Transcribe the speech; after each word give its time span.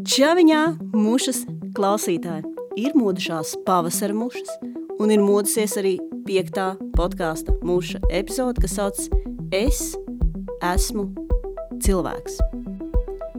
Čaviņā 0.00 0.60
mušas 0.96 1.42
klausītāji 1.76 2.46
ir 2.80 2.94
modušās 2.96 3.50
pavasara 3.66 4.14
mušas, 4.16 4.48
un 4.96 5.10
ir 5.12 5.20
modusies 5.20 5.74
arī 5.76 5.98
piektā 6.24 6.70
podkāsta 6.96 7.52
muša 7.66 8.00
epizode, 8.08 8.62
kas 8.62 8.78
sauc 8.78 9.00
Es 9.52 9.80
esmu 10.64 11.04
cilvēks. 11.84 12.38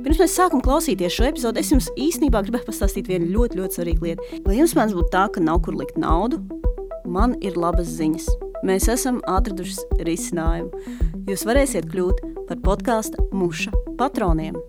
Pirms 0.04 0.21
mēs 0.21 0.36
sākam 0.38 0.62
klausīties 0.62 1.16
šo 1.16 1.29
epizodi, 1.32 1.63
es 1.63 1.71
jums 1.73 1.89
īstenībā 1.97 2.43
gribēju 2.45 2.68
pastāstīt 2.68 3.09
vienu 3.09 3.32
ļoti, 3.34 3.57
ļoti 3.57 3.80
svarīgu 3.80 4.09
lietu. 4.09 4.41
Lai 4.46 4.59
jums 4.59 4.75
mēdz 4.78 4.98
būt 4.98 5.09
tā, 5.16 5.28
ka 5.34 5.41
nav 5.41 5.64
kur 5.66 5.80
likt 5.80 5.98
naudu, 5.98 6.43
man 7.09 7.34
ir 7.41 7.57
labas 7.57 7.89
ziņas. 7.96 8.28
Mēs 8.68 8.86
esam 8.91 9.18
atraduši 9.25 10.04
risinājumu. 10.05 10.84
Jūs 11.32 11.48
varēsiet 11.50 11.89
kļūt 11.89 12.21
par 12.52 12.62
podkāstu 12.68 13.32
muša 13.34 13.73
patroniem. 13.98 14.59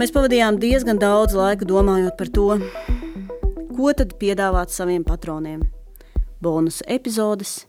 Mēs 0.00 0.14
pavadījām 0.16 0.56
diezgan 0.56 0.96
daudz 0.96 1.34
laika 1.36 1.66
domājot 1.68 2.14
par 2.16 2.28
to, 2.32 2.44
ko 3.76 3.90
tad 3.92 4.14
piedāvāt 4.16 4.72
saviem 4.72 5.02
patroniem. 5.04 5.60
Bonus 6.40 6.78
epizodes, 6.88 7.66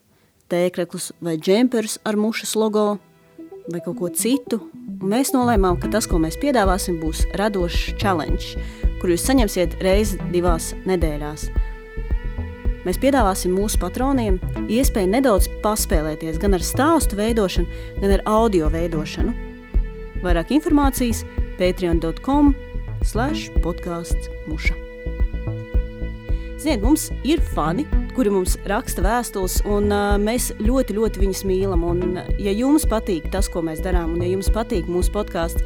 tēkļus 0.48 1.10
vai 1.20 1.34
džemperus 1.36 1.98
ar 2.08 2.16
mušas 2.16 2.54
logo 2.56 2.86
vai 3.68 3.82
kaut 3.84 3.98
ko 4.00 4.12
citu. 4.16 4.62
Un 5.02 5.12
mēs 5.12 5.34
nolēmām, 5.36 5.76
ka 5.82 5.92
tas, 5.92 6.08
ko 6.08 6.22
mēs 6.24 6.40
piedāvāsim, 6.40 7.02
būs 7.04 7.26
radošs 7.36 7.98
challenge, 8.00 8.56
kur 9.02 9.12
jūs 9.12 9.28
saņemsiet 9.28 9.76
reizi 9.84 10.16
divās 10.32 10.72
nedēļās. 10.88 11.50
Mēs 12.88 13.04
piedāvāsim 13.04 13.60
mūsu 13.60 13.84
patroniem 13.84 14.40
iespēju 14.72 15.12
nedaudz 15.18 15.52
paspēlēties 15.68 16.40
gan 16.40 16.56
ar 16.56 16.64
stāstu 16.64 17.20
veidošanu, 17.20 17.84
gan 18.00 18.16
ar 18.22 18.28
audio 18.40 18.72
veidošanu. 18.72 19.36
Vairāk 20.24 20.56
informācijas 20.56 21.26
patreon.com 21.60 22.56
slash 23.04 23.50
podkāsts 23.64 24.30
muša. 24.48 24.78
Ziniet, 26.62 26.84
mums 26.84 27.08
ir 27.26 27.42
fani, 27.42 27.88
kuri 28.14 28.30
mums 28.30 28.54
raksta 28.70 29.02
vēstules, 29.02 29.64
un 29.66 29.88
uh, 29.90 30.14
mēs 30.22 30.52
ļoti, 30.62 30.94
ļoti 30.94 31.22
viņus 31.24 31.40
mīlam. 31.50 31.86
Un, 31.90 32.20
ja 32.38 32.54
jums 32.54 32.86
patīk 32.86 33.32
tas, 33.34 33.50
ko 33.50 33.64
mēs 33.66 33.82
darām, 33.82 34.14
un 34.14 34.22
ja 34.22 34.30
jums 34.30 34.52
patīk 34.54 34.86
mūsu 34.86 35.10
podkāsts, 35.16 35.66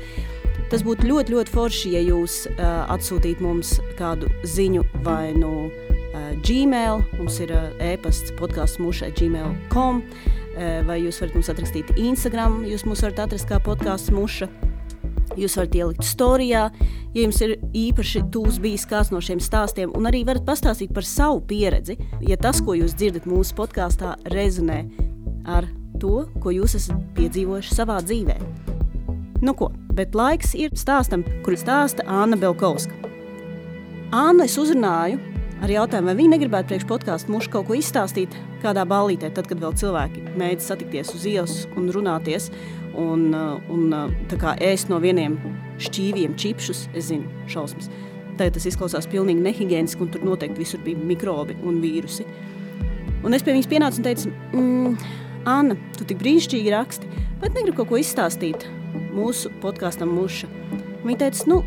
tas 0.72 0.86
būtu 0.88 1.09
ļoti, 1.09 1.36
ļoti 1.36 1.52
forši, 1.52 1.92
ja 1.98 2.04
jūs 2.06 2.46
uh, 2.54 2.86
atsūtītu 2.96 3.44
mums 3.44 3.76
kādu 4.00 4.31
ziņu 4.48 4.86
vai 5.04 5.34
no 5.36 5.50
nu, 5.68 5.90
uh, 6.14 6.30
Gmail. 6.48 7.04
Mums 7.20 7.42
ir 7.44 7.52
uh, 7.52 7.74
e-pasts 7.84 8.31
podkāsts 8.40 8.80
mušai 8.80 9.12
gmail.com, 9.20 10.00
uh, 10.00 10.80
vai 10.88 11.02
jūs 11.02 11.20
varat 11.20 11.36
mums 11.36 11.52
atrakstīt 11.52 11.92
Instagram, 12.00 12.62
jūs 12.72 12.88
mūs 12.88 13.04
varat 13.04 13.26
atrast 13.28 13.52
kā 13.52 13.59
podkāsts 13.68 14.16
muša. 14.16 14.48
Jūs 15.36 15.58
varat 15.59 15.76
ielikt 15.76 16.06
storijā, 16.08 16.66
ja 17.16 17.23
jums 17.23 17.42
ir 17.44 17.56
īpaši 17.76 18.26
tūs 18.34 18.59
bijis 18.64 18.86
kāds 18.90 19.12
no 19.14 19.22
šiem 19.23 19.42
stāstiem, 19.44 19.94
un 19.98 20.08
arī 20.09 20.23
varat 20.28 20.45
pastāstīt 20.48 20.94
par 20.95 21.08
savu 21.08 21.42
pieredzi, 21.50 21.98
ja 22.28 22.38
tas, 22.38 22.62
ko 22.64 22.78
jūs 22.78 22.95
dzirdat 22.95 23.28
mūsu 23.30 23.58
podkāstā, 23.58 24.16
rezonē 24.34 24.84
ar 25.46 25.68
to, 26.02 26.26
ko 26.44 26.53
jūs 26.53 26.78
esat 26.80 27.02
piedzīvojuši 27.18 27.76
savā 27.76 28.00
dzīvē. 28.06 28.38
Nu 29.44 29.53
ko, 29.58 29.70
bet 29.96 30.16
laiks 30.16 30.56
ir 30.58 30.76
stāstam, 30.78 31.26
kuru 31.46 31.59
stāsta 31.59 32.06
Anna 32.08 32.38
Belkovska. 32.40 32.96
Anna 34.16 34.46
es 34.48 34.56
uzrunāju 34.62 35.20
ar 35.64 35.72
jautājumu, 35.72 36.12
vai 36.12 36.18
viņa 36.20 36.34
negribētu 36.36 36.72
priekš 36.72 36.88
podkāstu 36.90 37.34
mušu 37.34 37.52
kaut 37.53 37.68
ko 37.70 37.78
izstāstīt 37.78 38.36
kādā 38.64 38.86
ballītē, 38.88 39.31
tad, 39.36 39.50
kad 39.50 39.62
vēl 39.62 39.76
cilvēki 39.78 40.23
mēģina 40.40 40.66
satikties 40.66 41.14
uz 41.16 41.28
ielas 41.30 41.56
un 41.76 41.90
runāties 41.94 42.50
un, 43.02 43.28
uh, 43.36 43.72
un 43.72 43.94
uh, 43.96 44.36
kā, 44.40 44.56
ēst 44.64 44.92
no 44.92 45.00
vieniem 45.04 45.38
šķīviem 45.82 46.36
čipšus, 46.40 46.88
es 46.96 47.10
zinu, 47.12 47.30
šausmas. 47.52 47.90
Tagad 48.36 48.58
tas 48.58 48.68
izklausās 48.68 49.08
pilnīgi 49.12 49.44
nehigiēniski, 49.44 50.02
un 50.04 50.12
tur 50.12 50.26
noteikti 50.28 50.64
visur 50.64 50.82
bija 50.84 51.00
mikrobi 51.00 51.56
un 51.64 51.80
vīrusi. 51.84 52.26
Un 53.26 53.34
es 53.34 53.46
pie 53.46 53.56
viņas 53.56 53.72
pienācu 53.72 54.02
un 54.02 54.06
teicu, 54.06 54.34
mm, 54.53 55.14
Anna, 55.46 55.78
tu 55.97 56.08
tik 56.09 56.19
brīnišķīgi 56.24 56.74
raksti, 56.74 57.09
bet 57.42 57.53
negribu 57.53 57.81
kaut 57.81 57.92
ko 57.92 58.00
izstāstīt 58.02 58.66
mūsu 59.16 59.52
podkāstam 59.62 60.12
muša. 60.18 60.50
Viņa 61.06 61.19
teica, 61.22 61.46
nu, 61.52 61.59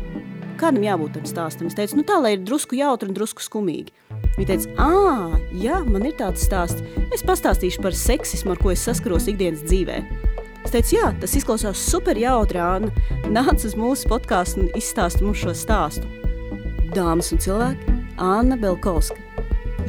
kādam 0.59 0.83
jābūt 0.83 1.15
tam 1.15 1.27
stāstam? 1.29 1.69
Es 1.71 1.77
teicu, 1.77 1.99
nu 1.99 2.05
tā, 2.07 2.19
lai 2.21 2.35
ir 2.35 2.43
drusku 2.45 2.77
jautri 2.79 3.09
un 3.09 3.17
drusku 3.17 3.43
skumīgi. 3.43 3.95
Viņa 4.35 4.49
teica, 4.51 4.73
ah, 4.83 5.37
jā, 5.55 5.79
man 5.87 6.05
ir 6.07 6.17
tāds 6.19 6.43
stāsts. 6.47 6.83
Es 7.15 7.23
pastāstīšu 7.25 7.83
par 7.83 7.95
seksismu, 7.95 8.53
ar 8.53 8.61
ko 8.61 8.73
es 8.75 8.83
saskaros 8.83 9.31
ikdienas 9.31 9.63
dzīvēm. 9.67 10.28
Es 10.69 10.73
teicu, 10.75 10.99
jā, 10.99 11.07
tas 11.17 11.31
izklausās 11.33 11.79
super 11.81 12.13
jautri, 12.21 12.59
Anna. 12.61 12.91
Nāc 13.33 13.63
uz 13.65 13.71
mūsu 13.73 14.05
podkāstu 14.05 14.59
un 14.61 14.67
izstāsti 14.77 15.23
mums 15.25 15.39
šo 15.41 15.55
stāstu. 15.57 16.05
Dāmas 16.93 17.31
un 17.33 17.39
cilvēki, 17.41 17.95
Anna 18.21 18.53
Belkovska, 18.53 19.17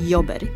Joberi. 0.08 0.48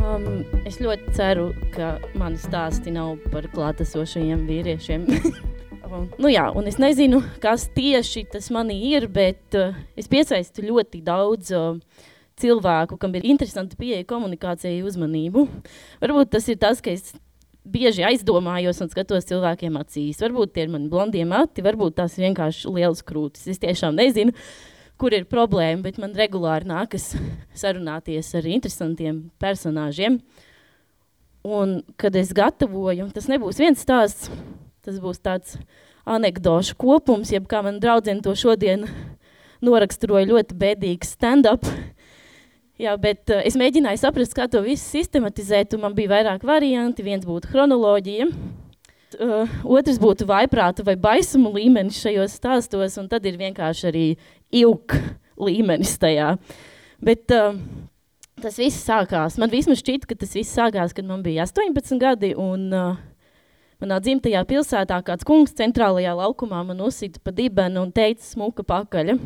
Um, 0.00 0.40
es 0.64 0.80
ļoti 0.80 1.12
ceru, 1.18 1.50
ka 1.74 1.98
mani 2.16 2.40
stāsti 2.40 2.94
nav 2.96 3.18
par 3.28 3.50
klātesošajiem 3.52 4.46
vīriešiem. 4.48 5.04
um, 5.84 6.08
nu 6.16 6.32
jā, 6.32 6.46
un 6.56 6.70
es 6.72 6.80
nezinu, 6.80 7.20
kas 7.44 7.68
tieši 7.76 8.24
tas 8.32 8.48
manī 8.56 8.78
ir, 8.94 9.10
bet 9.12 9.60
uh, 9.60 9.76
es 10.00 10.08
piesaistu 10.08 10.64
ļoti 10.70 11.04
daudz 11.04 11.52
uh, 11.52 12.08
cilvēku, 12.40 12.98
kam 13.00 13.14
ir 13.18 13.26
interesanti 13.30 13.78
pieeja 13.80 14.06
komunikācijai 14.08 14.82
uzmanību. 14.86 15.46
Varbūt 16.02 16.32
tas 16.34 16.48
ir 16.50 16.58
tas, 16.60 16.82
ka 16.84 16.92
es 16.94 17.12
bieži 17.64 18.04
aizdomājos 18.08 18.80
un 18.82 18.90
skatos 18.92 19.28
cilvēkiem 19.28 19.78
acīs. 19.80 20.20
Varbūt 20.22 20.54
tie 20.54 20.66
ir 20.66 20.72
mani 20.72 20.90
blondie 20.92 21.24
mati, 21.28 21.64
varbūt 21.64 21.98
tās 22.00 22.16
ir 22.18 22.28
vienkārši 22.28 22.72
lielas 22.72 23.04
krūtis. 23.06 23.46
Es 23.52 23.60
tiešām 23.62 23.98
nezinu, 23.98 24.34
kur 25.00 25.14
ir 25.16 25.28
problēma, 25.28 25.84
bet 25.84 26.00
man 26.00 26.16
regulāri 26.16 26.68
nākas 26.70 27.12
sarunāties 27.56 28.32
ar 28.36 28.48
interesantiem 28.48 29.26
personāžiem. 29.40 30.20
Un, 31.46 31.78
kad 32.00 32.16
es 32.20 32.34
gatavoju, 32.36 33.06
tas 33.16 33.28
nebūs 33.30 33.60
viens 33.62 33.80
stāsts, 33.80 34.28
tas 34.84 34.98
būs 35.00 35.22
tāds 35.24 35.56
anekdošu 36.08 36.76
kopums, 36.80 37.32
jeb 37.32 37.46
kā 37.48 37.62
man 37.64 37.78
draudzene 37.80 38.20
to 38.24 38.34
šodien 38.36 38.84
noraksturoja 39.64 40.28
ļoti 40.28 40.56
bēdīgs 40.60 41.14
stand-up, 41.16 41.64
Jā, 42.80 42.94
bet 42.96 43.28
uh, 43.28 43.42
es 43.44 43.58
mēģināju 43.60 44.00
saprast, 44.00 44.32
kā 44.36 44.46
to 44.48 44.62
visu 44.64 44.86
sistematizēt, 44.86 45.74
un 45.76 45.82
man 45.84 45.96
bija 45.96 46.14
vairāk 46.14 46.46
varianti. 46.48 47.04
Viens 47.04 47.26
būtu 47.28 47.50
chronoloģija, 47.52 48.30
uh, 48.30 49.58
otrs 49.68 49.98
būtu 50.00 50.24
vaiprāta 50.30 50.86
vai 50.86 50.94
baisuma 50.96 51.52
līmenis 51.52 52.00
šajos 52.00 52.38
stāstos, 52.40 52.96
un 53.02 53.10
tad 53.10 53.26
ir 53.28 53.36
vienkārši 53.40 53.86
arī 53.90 54.06
ilg 54.62 54.96
līmenis 55.36 55.92
tajā. 56.00 56.30
Bet 57.04 57.34
uh, 57.36 57.58
tas 58.40 58.56
viss 58.60 58.80
sākās, 58.86 59.36
man 59.40 59.52
vismaz 59.52 59.82
šķita, 59.82 60.08
ka 60.08 60.16
tas 60.22 60.32
viss 60.38 60.56
sākās, 60.56 60.96
kad 60.96 61.04
man 61.08 61.20
bija 61.26 61.44
18 61.44 62.00
gadi, 62.00 62.32
un 62.32 62.64
uh, 62.72 62.94
manā 63.82 64.00
dzimtajā 64.00 64.40
pilsētā 64.48 65.02
kāds 65.04 65.28
kungs 65.28 65.52
centrālajā 65.60 66.16
laukumā 66.16 66.62
man 66.64 66.80
uzsita 66.88 67.20
pa 67.20 67.36
dibenu 67.36 67.84
un 67.84 67.92
teica 67.92 68.24
smuka 68.24 68.64
pakaļa. 68.64 69.18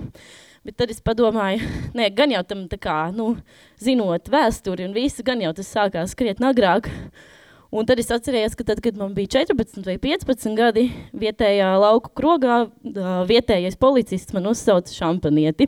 Bet 0.65 0.79
tad 0.81 0.93
es 0.95 1.03
padomāju, 1.05 1.61
nē, 1.99 2.09
gan 2.17 2.33
jau 2.33 2.41
tam 2.49 2.65
tā 2.71 2.79
kā, 2.81 2.99
nu, 3.13 3.35
zinot 3.83 4.31
vēsturi 4.33 4.87
un 4.89 4.97
visu, 4.97 5.25
gan 5.27 5.43
jau 5.45 5.53
tas 5.57 5.69
sākās 5.77 6.17
krietni 6.17 6.49
agrāk. 6.49 6.89
Un 7.75 7.89
tad 7.89 7.99
es 7.99 8.09
atcerējos, 8.15 8.55
ka 8.55 8.65
tad, 8.69 8.81
kad 8.81 8.97
man 8.97 9.13
bija 9.17 9.43
14 9.43 9.85
vai 9.85 9.99
15 9.99 10.55
gadi, 10.57 10.87
vietējā 11.19 11.73
lauku 11.83 12.13
krogā 12.17 12.63
vietējais 13.27 13.77
policists 13.83 14.33
man 14.37 14.47
uzsauca 14.47 14.95
šampanieti. 14.95 15.67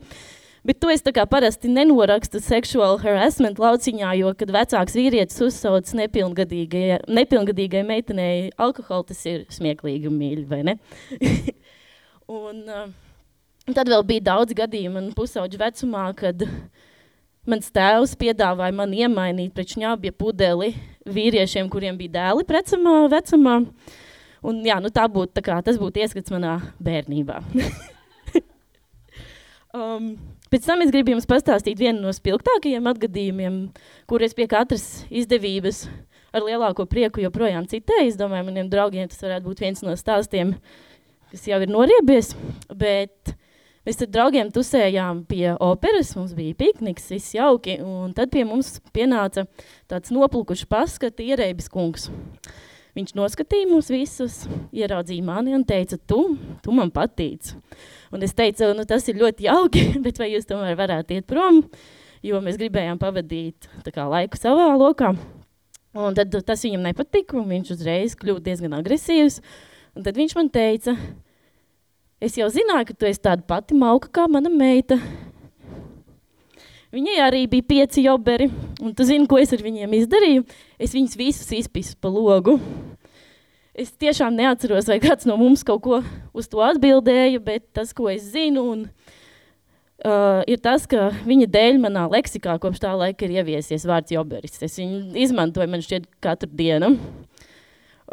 Bet 0.67 0.79
to 0.83 0.91
es 0.91 1.03
tā 1.05 1.13
kā 1.15 1.27
parasti 1.31 1.69
nenorakstu 1.71 2.41
sexual 2.43 2.97
harassment 3.03 3.59
lauciņā, 3.63 4.17
jo, 4.23 4.33
kad 4.39 4.55
vecāks 4.55 4.97
vīrietis 4.99 5.43
uzsauc 5.45 5.91
nepilngadīgai, 5.99 7.03
nepilngadīgai 7.07 7.83
meitenei 7.87 8.53
alkoholu, 8.55 9.11
tas 9.11 9.21
ir 9.29 9.45
smieklīgi 9.53 10.09
un 10.11 10.17
mīļi, 10.23 10.47
vai 10.51 10.63
ne? 10.71 10.79
un... 12.39 12.63
Uh, 12.65 12.87
tad 13.75 13.89
vēl 13.91 14.05
bija 14.07 14.23
daudz 14.29 14.55
gadījumu 14.55 15.01
man 15.01 15.09
pusauģu 15.17 15.59
vecumā, 15.59 16.05
kad 16.19 16.45
mans 17.51 17.71
tēvs 17.75 18.15
piedāvāja 18.19 18.75
man 18.75 18.95
iemainīt 18.95 19.55
pret 19.57 19.75
šņābja 19.75 20.15
pudeli 20.19 20.73
vīriešiem, 21.07 21.71
kuriem 21.71 21.99
bija 21.99 22.15
dēli 22.19 22.47
precamā 22.47 22.99
vecumā. 23.11 23.59
Un 24.47 24.61
jā, 24.67 24.79
nu 24.83 24.91
tā 24.95 25.07
būtu, 25.11 25.33
tā 25.35 25.43
kā, 25.43 25.59
tas 25.67 25.79
būtu 25.81 26.03
ieskats 26.03 26.31
manā 26.31 26.59
bērnībā. 26.83 27.41
um, 29.79 30.13
pēc 30.53 30.69
tam 30.69 30.85
es 30.85 30.93
gribu 30.95 31.15
jums 31.15 31.27
pastāstīt 31.27 31.81
vienu 31.81 32.05
no 32.05 32.13
spilgtākajiem 32.15 32.87
atgadījumiem, 32.93 33.57
kur 34.11 34.23
es 34.23 34.37
pie 34.37 34.47
katras 34.51 35.07
izdevības 35.11 35.87
ar 36.37 36.47
lielāko 36.47 36.87
prieku 36.91 37.25
joprojām 37.25 37.67
citēju. 37.71 38.13
Es 38.13 38.21
domāju, 38.21 38.47
maniem 38.51 38.71
draugiem 38.71 39.11
tas 39.11 39.25
varētu 39.25 39.49
būt 39.49 39.65
viens 39.65 39.83
no 39.87 39.97
stāstiem, 39.99 40.55
kas 41.33 41.49
jau 41.51 41.59
ir 41.65 41.73
noriebies, 41.73 42.35
bet 42.71 43.35
Mēs 43.87 44.01
ar 44.03 44.09
draugiem 44.11 44.49
tusējām 44.51 45.21
pie 45.31 45.53
operas, 45.63 46.09
mums 46.19 46.33
bija 46.35 46.57
pikniks, 46.59 47.05
viss 47.13 47.37
jauki, 47.37 47.77
un 47.79 48.11
tad 48.17 48.33
pie 48.33 48.43
mums 48.43 48.81
pienāca 48.91 49.45
tāds 49.87 50.11
noplukuši 50.11 50.67
paskata 50.67 51.23
ierēbis 51.23 51.71
kungs. 51.71 52.09
Viņš 52.99 53.13
noskatīja 53.15 53.69
mūs 53.71 53.93
visus, 53.95 54.41
ieraudzīja 54.75 55.23
mani 55.23 55.55
un 55.55 55.63
teica, 55.69 56.01
tu, 56.03 56.33
tu 56.65 56.75
man 56.75 56.91
patīc. 56.91 57.53
Un 58.11 58.27
es 58.27 58.35
teicu, 58.35 58.73
nu 58.75 58.83
tas 58.91 59.07
ir 59.07 59.21
ļoti 59.21 59.47
jauki, 59.47 59.85
bet 60.05 60.19
vai 60.19 60.33
jūs 60.33 60.51
tomēr 60.51 60.75
varētu 60.81 61.21
iet 61.21 61.29
prom, 61.31 61.61
jo 62.27 62.41
mēs 62.43 62.59
gribējām 62.59 62.99
pavadīt 62.99 63.69
kā, 63.87 64.09
laiku 64.11 64.41
savā 64.41 64.73
lokā. 64.75 65.13
Un 65.95 66.19
tad 66.19 66.35
tas 66.43 66.67
viņam 66.67 66.89
nepatika, 66.89 67.39
un 67.39 67.47
viņš 67.55 67.71
uzreiz 67.77 68.19
kļuva 68.19 68.43
diezgan 68.51 68.75
agresīvs. 68.81 69.39
Un 69.95 70.09
tad 70.09 70.19
viņš 70.19 70.35
man 70.41 70.51
teica, 70.51 70.97
es 72.21 72.37
jau 72.39 72.49
zināju, 72.53 72.89
ka 72.89 72.97
tu 72.97 73.09
esi 73.09 73.23
tāda 73.23 73.45
pati 73.47 73.77
mauka 73.77 74.11
kā 74.13 74.27
mana 74.31 74.51
meita. 74.53 74.99
Viņai 76.95 77.17
arī 77.21 77.43
bija 77.51 77.67
pieci 77.67 78.05
joberi, 78.07 78.47
un 78.81 78.95
tu 78.97 79.05
zini, 79.05 79.27
ko 79.29 79.37
es 79.43 79.51
ar 79.53 79.61
viņiem 79.61 79.97
izdarīju? 79.99 80.45
Es 80.81 80.95
viņus 80.97 81.17
visus 81.19 81.51
izpisu 81.53 81.97
pa 82.01 82.09
logu. 82.09 82.57
Es 83.77 83.91
tiešām 83.93 84.39
neatceros, 84.39 84.87
vai 84.89 84.97
kāds 85.03 85.27
no 85.29 85.37
mums 85.37 85.67
kaut 85.67 85.83
ko 85.85 85.99
uz 86.33 86.49
to 86.49 86.63
atbildēja, 86.65 87.43
bet 87.45 87.67
tas, 87.77 87.93
ko 87.93 88.07
es 88.09 88.31
zinu, 88.33 88.63
un, 88.73 88.87
uh, 90.07 90.41
ir 90.49 90.63
tas, 90.65 90.87
ka 90.89 91.11
viņa 91.27 91.51
dēļ 91.53 91.83
manā 91.83 92.07
leksikā 92.15 92.57
kopš 92.63 92.81
tā 92.87 92.95
laika 92.97 93.27
ir 93.27 93.37
ieviesies 93.43 93.85
vārds 93.85 94.15
joberis. 94.15 94.57
Es 94.65 94.79
viņu 94.81 95.19
izmantoju, 95.27 95.69
man 95.75 95.85
šķiet, 95.85 96.09
katru 96.25 96.49
dienu. 96.57 96.95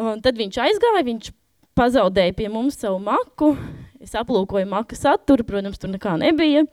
Un 0.01 0.19
tad 0.25 0.35
viņš 0.41 0.59
aizgāja, 0.65 1.07
viņš 1.07 1.31
pazaudēja 1.77 2.35
pie 2.35 2.51
mums 2.51 2.81
savu 2.81 2.99
maku. 3.05 3.53
Es 4.03 4.13
aplūkoju 4.19 4.67
maku 4.67 4.97
saturu, 4.99 5.45
protams, 5.47 5.79
tur 5.79 5.93
nekā 5.93 6.17
nebija. 6.19 6.65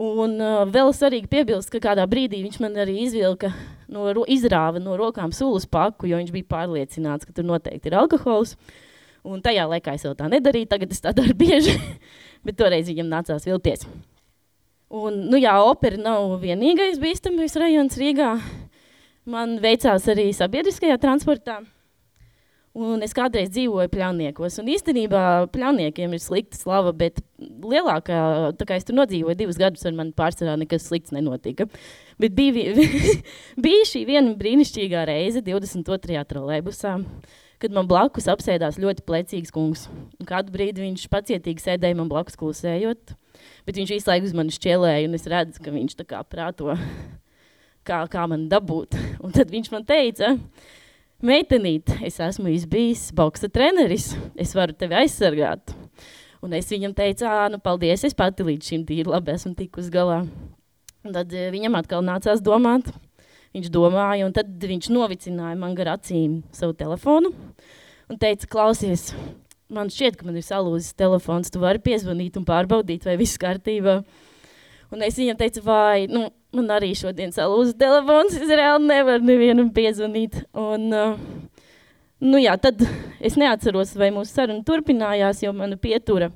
Un 0.00 0.36
uh, 0.38 0.60
vēl 0.70 0.92
svarīgi 0.94 1.28
piebilst, 1.30 1.72
ka 1.72 1.80
kādā 1.82 2.04
brīdī 2.08 2.42
viņš 2.44 2.60
man 2.62 2.76
arī 2.78 3.00
izvilka, 3.06 3.50
no, 3.90 4.06
izrāva 4.30 4.80
no 4.80 4.94
rokām 5.00 5.32
sulas 5.34 5.66
paku, 5.66 6.06
jo 6.10 6.20
viņš 6.20 6.30
bija 6.34 6.48
pārliecināts, 6.52 7.26
ka 7.26 7.34
tur 7.36 7.48
noteikti 7.48 7.90
ir 7.90 7.98
alkohols. 7.98 8.54
Un 9.26 9.42
tajā 9.44 9.66
laikā 9.68 9.96
es 9.96 10.06
vēl 10.06 10.14
tā 10.16 10.30
nedarīju, 10.32 10.70
tagad 10.70 10.94
es 10.94 11.02
tā 11.04 11.12
daru 11.16 11.34
bieži, 11.36 11.74
bet 12.46 12.56
toreiz 12.60 12.88
viņam 12.88 13.10
nācās 13.10 13.48
vilties. 13.48 13.84
Un, 14.90 15.18
nu 15.30 15.38
jā, 15.38 15.52
opera 15.62 15.98
nav 16.00 16.38
vienīgais 16.42 16.98
bīstamais 17.02 17.54
rajons 17.60 17.98
Rīgā. 18.00 18.32
Man 19.30 19.58
veicās 19.62 20.08
arī 20.10 20.30
sabiedriskajā 20.34 20.96
transportā. 21.02 21.60
Un 22.78 23.02
es 23.02 23.10
kādreiz 23.16 23.48
dzīvoju 23.50 23.90
pļauniekos, 23.90 24.60
un 24.62 24.68
īstenībā 24.70 25.22
pļauniekiem 25.50 26.12
ir 26.14 26.20
slikta 26.22 26.54
slava, 26.54 26.92
bet 26.94 27.18
lielākā, 27.40 28.20
tā 28.60 28.66
kā 28.68 28.76
es 28.78 28.86
tur 28.86 28.94
nodzīvoju 28.94 29.34
divus 29.40 29.58
gadus, 29.58 29.82
ar 29.88 29.96
mani 29.98 30.14
pārsvarā 30.14 30.54
nekas 30.60 30.86
slikts 30.86 31.10
nenotika. 31.10 31.66
Bet 32.22 32.36
bija, 32.38 32.70
bija 33.64 33.90
šī 33.90 34.04
viena 34.06 34.36
brīnišķīgā 34.38 35.02
reize 35.10 35.42
22. 35.42 36.22
trolēbusā, 36.30 36.94
kad 37.60 37.74
man 37.74 37.90
blakus 37.90 38.30
apsēdās 38.30 38.78
ļoti 38.78 39.02
plecīgs 39.08 39.50
kungs. 39.54 39.88
Un 40.20 40.30
kādu 40.30 40.54
brīdi 40.54 40.86
viņš 40.86 41.10
pacietīgi 41.10 41.66
sēdēja 41.66 41.98
man 41.98 42.12
blakus 42.12 42.38
klusējot, 42.38 43.16
bet 43.66 43.82
viņš 43.82 43.96
visu 43.98 44.12
laiku 44.12 44.30
uz 44.30 44.36
mani 44.38 44.54
šķielēja, 44.54 45.08
un 45.10 45.18
es 45.18 45.26
redzu, 45.26 45.64
ka 45.64 45.74
viņš 45.74 45.98
tā 45.98 46.06
kā 46.14 46.22
prāto, 46.22 46.78
kā, 47.82 48.04
kā 48.06 48.30
man 48.30 48.46
dabūt. 48.52 48.94
Un 49.24 49.34
tad 49.34 49.50
viņš 49.50 49.74
man 49.74 49.82
teica, 49.88 50.36
meitenīt, 51.24 51.92
es 52.06 52.18
esmu 52.22 52.52
bijis 52.70 53.10
boksa 53.16 53.50
treneris, 53.52 54.14
es 54.40 54.54
varu 54.56 54.76
tevi 54.76 54.98
aizsargāt. 55.02 55.74
Un 56.40 56.54
es 56.56 56.70
viņam 56.72 56.94
teicu, 56.96 57.26
ā, 57.28 57.50
nu 57.52 57.60
paldies, 57.60 58.06
es 58.08 58.16
pati 58.16 58.46
līdz 58.46 58.72
šim 58.72 58.86
tīri 58.88 59.10
labi 59.10 59.34
esmu 59.34 59.52
tikus 59.58 59.90
galā. 59.92 60.22
Un 61.04 61.12
tad 61.16 61.32
eh, 61.36 61.50
viņam 61.52 61.76
atkal 61.76 62.04
nācās 62.04 62.40
domāt, 62.44 62.88
viņš 63.56 63.68
domāja, 63.72 64.24
un 64.24 64.32
tad 64.36 64.48
viņš 64.48 64.88
novicināja 64.92 65.58
man 65.60 65.76
gar 65.76 65.94
acīm 65.98 66.40
savu 66.56 66.76
telefonu 66.76 67.34
un 68.10 68.18
teica, 68.18 68.48
klausies, 68.50 69.10
man 69.70 69.90
šķiet, 69.92 70.18
ka 70.18 70.26
man 70.26 70.38
ir 70.38 70.44
salūzis 70.44 70.96
telefons, 70.98 71.52
tu 71.52 71.62
vari 71.62 71.82
piezvanīt 71.82 72.38
un 72.40 72.46
pārbaudīt, 72.48 73.06
vai 73.06 73.16
viss 73.20 73.38
kārtībā. 73.40 74.00
Un 74.90 75.04
es 75.06 75.18
viņam 75.18 75.38
teicu, 75.38 75.62
vai, 75.62 76.06
nu, 76.10 76.24
man 76.56 76.70
arī 76.74 76.90
šodien 76.98 77.30
salūza 77.34 77.76
telefons, 77.78 78.34
es 78.34 78.50
reāli 78.50 78.88
nevaru 78.88 79.26
nevienam 79.26 79.70
piezvanīt. 79.74 80.40
Un, 80.58 80.88
uh, 80.90 81.68
nu 82.26 82.40
jā, 82.42 82.56
tad 82.58 82.82
es 83.22 83.38
neatceros, 83.38 83.94
vai 83.98 84.10
mūsu 84.14 84.34
saruna 84.34 84.66
turpinājās, 84.66 85.44
jo 85.44 85.54
mana 85.54 85.78
pietura 85.78 86.32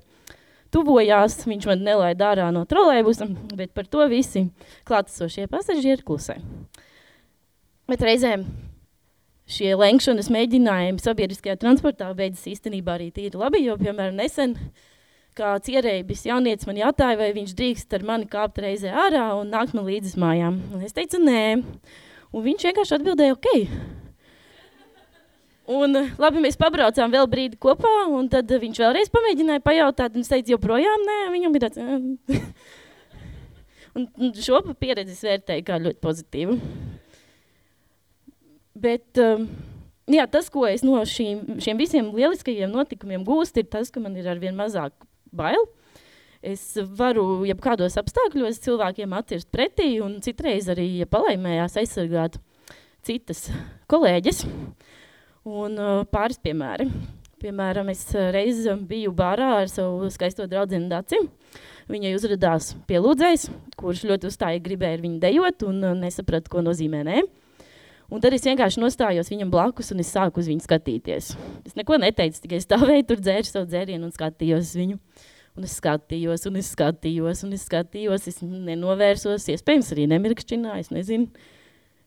tuvojās, 0.74 1.40
viņš 1.46 1.66
man 1.70 1.82
nelaida 1.86 2.30
ārā 2.32 2.46
no 2.54 2.62
trolēbusa, 2.66 3.28
bet 3.58 3.74
par 3.74 3.90
to 3.90 4.06
visi 4.10 4.48
klātesošie 4.86 5.48
pasažieri 5.50 6.06
klusē. 6.06 6.38
Bet 7.90 8.02
reizēm 8.06 8.46
šie 9.50 9.74
lenkšanas 9.76 10.30
mēģinājumi 10.32 11.02
sabiedriskajā 11.02 11.58
transportā 11.60 12.08
beidzas 12.16 12.46
īstenībā 12.54 12.96
arī 12.96 13.10
tīri 13.14 13.38
labi, 13.38 13.66
jo, 13.66 13.76
piemēram, 13.78 14.16
nesen 14.22 14.54
uh, 14.56 14.93
kāds 15.38 15.70
ierēbis 15.70 16.24
jaunietis 16.28 16.68
man 16.68 16.78
jautāja, 16.78 17.18
vai 17.18 17.32
viņš 17.34 17.54
drīkst 17.58 17.96
ar 17.96 18.06
mani 18.06 18.28
kāpt 18.30 18.60
reizē 18.62 18.92
ārā 19.04 19.26
un 19.38 19.50
nākt 19.52 19.74
man 19.76 19.86
līdzi 19.88 20.18
mājām. 20.20 20.60
Un 20.74 20.84
es 20.86 20.94
teicu, 20.94 21.20
nē. 21.22 21.42
Un 22.34 22.44
viņš 22.44 22.66
vienkārši 22.68 22.96
atbildēja, 22.98 23.36
ok. 23.36 23.48
Un 25.74 25.96
labi, 26.20 26.42
mēs 26.44 26.58
pabraucām 26.60 27.12
vēl 27.12 27.28
brīdi 27.30 27.58
kopā, 27.60 27.92
un 28.12 28.28
tad 28.32 28.50
viņš 28.50 28.80
vēlreiz 28.82 29.12
pamēģināja 29.12 29.62
pajautāt, 29.64 30.16
un 30.16 30.26
es 30.26 30.30
teicu, 30.30 30.54
joprojām 30.54 31.06
nē, 31.08 31.20
viņam 31.32 31.56
ir 31.56 31.64
tāds... 31.64 31.80
un, 33.96 34.08
un 34.20 34.34
šo 34.36 34.60
pieredzi 34.76 35.16
es 35.16 35.24
vērtēju 35.24 35.66
kā 35.70 35.80
ļoti 35.86 36.02
pozitīvu. 36.04 36.58
Bet... 38.74 39.08
Um, 39.22 39.48
jā, 40.10 40.26
tas, 40.28 40.50
ko 40.52 40.66
es 40.68 40.84
no 40.84 41.00
šīm, 41.08 41.56
šiem 41.64 41.80
visiem 41.80 42.12
lieliskajiem 42.12 42.68
notikumiem 42.68 43.24
gūstu, 43.24 43.62
ir 43.62 43.70
tas, 43.72 43.88
ka 43.88 44.02
man 44.04 44.18
ir 44.20 44.28
arvien 44.28 44.52
mazāk 44.58 44.92
bail. 45.36 45.66
Es 46.44 46.74
varu 46.98 47.44
jebkādos 47.48 47.96
apstākļos 47.96 48.60
cilvēkiem 48.66 49.14
atcirst 49.16 49.48
pretī 49.54 49.94
un 50.04 50.18
citreiz 50.24 50.68
arī, 50.68 50.90
ja 51.00 51.08
palaimējās, 51.08 51.78
aizsargāt 51.80 52.36
citas 53.04 53.46
kolēģis. 53.88 54.44
Un 55.44 55.78
uh, 55.80 56.02
pāris 56.08 56.40
piemēri. 56.44 56.88
Piemēram, 57.44 57.90
es 57.92 58.06
reiz 58.32 58.62
biju 58.88 59.12
bārā 59.16 59.50
ar 59.62 59.72
savu 59.72 60.08
skaisto 60.12 60.46
draudzeni 60.48 60.88
Daci. 60.88 61.18
Viņai 61.92 62.14
uzradās 62.16 62.70
pielūdzējs, 62.88 63.50
kurš 63.76 64.06
ļoti 64.08 64.30
uzstāja 64.30 64.62
gribēja 64.64 64.96
ar 64.96 65.04
viņu 65.04 65.20
dejot 65.20 65.66
un 65.68 65.82
uh, 65.84 65.96
nesaprata, 65.98 66.52
ko 66.52 66.64
nozīmē 66.64 67.02
nē. 67.08 67.24
Un 68.14 68.22
tad 68.22 68.34
es 68.36 68.44
vienkārši 68.46 68.78
nostājos 68.78 69.26
viņam 69.32 69.50
blakus 69.50 69.90
un 69.90 69.98
es 70.04 70.12
sāku 70.14 70.38
uz 70.38 70.46
viņu 70.46 70.62
skatīties. 70.62 71.32
Es 71.66 71.74
neko 71.74 71.98
neteicu, 71.98 72.44
tikai 72.44 72.60
stāvēju 72.62 73.08
tur 73.08 73.22
dzēru 73.24 73.48
savu 73.48 73.66
dzērienu 73.72 74.06
un 74.06 74.14
skatījos 74.14 74.70
viņu. 74.78 75.00
Un 75.54 75.66
es 75.66 75.74
skatījos, 75.80 76.46
un 76.50 76.60
es 76.60 76.70
skatījos, 76.74 77.42
un 77.46 77.54
es 77.54 77.66
skatījos, 77.66 78.28
es 78.30 78.40
nenovērsos, 78.42 79.48
iespējams 79.54 79.92
arī 79.94 80.06
nemirkšķināju, 80.14 80.86
es 80.86 80.90
nezinu. 80.94 81.50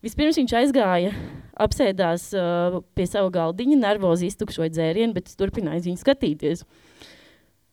Vispirms 0.03 0.39
viņš 0.39 0.55
aizgāja, 0.61 1.13
apsēdās 1.59 2.29
uh, 2.37 2.81
pie 2.95 3.07
savu 3.09 3.31
galdiņa, 3.35 3.79
nervozi 3.81 4.29
iztukšoja 4.31 4.71
dzērienu, 4.75 5.15
bet 5.15 5.31
es 5.31 5.39
turpināju 5.39 5.89
viņu 5.89 6.03
skatīties. 6.03 6.67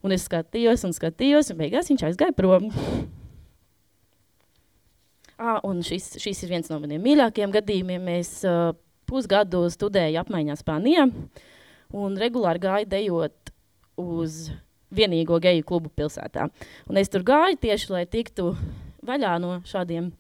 Un 0.03 0.15
es 0.15 0.27
skatījos 0.27 0.87
un 0.87 0.95
skatījos, 0.97 1.53
un 1.53 1.63
beigās 1.63 1.91
viņš 1.91 2.09
aizgāja 2.11 2.35
prom. 2.39 2.71
Ah, 5.39 5.59
un 5.67 5.81
šis, 5.83 6.13
šis 6.23 6.45
ir 6.45 6.53
viens 6.53 6.69
no 6.71 6.79
maniem 6.83 7.03
mīļākajiem 7.03 7.55
gadījumiem. 7.55 8.11
Es 8.21 8.37
uh, 8.47 8.77
pusgadu 9.11 9.65
studēju 9.73 10.21
apmaiņā 10.23 10.57
Spānijā 10.61 11.09
un 11.95 12.21
regulāri 12.21 12.63
gāju 12.63 12.91
dejot 12.91 13.51
uz 14.01 14.49
vienīgo 14.95 15.41
geju 15.43 15.65
klubu 15.67 15.91
pilsētā. 15.95 16.49
Un 16.91 17.01
es 17.01 17.11
tur 17.11 17.25
gāju 17.27 17.59
tieši, 17.65 17.91
lai 17.95 18.05
tiktu 18.11 18.53
vaļā 19.05 19.35
no 19.43 19.59
šādiem 19.69 20.13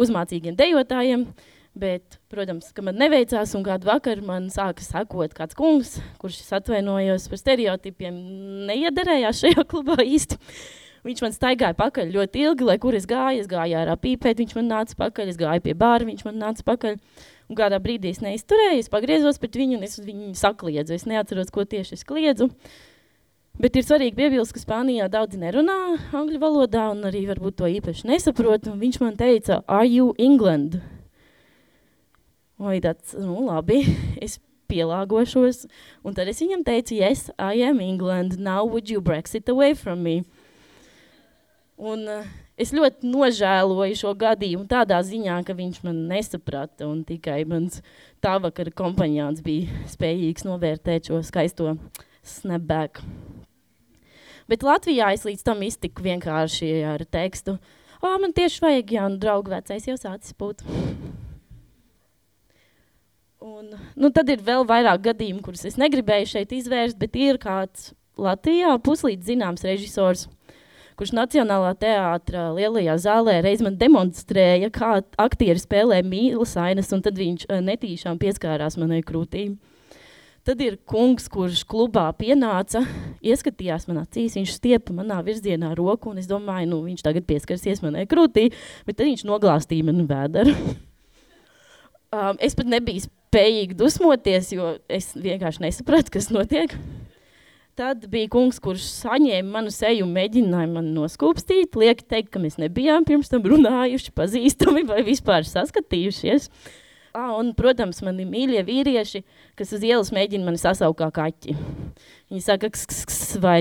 uzmācīgiem 0.00 0.56
dejotājiem. 0.58 1.28
Bet, 1.76 2.16
protams, 2.32 2.70
ka 2.72 2.80
man 2.80 2.96
neveicās, 2.96 3.50
un 3.52 3.60
kādu 3.66 3.90
vakaru 3.90 4.24
man 4.24 4.46
sāka 4.48 4.80
sakot 4.80 5.34
kāds 5.36 5.52
kungs, 5.58 5.98
kurš 6.16 6.38
atvainojos 6.56 7.26
par 7.28 7.40
stereotipiem, 7.42 8.16
neiederējās 8.70 9.42
šajā 9.44 9.66
klubā 9.74 9.98
īsti. 10.00 10.40
Viņš 11.06 11.22
man 11.22 11.34
staigāja 11.34 11.76
pakaļ 11.78 12.10
ļoti 12.16 12.42
ilgi, 12.48 12.66
lai 12.66 12.76
kur 12.82 12.96
es 12.98 13.06
gāju. 13.06 13.44
Es 13.44 13.48
gāju 13.50 13.78
ārā 13.78 13.94
pīpēt, 14.00 14.40
viņš 14.42 14.56
man 14.58 14.70
nāca 14.72 14.96
pakaļ. 14.98 15.30
Es 15.30 15.38
gāju 15.38 15.62
pie 15.62 15.74
bāra, 15.78 16.08
viņš 16.08 16.24
man 16.26 16.40
nāca 16.42 16.66
pakaļ. 16.66 16.98
Un 17.46 17.58
kādā 17.58 17.78
brīdī 17.78 18.10
es 18.10 18.18
neizturēju, 18.24 18.82
es 18.82 18.90
pagriezos 18.90 19.38
pret 19.38 19.54
viņu 19.54 19.78
un 19.78 19.86
es 19.86 20.00
viņu 20.02 20.32
sakliedzu. 20.34 20.96
Es 20.96 21.06
neatceros, 21.06 21.52
ko 21.54 21.62
tieši 21.62 21.94
es 21.94 22.02
kliedzu. 22.06 22.50
Bet 23.56 23.78
ir 23.78 23.86
svarīgi 23.86 24.18
piebilst, 24.18 24.52
ka 24.52 24.60
Spānijā 24.60 25.06
daudzi 25.08 25.38
nerunā 25.40 25.76
angļu 26.12 26.40
valodā 26.42 26.88
un 26.92 27.06
arī 27.08 27.22
varbūt 27.30 27.56
to 27.60 27.70
īpaši 27.78 28.10
nesaprot. 28.10 28.66
Un 28.68 28.82
viņš 28.82 28.98
man 29.00 29.14
teica, 29.16 29.62
are 29.64 29.86
you 29.86 30.10
England? 30.18 30.80
Vai 32.58 32.80
tāds, 32.84 33.14
nu 33.14 33.46
labi, 33.46 33.84
es 34.24 34.40
pielāgošos. 34.68 35.68
Un 36.04 36.18
tad 36.18 36.28
es 36.32 36.42
viņam 36.42 36.66
teicu, 36.66 36.98
yes, 36.98 37.30
I 37.38 37.62
am 37.62 37.80
England. 37.80 38.40
Now 38.42 38.66
would 38.66 38.90
you 38.90 39.00
Brexit 39.00 39.48
away 39.48 39.72
from 39.78 40.02
me? 40.02 40.24
Un 41.76 42.06
uh, 42.08 42.28
es 42.56 42.72
ļoti 42.72 43.04
nožēloju 43.04 43.98
šo 44.00 44.14
gadījumu 44.16 44.64
tādā 44.70 45.02
ziņā, 45.04 45.42
ka 45.44 45.52
viņš 45.56 45.82
man 45.84 46.06
nesaprata 46.08 46.88
tikai 47.04 47.42
mans 47.48 47.82
tā 48.24 48.38
vakara 48.40 48.72
kompaņāns 48.72 49.42
bija 49.44 49.84
spējīgs 49.92 50.46
novērtēt 50.48 51.10
šo 51.10 51.20
skaisto 51.26 51.74
snapback. 52.24 53.02
Bet 54.48 54.64
Latvijā 54.64 55.10
es 55.12 55.26
līdz 55.26 55.42
tam 55.44 55.60
iztiku 55.66 56.04
vienkārši 56.06 56.70
ar 56.86 57.04
tekstu. 57.04 57.58
O, 58.00 58.12
man 58.22 58.32
tieši 58.32 58.62
vajag, 58.62 58.92
ja 58.96 59.08
nu 59.10 59.20
draugu 59.20 59.52
vecais 59.52 59.88
jau 59.88 59.96
sācis 59.98 60.36
būt. 60.38 60.62
Un, 63.42 63.74
nu, 63.98 64.10
tad 64.14 64.30
ir 64.32 64.40
vēl 64.42 64.64
vairāk 64.68 65.02
gadījumu, 65.10 65.42
kurus 65.44 65.66
es 65.68 65.76
negribēju 65.80 66.30
šeit 66.30 66.54
izvērst, 66.56 66.96
bet 66.98 67.18
ir 67.20 67.40
kāds 67.42 67.90
Latvijā 68.16 68.72
puslīdz 68.80 69.28
zināms 69.28 69.66
režisors, 69.66 70.24
kurš 70.96 71.12
Nacionālā 71.16 71.74
teātra 71.78 72.48
lielajā 72.56 72.96
zālē 73.04 73.38
reiz 73.44 73.62
man 73.64 73.76
demonstrēja, 73.80 74.70
kā 74.74 74.98
aktieri 75.20 75.60
spēlē 75.60 76.02
mīlas 76.06 76.56
ainas, 76.60 76.92
un 76.96 77.04
tad 77.04 77.18
viņš 77.20 77.48
netīšām 77.66 78.20
pieskārās 78.22 78.78
manai 78.80 79.02
krūtīm. 79.06 79.56
Tad 80.46 80.60
ir 80.62 80.76
kungs, 80.86 81.24
kurš 81.26 81.64
klubā 81.66 82.04
pienāca, 82.14 82.84
ieskatījās 83.18 83.88
manā 83.88 84.04
acīs, 84.06 84.36
viņš 84.38 84.52
stiepa 84.54 84.94
manā 84.94 85.18
virzienā 85.26 85.72
roku, 85.74 86.12
un 86.12 86.20
es 86.22 86.28
domāju, 86.30 86.68
nu, 86.70 86.78
viņš 86.86 87.02
tagad 87.02 87.26
pieskarsies 87.26 87.82
manai 87.82 88.04
krūtī, 88.06 88.52
bet 88.86 88.94
tad 88.94 89.08
viņš 89.08 89.24
noglāstīja 89.26 89.88
manu 89.88 90.06
vēderu. 90.06 90.54
um, 92.14 92.38
es 92.38 92.54
pat 92.54 92.70
nebiju 92.70 93.08
spējīga 93.08 93.80
dusmoties, 93.82 94.52
jo 94.54 94.76
es 94.86 95.10
vienkārši 95.18 95.66
nesapratu, 95.66 96.14
kas 96.14 96.30
notiek. 96.30 96.78
Tad 97.76 98.06
bija 98.08 98.30
kungs, 98.32 98.56
kurš 98.64 98.86
saņēma 99.02 99.50
manu 99.52 99.68
seju 99.74 100.06
un 100.06 100.14
mēģināja 100.16 100.68
mani 100.72 100.94
noskūpstīt. 100.96 101.76
Lieki 101.76 102.06
teikt, 102.08 102.30
ka 102.32 102.40
mēs 102.40 102.56
nebijām 102.56 103.04
pirms 103.04 103.28
tam 103.28 103.44
runājuši, 103.44 104.14
pazīstami 104.16 104.86
vai 104.88 105.02
vispār 105.04 105.44
saskatījušies. 105.44 106.48
Ah, 107.12 107.34
un, 107.36 107.50
protams, 107.58 108.00
man 108.06 108.22
ir 108.22 108.30
mīļie 108.32 108.62
vīrieši, 108.64 109.20
kas 109.60 109.76
uz 109.76 109.84
ielas 109.84 110.08
mēģina 110.16 110.48
mani 110.48 110.62
sasaukt 110.62 111.02
kā 111.02 111.10
kaķi. 111.20 111.58
Viņi 112.32 112.42
saka, 112.46 112.72
ks, 112.72 113.36
vai. 113.44 113.58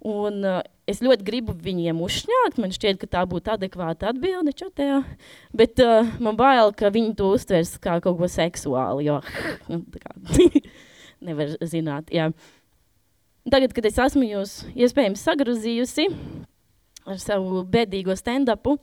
Un 0.00 0.40
uh, 0.40 0.64
es 0.88 1.04
ļoti 1.04 1.28
gribu 1.28 1.52
viņiem 1.60 2.00
uzšņākt, 2.08 2.64
man 2.64 2.72
šķiet, 2.72 3.04
ka 3.04 3.12
tā 3.18 3.28
būtu 3.28 3.52
adekvāta 3.52 4.14
atbilde 4.14 4.56
čatējā, 4.56 5.02
bet 5.56 5.80
uh, 5.84 6.08
man 6.24 6.40
bail, 6.40 6.72
ka 6.76 6.92
viņi 6.92 7.16
to 7.20 7.34
uztvers 7.36 7.76
kā 7.84 8.00
kaut 8.04 8.16
ko 8.20 8.32
seksuāli, 8.32 9.10
jo 9.12 9.20
nu, 9.72 9.84
kā 10.00 10.16
nevar 11.28 11.56
zināt, 11.60 12.12
jā. 12.12 12.32
Tagad, 13.44 13.74
kad 13.76 13.84
es 13.84 13.98
esmu 14.00 14.24
jūs 14.24 14.52
iespējams 14.72 15.20
sagrozījusi 15.26 16.06
ar 17.04 17.18
savu 17.20 17.60
bēdīgo 17.68 18.14
stand-upu, 18.16 18.78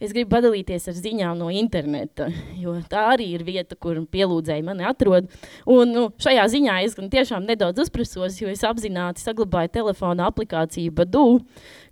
es 0.00 0.14
gribu 0.16 0.32
padalīties 0.32 0.88
ar 0.88 0.96
ziņām 0.96 1.36
no 1.36 1.50
interneta, 1.52 2.30
jo 2.56 2.78
tā 2.88 3.02
arī 3.12 3.26
ir 3.36 3.44
vieta, 3.44 3.76
kur 3.76 4.00
pielūdzēji 4.08 4.64
mani 4.64 4.86
atrod. 4.88 5.28
Un 5.68 5.92
nu, 5.92 6.06
šajā 6.24 6.46
ziņā 6.54 6.78
es 6.86 6.96
gan 6.96 7.12
tiešām 7.12 7.44
nedaudz 7.44 7.84
uzprasos, 7.84 8.40
jo 8.40 8.48
es 8.48 8.64
apzināti 8.64 9.20
saglabāju 9.20 9.74
telefona 9.76 10.30
aplikāciju 10.32 10.94
Badu, 10.96 11.26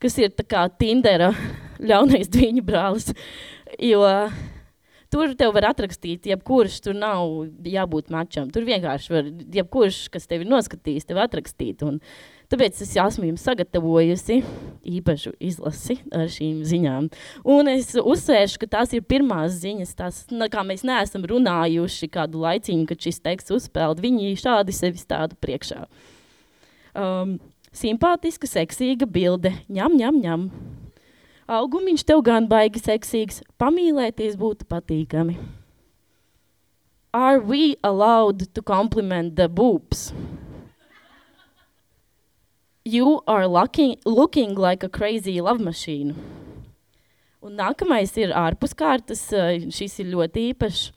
kas 0.01 0.17
ir 0.25 0.33
tā 0.33 0.49
kā 0.49 0.65
Tindera 0.81 1.35
ļaunais 1.77 2.31
dviņu 2.35 2.65
brālis, 2.65 3.13
jo 3.77 4.01
tur 5.13 5.35
tev 5.39 5.55
var 5.57 5.71
atrakstīt, 5.71 6.29
jebkurš 6.31 6.81
tur 6.87 6.99
nav 6.99 7.47
jābūt 7.67 8.13
mačam. 8.15 8.51
Tur 8.55 8.67
vienkārši 8.69 9.15
var, 9.15 9.31
jebkurš, 9.61 10.05
kas 10.15 10.29
tevi 10.31 10.49
noskatīs, 10.49 11.09
tev 11.09 11.23
atrakstīt. 11.25 11.85
Un, 11.87 11.99
Tāpēc 12.51 12.81
es 12.83 12.97
esmu 12.99 13.29
jums 13.29 13.45
sagatavojusi 13.47 14.41
īpašu 14.99 15.37
izlasi 15.39 16.01
ar 16.11 16.27
šīm 16.35 16.65
ziņām. 16.67 17.07
Un 17.47 17.71
es 17.71 17.93
uzsvēršu, 17.95 18.59
ka 18.65 18.69
tās 18.73 18.95
ir 18.97 19.05
pirmās 19.07 19.61
ziņas, 19.63 19.93
tās, 19.95 20.19
kā 20.51 20.65
mēs 20.67 20.83
neesam 20.83 21.29
runājuši 21.31 22.11
kādu 22.11 22.43
laiciņu, 22.43 22.89
kad 22.91 23.07
šis 23.07 23.23
teksts 23.23 23.55
uzspēled. 23.55 24.03
Viņi 24.03 24.35
šādi 24.43 24.75
sevi 24.75 24.99
stāda 24.99 25.39
priekšā. 25.39 25.85
Um, 26.99 27.39
simpātiska, 27.71 28.51
seksīga 28.51 29.07
bilde, 29.07 29.55
ņem, 29.71 29.95
ņem, 30.03 30.21
ņem. 30.27 30.51
Augumiņš 31.51 32.05
tev 32.07 32.21
gan 32.23 32.45
baigi 32.47 32.79
seksīgs, 32.79 33.41
pamīlēties 33.59 34.37
būtu 34.39 34.69
patīkami. 34.71 35.35
Are 37.11 37.41
we 37.41 37.75
allowed 37.83 38.45
to 38.55 38.63
compliment 38.63 39.35
the 39.35 39.49
boobs? 39.49 40.13
You 42.85 43.19
are 43.27 43.49
looking, 43.49 43.97
looking 44.07 44.55
like 44.55 44.85
a 44.85 44.89
crazy 44.89 45.41
love 45.41 45.59
machine. 45.59 46.15
Un 47.43 47.59
nākamais 47.59 48.15
ir 48.23 48.31
ārpus 48.31 48.77
kārtas. 48.79 49.27
Šis 49.75 49.99
ir 50.05 50.15
ļoti 50.15 50.53
īpašs. 50.55 50.93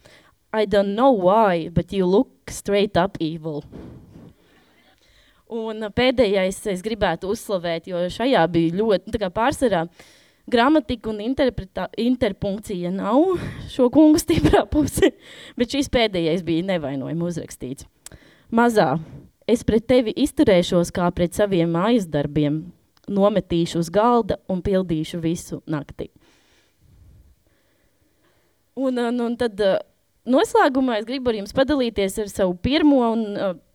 I 0.53 0.69
don't 0.69 0.93
know 0.93 1.09
why, 1.09 1.69
but 1.73 1.91
you 1.91 2.05
look 2.05 2.53
straight 2.53 2.95
up 2.95 3.17
evil. 3.19 3.63
Un 5.49 5.81
pēdējais 5.89 6.67
es 6.69 6.85
gribētu 6.85 7.33
uzslavēt, 7.33 7.89
jo 7.89 8.05
šajā 8.05 8.45
bija 8.53 8.83
ļoti 8.83 9.13
tā 9.15 9.25
kā 9.25 9.33
pārsvarā 9.33 9.87
gramatika 10.49 11.11
un 11.11 11.21
interpunkcija 11.23 12.91
nav 12.93 13.35
šo 13.73 13.89
kungu 13.93 14.21
stiprā 14.21 14.65
puse, 14.69 15.13
bet 15.57 15.75
šis 15.75 15.91
pēdējais 15.93 16.45
bija 16.47 16.69
nevainojami 16.73 17.29
uzrakstīts. 17.31 17.89
Mazā 18.53 18.95
Es 19.49 19.63
pret 19.67 19.83
tevi 19.89 20.13
izturēšos 20.23 20.93
kā 20.95 21.09
pret 21.15 21.35
saviem 21.35 21.73
mājas 21.75 22.05
darbiem, 22.07 22.61
nometīšu 23.11 23.81
uz 23.81 23.89
galda 23.91 24.37
un 24.47 24.61
pildīšu 24.63 25.19
visu 25.23 25.59
nakti. 25.67 26.07
Un, 28.79 28.97
un, 28.97 29.19
un 29.25 29.35
tad 29.37 29.59
noslēgumā 30.23 31.01
es 31.01 31.07
gribu 31.09 31.33
ar 31.33 31.41
jums 31.41 31.55
padalīties 31.55 32.15
ar 32.23 32.31
savu 32.31 32.55
pirmo 32.55 33.01
un 33.11 33.25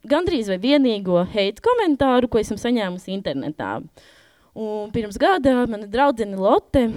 gandrīz 0.08 0.48
vai 0.48 0.58
vienīgo 0.62 1.20
heitu 1.34 1.62
komentāru, 1.68 2.32
ko 2.32 2.40
esmu 2.40 2.56
saņēmusi 2.58 3.12
internetā. 3.12 3.76
Un 4.56 4.92
pirms 4.94 5.18
gada 5.20 5.66
mana 5.68 5.86
draudzene 5.90 6.38
Lotte 6.38 6.88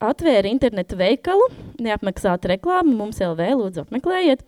atvēra 0.00 0.48
internetu 0.48 0.96
veikalu, 0.96 1.50
neapmaksāta 1.82 2.54
reklāma, 2.54 2.94
mums 2.96 3.20
LV, 3.20 3.50
lūdzu 3.60 3.84
apmeklējiet. 3.84 4.44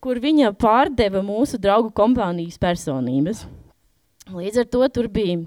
Kur 0.00 0.18
viņa 0.20 0.54
pārdeva 0.58 1.22
mūsu 1.22 1.60
draugu 1.60 1.92
kompānijas 1.94 2.58
personības. 2.60 3.44
Līdz 4.30 4.62
ar 4.62 4.70
to 4.72 4.86
tur 4.94 5.10
bija 5.12 5.42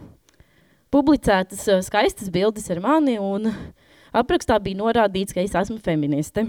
publicētas 0.93 1.65
uh, 1.71 1.81
skaistas 1.83 2.29
bildes 2.33 2.69
ar 2.71 2.81
mani, 2.83 3.17
un 3.17 3.49
aprakstā 4.13 4.59
bija 4.61 4.79
norādīts, 4.79 5.33
ka 5.33 5.41
es 5.41 5.55
esmu 5.57 5.79
feministe. 5.83 6.45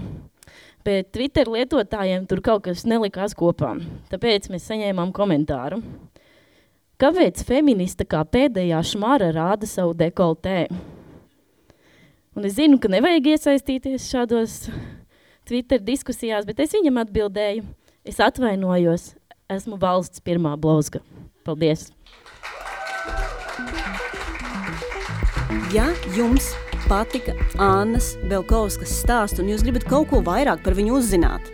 Bet 0.85 1.09
Twitter 1.15 1.49
lietotājiem 1.49 2.27
tur 2.29 2.43
kaut 2.45 2.67
kas 2.67 2.85
nelikās 2.85 3.33
kopā, 3.37 3.73
tāpēc 4.11 4.51
mēs 4.53 4.67
saņēmām 4.69 5.15
komentāru. 5.17 5.81
Kāpēc 7.01 7.43
feminista 7.47 8.05
kā 8.07 8.23
pēdējā 8.23 8.81
šmara 8.91 9.31
rāda 9.35 9.67
savu 9.67 9.93
dekoltē? 9.97 10.67
Un 12.35 12.45
es 12.47 12.57
zinu, 12.57 12.79
ka 12.79 12.91
nevajag 12.91 13.33
iesaistīties 13.35 14.11
šādos 14.11 14.59
Twitter 15.47 15.79
diskusijās, 15.83 16.47
bet 16.47 16.63
es 16.63 16.75
viņam 16.75 17.03
atbildēju– 17.05 17.65
Es 18.05 18.19
atvainojos, 18.21 19.15
esmu 19.49 19.79
valsts 19.81 20.21
pirmā 20.21 20.51
blozga. 20.61 20.99
Paldies! 21.41 21.87
Ja 25.73 25.87
jums 26.13 26.51
patika 26.85 27.33
Annas 27.57 28.11
Belkovskas 28.29 28.93
stāsts 29.01 29.41
un 29.41 29.49
jūs 29.49 29.65
gribat 29.65 29.87
kaut 29.89 30.11
ko 30.11 30.21
vairāk 30.27 30.61
par 30.61 30.77
viņu 30.77 30.99
uzzināt, 30.99 31.49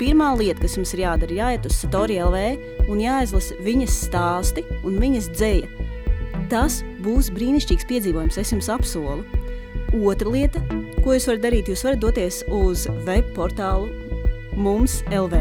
pirmā 0.00 0.32
lieta, 0.38 0.62
kas 0.64 0.78
jums 0.78 0.94
ir 0.96 1.04
jādara, 1.04 1.36
jāiet 1.42 1.66
uz 1.68 1.76
Satori 1.76 2.16
LV 2.22 2.88
un 2.90 3.02
jāizlasa 3.02 3.58
viņas 3.64 3.96
stāsti 4.06 4.64
un 4.80 4.96
viņas 5.02 5.30
dzēja. 5.34 5.88
Tas 6.50 6.80
būs 7.04 7.30
brīnišķīgs 7.36 7.86
piedzīvojums, 7.90 8.38
es 8.40 8.52
jums 8.54 8.70
apsolu. 8.72 9.22
Otra 10.00 10.30
lieta, 10.32 10.62
ko 11.04 11.14
jūs 11.14 11.28
varat 11.28 11.44
darīt, 11.44 11.68
jūs 11.70 11.84
varat 11.86 12.02
doties 12.02 12.40
uz 12.50 12.86
web 13.06 13.28
portālu 13.36 13.90
mums 14.56 15.00
LV. 15.10 15.36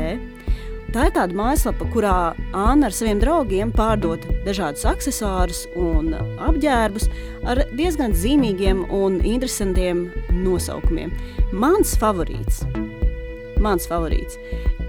Tā 0.89 1.05
ir 1.05 1.13
tāda 1.13 1.37
mājaslapa, 1.37 1.85
kurā 1.93 2.13
Anna 2.57 2.89
ar 2.89 2.95
saviem 2.97 3.19
draugiem 3.21 3.69
pārdod 3.73 4.23
dažādus 4.47 4.87
accessorus 4.89 5.67
un 5.77 6.15
apģērbus 6.17 7.05
ar 7.45 7.61
diezgan 7.77 8.15
zīmīgiem 8.17 8.87
un 8.89 9.19
interesantiem 9.21 10.07
nosaukumiem. 10.41 11.13
Mans 11.53 11.93
favorīts, 12.01 12.63
mans 13.63 13.87
favorīts 13.89 14.39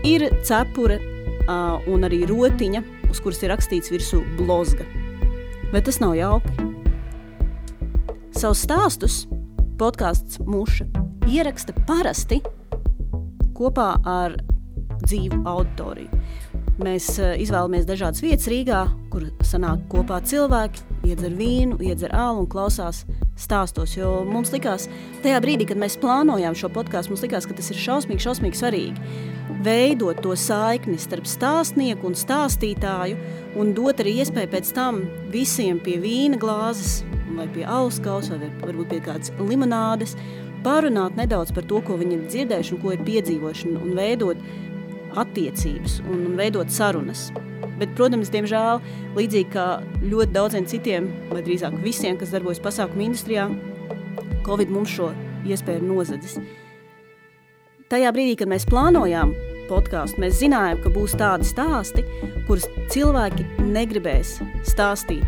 ir 0.07 0.29
cepure 0.47 0.99
uh, 1.01 1.79
un 1.91 2.07
arī 2.09 2.23
rotiņa, 2.31 2.83
uz 3.11 3.21
kuras 3.23 3.43
ir 3.45 3.53
rakstīts 3.53 3.93
virsū 3.93 4.23
blozga. 4.39 4.87
Vai 5.71 5.83
tas 5.87 6.01
nav 6.03 6.17
jauki? 6.19 6.69
Savus 8.35 8.65
stāstus 8.65 9.25
podkāsts 9.81 10.41
Muša 10.47 10.87
ieraksta 11.31 11.75
parasti 11.87 12.41
kopā 13.57 13.93
ar 14.09 14.39
dzīvu 15.05 15.43
auditoriju. 15.49 16.21
Mēs 16.81 17.13
izvēlamies 17.21 17.85
dažādas 17.89 18.23
vietas 18.25 18.49
Rīgā, 18.49 18.85
kur 19.13 19.27
sanāk 19.45 19.83
kopā 19.93 20.23
cilvēki, 20.25 20.81
iedzer 21.11 21.35
vīnu, 21.37 21.77
iedzer 21.85 22.15
ālu 22.17 22.47
un 22.47 22.49
klausās 22.49 23.03
stāstos. 23.41 23.97
Jo 23.99 24.21
mums 24.29 24.53
likās, 24.55 24.87
tajā 25.25 25.41
brīdī, 25.43 25.67
kad 25.71 25.81
mēs 25.81 25.99
plānojām 26.01 26.57
šo 26.59 26.71
podkāstu, 26.73 27.15
mums 27.15 27.25
likās, 27.25 27.49
ka 27.49 27.57
tas 27.59 27.71
ir 27.73 27.81
šausmīgi, 27.81 28.25
šausmīgi 28.27 28.61
svarīgi. 28.61 29.13
Veidot 29.65 30.23
to 30.25 30.37
saikni 30.39 30.97
starp 31.01 31.29
stāstnieku 31.29 32.09
un 32.09 32.17
stāstītāju, 32.17 33.19
un 33.61 33.75
dot 33.77 34.01
arī 34.01 34.21
iespēju 34.23 34.53
pēc 34.55 34.73
tam 34.77 35.03
visiem 35.33 35.81
pie 35.83 35.99
vīna 36.01 36.39
glāzes, 36.41 37.01
vai 37.37 37.49
pie 37.53 37.67
auskaus, 37.69 38.31
vai 38.33 38.51
varbūt 38.63 38.95
pie 38.95 39.03
kādas 39.05 39.35
limonādes, 39.39 40.17
pārunāt 40.65 41.17
nedaudz 41.19 41.55
par 41.57 41.67
to, 41.69 41.83
ko 41.85 41.99
viņi 42.01 42.17
ir 42.17 42.27
dzirdējuši 42.33 42.75
un 42.77 42.83
ko 42.83 42.97
ir 42.97 43.07
piedzīvojuši, 43.07 43.77
un 43.81 43.95
veidot 43.99 44.51
attiecības 45.21 46.01
un 46.09 46.35
veidot 46.39 46.71
sarunas. 46.73 47.31
Bet, 47.81 47.95
protams, 47.97 48.31
diemžēl, 48.33 48.81
līdzīgi 49.17 49.51
kā 49.55 49.67
ļoti 50.05 50.35
daudziem 50.37 50.67
citiem, 50.69 51.09
vai 51.31 51.43
drīzāk 51.47 51.79
visiem, 51.85 52.19
kas 52.21 52.35
darbojas 52.35 52.61
pasākumu 52.63 53.09
industrijā, 53.09 53.49
Covid 54.45 54.73
mums 54.73 54.93
šo 54.93 55.11
iespēju 55.49 55.81
ir 55.81 55.87
nozadzis. 55.89 56.41
Tajā 57.91 58.13
brīdī, 58.15 58.37
kad 58.39 58.51
mēs 58.51 58.69
plānojām 58.71 59.33
podkāstu, 59.71 60.21
mēs 60.23 60.39
zinājām, 60.43 60.83
ka 60.85 60.93
būs 60.95 61.17
tādi 61.19 61.49
stāsti, 61.49 62.05
kurus 62.49 62.69
cilvēki 62.93 63.47
negribēs 63.67 64.37
stāstīt 64.69 65.27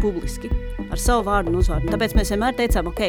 publiski 0.00 0.50
ar 0.90 0.98
savu 0.98 1.26
vārdu 1.28 1.52
un 1.52 1.60
uzvārdu. 1.60 1.90
Tāpēc 1.92 2.16
mēs 2.18 2.32
vienmēr 2.34 2.56
teicām, 2.58 2.90
ok, 2.90 3.02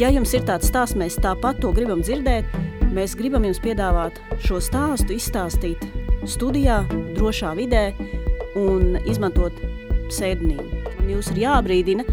ja 0.00 0.10
jums 0.12 0.32
ir 0.36 0.46
tāds 0.48 0.70
stāsts, 0.70 0.96
mēs 0.98 1.18
tāpat 1.20 1.60
to 1.60 1.72
gribam 1.76 2.04
dzirdēt, 2.04 2.48
mēs 2.94 3.16
gribam 3.18 3.44
jums 3.48 3.60
piedāvāt 3.62 4.20
šo 4.46 4.60
stāstu 4.64 5.16
izstāstīt 5.16 5.84
studijā, 6.28 6.82
drošā 7.16 7.52
vidē, 7.58 7.90
un 8.58 8.98
izmantot 9.04 9.56
pseidonīmu. 10.10 10.80
Jūs 11.10 11.30
ir 11.32 11.42
jābrīdina, 11.44 12.04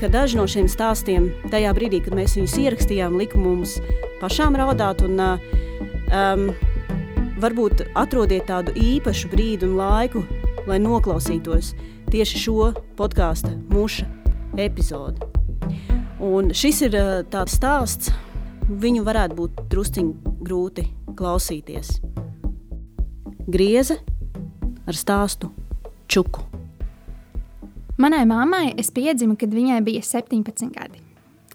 ka 0.00 0.08
daži 0.12 0.38
no 0.38 0.46
šiem 0.48 0.68
stāstiem, 0.70 1.30
tajā 1.52 1.72
brīdī, 1.76 2.00
kad 2.04 2.16
mēs 2.16 2.36
viņus 2.38 2.56
ierakstījām, 2.62 3.18
lika 3.20 3.40
mums 3.40 3.76
pašām 4.20 4.56
raudāt. 4.60 5.04
Un, 5.04 5.20
um, 5.20 6.46
varbūt 7.40 7.86
atrodiet 7.96 8.48
tādu 8.50 8.74
īpašu 8.76 9.30
brīdi 9.32 9.68
un 9.68 9.76
laiku, 9.80 10.24
lai 10.68 10.80
noklausītos 10.82 11.72
tieši 12.10 12.40
šo 12.44 12.70
podkāstu 12.98 13.54
muša 13.72 14.08
epizodi. 14.60 15.28
Un 16.20 16.52
šis 16.52 16.82
ir 16.88 16.96
tāds 17.32 17.56
stāsts, 17.56 18.10
viņu 18.68 19.06
varētu 19.06 19.38
būt 19.38 19.62
drusciņi 19.72 20.36
grūti 20.44 20.84
klausīties. 21.16 21.96
Grieze 23.50 23.96
ar 24.90 24.98
stāstu 24.98 25.50
Čuku. 26.10 26.42
Manai 28.00 28.24
mammai 28.26 28.72
es 28.80 28.90
piedzimu, 28.94 29.36
kad 29.38 29.52
viņai 29.54 29.78
bija 29.86 30.02
17 30.02 30.72
gadi. 30.74 31.02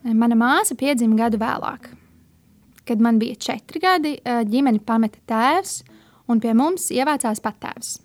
Mana 0.05 0.37
māsa 0.39 0.77
piedzima 0.77 1.17
gadu 1.25 1.39
vēlāk. 1.41 1.89
Kad 2.85 3.01
man 3.01 3.17
bija 3.19 3.35
4 3.47 3.81
gadi, 3.81 4.13
ģimeni 4.23 4.79
pameta 4.85 5.19
tēvs, 5.27 5.79
un 6.29 6.39
pie 6.39 6.53
mums 6.55 6.91
ievācās 6.93 7.41
patēvs. 7.43 7.95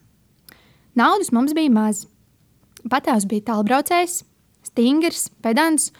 Naudas 0.99 1.31
mums 1.37 1.55
bija 1.55 1.71
maz. 1.71 2.07
Patēvs 2.91 3.29
bija 3.29 3.51
tālbraucējs, 3.53 4.23
stingrs, 4.67 5.29
pedants, 5.45 5.91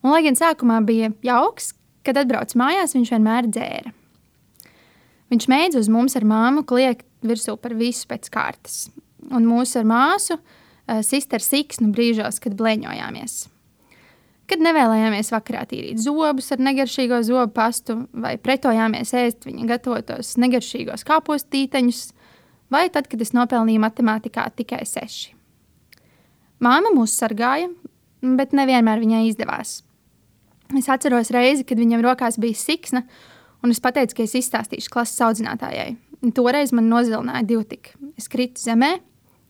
un, 0.00 0.14
lai 0.14 0.24
gan 0.24 0.38
sākumā 0.38 0.80
bija 0.88 1.12
jauks, 1.22 1.74
kad 2.08 2.18
atbrauc 2.18 2.56
mājās, 2.58 2.96
viņš 2.96 3.12
vienmēr 3.14 3.50
dzēra. 3.52 3.92
Viņš 5.30 5.48
mēdz 5.50 5.78
uz 5.82 5.90
mums 5.92 6.16
ar 6.16 6.24
māmu 6.26 6.64
kliegt 6.66 7.04
virsū 7.28 7.56
par 7.60 7.74
visu 7.78 8.06
pēc 8.10 8.30
kārtas. 8.32 8.86
Un 9.30 9.46
mūsu 9.48 9.80
ar 9.80 9.88
māsu 9.88 10.38
uh, 10.38 11.02
sist 11.06 11.34
ar 11.34 11.44
siksnu 11.44 11.90
brīžos, 11.94 12.40
kad 12.42 12.56
bleņojāmies. 12.58 13.46
Kad 14.46 14.62
nevēlējāmies 14.62 15.32
vakarā 15.34 15.64
tīrīt 15.66 15.98
zobus 15.98 16.52
ar 16.54 16.60
negaršīgo 16.62 17.18
zobu 17.26 17.50
pastu, 17.56 18.04
vai 18.14 18.36
pretojāmies 18.38 19.10
ēst 19.18 19.48
viņa 19.48 19.66
gatavotos 19.72 20.36
negaršīgos 20.38 21.02
kāpostīteņus, 21.08 22.02
vai 22.70 22.86
tad, 22.94 23.10
kad 23.10 23.22
es 23.22 23.34
nopelnīju 23.34 23.82
matemātikā 23.82 24.46
tikai 24.54 24.84
seši. 24.86 25.34
Māma 26.62 26.94
mūs 26.94 27.16
sargāja, 27.18 27.68
bet 28.22 28.54
nevienmēr 28.56 29.02
viņai 29.02 29.26
izdevās. 29.32 29.80
Es 30.78 30.88
atceros 30.90 31.30
reizi, 31.34 31.66
kad 31.66 31.78
viņam 31.78 32.02
rokās 32.06 32.38
bija 32.42 32.58
siksna, 32.58 33.02
un 33.62 33.74
es 33.74 33.82
pateicu, 33.82 34.16
ka 34.16 34.24
es 34.24 34.34
izstāstīšu 34.38 34.90
klases 34.94 35.20
audzinātājai. 35.26 35.96
Toreiz 36.34 36.72
man 36.74 36.88
nozilināja 36.90 37.44
divu 37.46 37.64
tik. 37.68 37.92
Es 38.18 38.26
kritu 38.32 38.62
zemē 38.62 38.96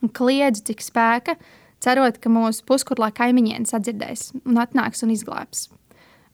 un 0.05 0.13
kliedzu, 0.13 0.65
cik 0.69 0.83
spēka, 0.85 1.37
cerot, 1.81 2.19
ka 2.21 2.33
mūsu 2.33 2.65
puskurlā 2.69 3.13
kaimiņienes 3.17 3.75
atdzirdēs 3.77 4.31
un 4.45 4.61
atnāks 4.61 5.05
un 5.07 5.13
izglābs. 5.15 5.69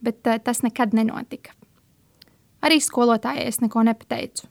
Bet 0.02 0.26
uh, 0.26 0.40
tas 0.42 0.64
nekad 0.66 0.96
nenotika. 0.96 1.54
Arī 2.62 2.78
skolotājai 2.82 3.46
es 3.50 3.60
neko 3.62 3.82
nepateicu. 3.86 4.46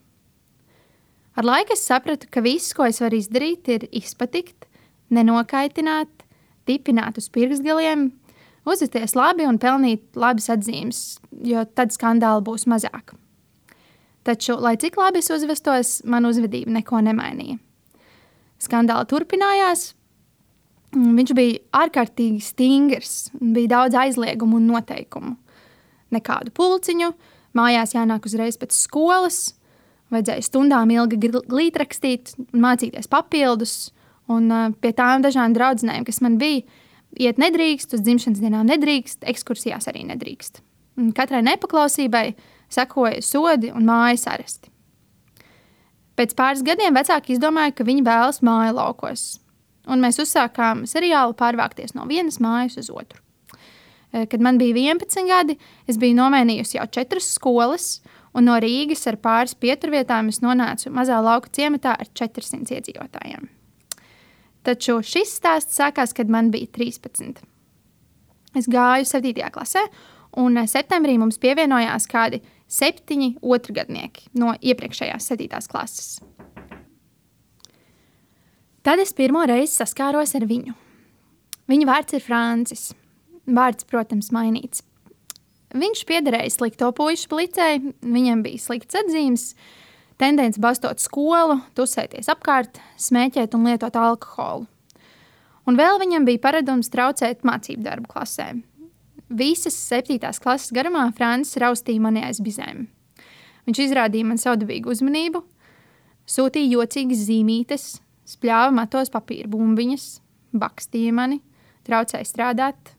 Ar 1.39 1.47
laiku 1.47 1.75
es 1.75 1.85
sapratu, 1.87 2.27
ka 2.31 2.43
viss, 2.43 2.73
ko 2.75 2.83
es 2.87 2.99
varu 2.99 3.19
izdarīt, 3.19 3.69
ir 3.71 3.87
izpatikt, 3.95 4.67
nenokaitināt, 5.15 6.25
tipināt 6.67 7.19
uz 7.19 7.29
pirkstgaliem, 7.31 8.09
uzvesties 8.67 9.15
labi 9.15 9.47
un 9.47 9.59
pelnīt 9.59 10.19
labas 10.19 10.51
atzīmes, 10.51 11.01
jo 11.47 11.63
tad 11.75 11.95
skandāli 11.95 12.43
būs 12.47 12.67
mazāk. 12.67 13.15
Taču, 14.27 14.53
lai 14.61 14.75
cik 14.77 14.99
labi 15.01 15.21
es 15.23 15.31
uzvestos, 15.33 15.95
man 16.05 16.27
uzvedība 16.29 16.75
neko 16.75 17.01
nemainīja. 17.01 17.57
Skandāli 18.61 19.09
turpinājās. 19.09 19.91
Viņš 20.91 21.31
bija 21.33 21.61
ārkārtīgi 21.81 22.43
stingrs, 22.43 23.31
bija 23.39 23.77
daudz 23.77 23.97
aizliegumu 23.97 24.59
un 24.59 24.67
noteikumu. 24.69 25.37
Nekādu 26.11 26.51
pulciņu, 26.53 27.13
mājās 27.57 27.95
jānāk 27.95 28.27
uzreiz 28.27 28.59
pēc 28.59 28.75
skolas, 28.75 29.39
vajadzēja 30.11 30.45
stundām 30.45 30.91
ilgi 30.91 31.17
glītrakstīt, 31.31 32.35
mācīties 32.51 33.09
papildus, 33.11 33.75
un 34.31 34.51
pie 34.83 34.91
tām 34.95 35.23
dažām 35.23 35.55
draudzenēm, 35.55 36.05
kas 36.07 36.21
man 36.21 36.37
bija, 36.41 36.65
iet 37.19 37.39
nedrīkst, 37.41 37.95
uz 37.95 38.03
dzimšanas 38.03 38.43
dienām 38.43 38.67
nedrīkst, 38.69 39.23
ekskursijās 39.31 39.87
arī 39.91 40.05
nedrīkst. 40.11 40.61
Un 40.99 41.11
katrai 41.15 41.41
nepaklausībai 41.47 42.25
sekoja 42.71 43.21
sodi 43.25 43.71
un 43.75 43.87
mājas 43.87 44.27
aresti. 44.31 44.71
Pēc 46.19 46.35
pāris 46.37 46.63
gadiem 46.65 46.95
vecāki 46.95 47.35
izdomāja, 47.35 47.73
ka 47.75 47.87
viņi 47.87 48.03
vēlas 48.05 48.41
māju 48.45 48.75
laukos, 48.77 49.25
un 49.89 50.03
mēs 50.03 50.19
uzsākām 50.21 50.85
seriālu 50.89 51.33
pārvākties 51.37 51.95
no 51.97 52.05
vienas 52.09 52.39
mājas 52.43 52.77
uz 52.81 52.91
otru. 52.93 53.21
Eh, 54.11 54.25
kad 54.27 54.41
man 54.43 54.59
bija 54.59 54.75
11 54.75 55.27
gadi, 55.27 55.57
es 55.87 55.97
biju 55.97 56.17
nomainījusi 56.19 56.77
jau 56.77 56.87
četras 56.91 57.31
skolas, 57.31 58.01
un 58.35 58.47
no 58.47 58.57
Rīgas 58.59 59.07
ar 59.07 59.17
pāris 59.23 59.55
pieturvietām 59.55 60.29
es 60.31 60.41
nonācu 60.43 60.91
mazā 60.91 61.19
lauka 61.23 61.49
ciematā 61.49 61.95
ar 61.99 62.11
400 62.13 62.75
iedzīvotājiem. 62.77 63.47
Taču 64.67 64.99
šis 65.01 65.31
stāsts 65.39 65.79
sākās, 65.79 66.13
kad 66.13 66.29
man 66.29 66.51
bija 66.51 66.67
13. 66.75 67.41
Es 68.55 68.67
gāju 68.67 69.07
7. 69.07 69.47
klasē, 69.55 69.81
un 70.37 70.59
septembrī 70.67 71.17
mums 71.17 71.39
pievienojās 71.41 72.05
kādi 72.11 72.41
septiņi 72.71 73.35
otrgadnieki 73.41 74.29
no 74.39 74.53
iepriekšējās 74.59 75.27
septītās 75.31 75.67
klases. 75.71 76.21
Tad 78.81 79.01
es 79.03 79.13
pirmo 79.13 79.43
reizi 79.45 79.75
saskāros 79.75 80.33
ar 80.39 80.47
viņu. 80.49 80.73
Viņa 81.69 81.87
vārds 81.87 82.15
ir 82.17 82.23
Francis. 82.25 82.87
Vārds, 83.45 83.85
protams, 83.89 84.31
mainīts. 84.33 84.81
Viņš 85.71 86.01
piederēja 86.09 86.51
slikto 86.51 86.89
puišu 86.95 87.29
plicei, 87.31 87.77
viņam 88.01 88.41
bija 88.43 88.59
slikts 88.59 88.97
atzīmes, 88.99 89.45
tendence 90.19 90.59
bastot 90.61 90.99
skolu, 90.99 91.61
tusēties 91.77 92.27
apkārt, 92.33 92.81
smēķēt 92.99 93.55
un 93.55 93.69
lietot 93.69 93.95
alkoholu. 93.95 94.67
Un 95.69 95.77
vēl 95.77 96.01
viņam 96.01 96.25
bija 96.27 96.41
paradums 96.43 96.89
traucēt 96.91 97.45
mācību 97.47 97.85
darbu 97.85 98.11
klasēm. 98.11 98.65
Visas 99.31 99.77
septītās 99.79 100.41
klases 100.43 100.73
garumā 100.75 101.05
Francis 101.15 101.59
raustīja 101.61 102.03
mani 102.03 102.23
aiz 102.27 102.41
bizēm. 102.43 102.87
Viņš 103.67 103.79
izrādīja 103.85 104.27
man 104.27 104.41
saudabīgu 104.41 104.91
uzmanību, 104.91 105.43
sūtīja 106.27 106.73
jocīgas 106.75 107.21
zīmītes, 107.29 107.85
spļāva 108.27 108.73
matos 108.75 109.11
papīra 109.13 109.47
bumbiņas, 109.51 110.07
bakstīja 110.51 111.13
mani, 111.15 111.39
traucēja 111.87 112.27
strādāt, 112.27 112.95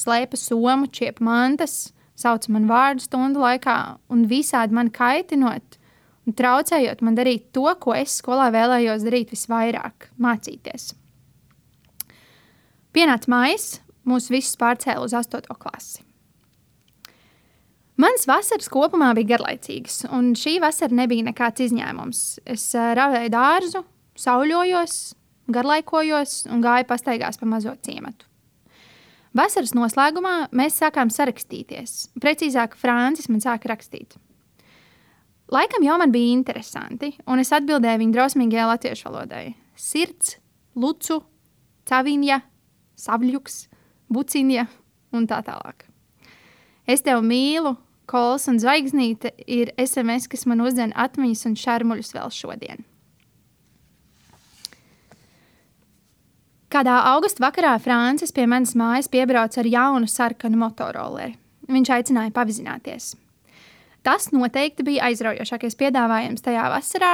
slēpa 0.00 0.38
somu, 0.40 0.88
čiepa 0.88 1.24
mantas, 1.26 1.90
sauca 2.16 2.54
man 2.54 2.68
vārdu 2.70 3.04
stundu 3.04 3.42
laikā 3.44 3.76
un 4.12 4.24
visādi 4.30 4.76
man 4.76 4.88
kaitinot 4.94 5.76
un 6.26 6.36
traucējot 6.36 7.04
man 7.04 7.18
darīt 7.18 7.50
to, 7.56 7.66
ko 7.80 7.94
es 7.96 8.16
skolā 8.20 8.48
vēlējos 8.54 9.04
darīt 9.06 9.32
visvairāk- 9.34 10.10
mācīties. 10.24 10.94
Pienāca 12.94 13.30
mājas, 13.30 13.80
mūs 14.08 14.30
visus 14.32 14.56
pārcēla 14.60 15.04
uz 15.06 15.16
8. 15.16 15.50
klasi. 15.60 16.04
Mans 18.00 18.24
vasaras 18.24 18.70
kopumā 18.72 19.10
bija 19.18 19.34
garlaicīgas, 19.34 20.06
un 20.16 20.32
šī 20.38 20.56
vasara 20.62 20.96
nebija 21.02 21.26
nekāds 21.26 21.66
izņēmums. 21.66 22.22
Es 22.48 22.70
uh, 22.72 22.94
ravēju 22.96 23.32
dārzu, 23.34 23.82
sauļojos, 24.16 24.96
garlaikojos 25.52 26.46
un 26.48 26.64
gāju 26.64 26.88
pastaigās 26.88 27.36
pa 27.40 27.48
mazo 27.50 27.74
ciematu. 27.84 28.24
Vasaras 29.36 29.76
noslēgumā 29.76 30.48
mēs 30.56 30.80
sākām 30.80 31.10
sarakstīties. 31.12 32.08
Precīzāk, 32.22 32.74
Francis 32.78 33.28
man 33.30 33.42
sāka 33.44 33.70
rakstīt. 33.70 34.16
Laikam 35.50 35.84
jau 35.84 35.98
man 36.00 36.14
bija 36.14 36.32
interesanti, 36.32 37.12
un 37.30 37.42
es 37.42 37.50
atbildēju 37.54 38.00
viņa 38.00 38.16
drausmīgajai 38.16 38.66
latviešu 38.70 39.06
valodai. 39.08 39.44
Sirds, 39.78 40.36
lucu, 40.78 41.20
caviņa, 41.90 42.40
savļuks, 42.98 43.60
buciņa 44.12 44.66
un 45.16 45.26
tā 45.30 45.40
tālāk. 45.46 45.86
Es 46.90 47.04
tevi 47.06 47.22
mīlu, 47.26 47.76
kols 48.10 48.48
un 48.50 48.58
zvaigznīte 48.58 49.32
ir 49.46 49.72
SMS, 49.78 50.26
kas 50.30 50.46
man 50.50 50.62
uzdzen 50.64 50.94
atmiņas 50.98 51.46
un 51.50 51.58
šarmuļus 51.58 52.14
vēl 52.16 52.32
šodien. 52.34 52.86
Kādā 56.70 57.00
augusta 57.10 57.42
vakarā 57.42 57.72
Francis 57.82 58.30
pie 58.34 58.44
manas 58.46 58.76
mājas 58.78 59.08
piebrauca 59.10 59.58
ar 59.62 59.66
jaunu 59.66 60.06
sarkanu 60.06 60.60
motoroleri. 60.60 61.34
Viņš 61.70 61.90
aicināja 61.96 62.30
pavizināties. 62.34 63.16
Tas 64.06 64.30
noteikti 64.32 64.86
bija 64.86 65.08
aizraujošākais 65.10 65.76
piedāvājums 65.78 66.46
tajā 66.46 66.68
vasarā, 66.72 67.10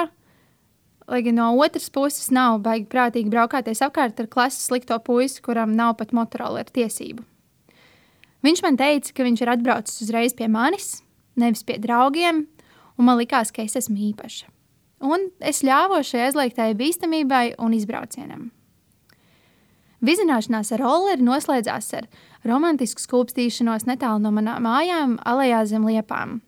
lai 1.06 1.22
gan 1.22 1.38
no 1.38 1.52
otras 1.62 1.88
puses 1.90 2.30
nav 2.34 2.60
baigi 2.64 2.88
prātīgi 2.90 3.30
braukāties 3.32 3.82
apkārt 3.86 4.20
ar 4.20 4.28
klases 4.30 4.66
slikto 4.68 4.98
puisi, 5.06 5.42
kuram 5.42 5.76
nav 5.78 5.96
pat 6.00 6.14
motoroleri 6.16 6.74
tiesību. 6.80 7.24
Viņš 8.46 8.62
man 8.62 8.76
teica, 8.78 9.12
ka 9.14 9.26
viņš 9.26 9.42
ir 9.42 9.52
atbraucis 9.54 10.02
uzreiz 10.04 10.34
pie 10.36 10.48
manis, 10.50 11.00
nevis 11.38 11.64
pie 11.66 11.78
draugiem, 11.82 12.44
un 12.96 13.08
man 13.08 13.18
likās, 13.18 13.52
ka 13.54 13.64
es 13.64 13.78
esmu 13.78 13.96
īpaša. 14.12 14.50
Un 15.06 15.28
es 15.44 15.62
ļāvos 15.66 16.08
šai 16.08 16.28
aizliegtajai 16.28 16.76
bīstamībai 16.78 17.46
un 17.60 17.74
izbraucienam. 17.76 18.50
Vizināšanās 20.06 20.70
ar 20.76 20.82
rolleri 20.84 21.24
noslēdzās 21.24 21.92
ar 21.98 22.08
romantisku 22.46 23.02
skūpstīšanos 23.02 23.86
netālu 23.88 24.22
no 24.22 24.32
manām 24.34 24.66
mājām, 24.68 25.16
alejā 25.24 25.64
zem 25.68 25.86
liepām. 25.88 26.40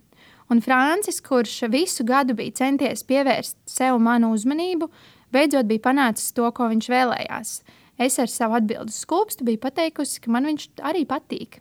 Un 0.49 0.63
Francis, 0.65 1.21
kurš 1.21 1.67
visu 1.69 2.05
gadu 2.09 2.35
bija 2.35 2.57
centies 2.63 3.05
pievērst 3.05 3.59
sev 3.69 3.99
manu 4.01 4.33
uzmanību, 4.33 4.89
beidzot 5.33 5.69
bija 5.69 5.85
panācis 5.91 6.33
to, 6.33 6.49
ko 6.57 6.71
viņš 6.71 6.89
vēlējās. 6.89 7.53
Es 8.01 8.17
ar 8.23 8.31
savu 8.33 8.57
atbildi 8.57 8.95
skūpstu 8.95 9.45
biju 9.45 9.61
pateikusi, 9.61 10.23
ka 10.25 10.33
man 10.33 10.49
viņš 10.49 10.69
arī 10.89 11.05
patīk. 11.09 11.61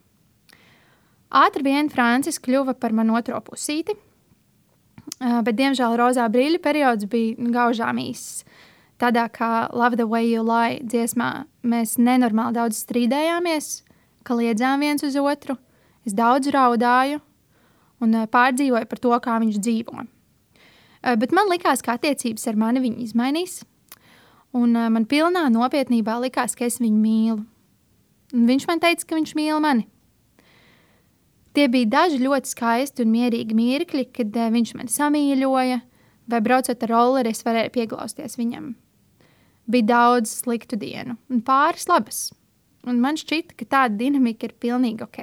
Ātri 1.28 1.66
vien 1.68 1.92
Francis 1.92 2.40
kļuva 2.40 2.78
par 2.80 2.96
manu 2.96 3.18
otro 3.20 3.42
pusīti, 3.44 3.98
bet, 5.20 5.54
diemžēl, 5.60 5.98
rozā 6.00 6.30
brīļu 6.32 6.64
periods 6.64 7.10
bija 7.12 7.52
gaužām 7.52 8.00
īss. 8.00 8.46
Tādā 8.98 9.28
kā 9.30 9.68
Love 9.76 10.00
the 10.00 10.08
Way 10.08 10.32
You 10.32 10.48
Lie 10.48 10.80
dziesmā 10.82 11.46
mēs 11.68 11.98
nenormāli 12.00 12.56
daudz 12.56 12.80
strīdējāmies, 12.86 13.84
kliedzām 14.26 14.82
viens 14.82 15.04
uz 15.04 15.20
otru. 15.20 15.58
Es 16.08 16.16
daudz 16.16 16.48
raudāju 16.54 17.20
un 18.04 18.14
eh, 18.16 18.30
pārdzīvoju 18.32 18.90
par 18.90 19.02
to, 19.04 19.14
kā 19.24 19.40
viņš 19.44 19.60
dzīvo. 19.64 20.06
Eh, 20.06 21.18
bet 21.20 21.36
man 21.36 21.52
likās, 21.52 21.84
ka 21.86 21.98
attiecības 21.98 22.48
ar 22.50 22.60
mani 22.60 22.84
viņa 22.86 23.04
izmainīs. 23.08 23.60
Un 24.58 24.76
eh, 24.76 24.90
man 24.94 25.06
pilnā 25.10 25.48
nopietnībā 25.54 26.18
likās, 26.24 26.58
ka 26.58 26.68
es 26.70 26.82
viņu 26.84 27.04
mīlu. 27.04 27.44
Un 28.36 28.50
viņš 28.50 28.68
man 28.68 28.84
teica, 28.84 29.06
ka 29.08 29.20
viņš 29.20 29.36
mīl 29.40 29.62
mani. 29.64 29.88
Tie 31.56 31.66
bija 31.74 31.90
daži 31.90 32.20
ļoti 32.22 32.52
skaisti 32.52 33.02
un 33.02 33.14
mierīgi 33.16 33.56
mirkļi, 33.58 34.10
kad 34.14 34.36
viņš 34.54 34.76
mani 34.78 34.94
samīļoja, 34.94 35.80
vai 36.30 36.42
braucot 36.44 36.84
ar 36.86 36.92
rolleri, 36.92 37.32
es 37.34 37.42
varēju 37.48 37.74
pieglausties 37.74 38.38
viņam 38.38 38.76
bija 39.68 39.84
daudz 39.84 40.32
sliktu 40.42 40.80
dienu 40.80 41.18
un 41.30 41.44
pāris 41.44 41.88
labas. 41.92 42.28
Un 42.88 43.02
man 43.04 43.20
šķita, 43.20 43.56
ka 43.60 43.68
tāda 43.68 44.00
dinamika 44.00 44.48
ir 44.48 44.56
pilnīgi 44.62 45.04
ok. 45.04 45.20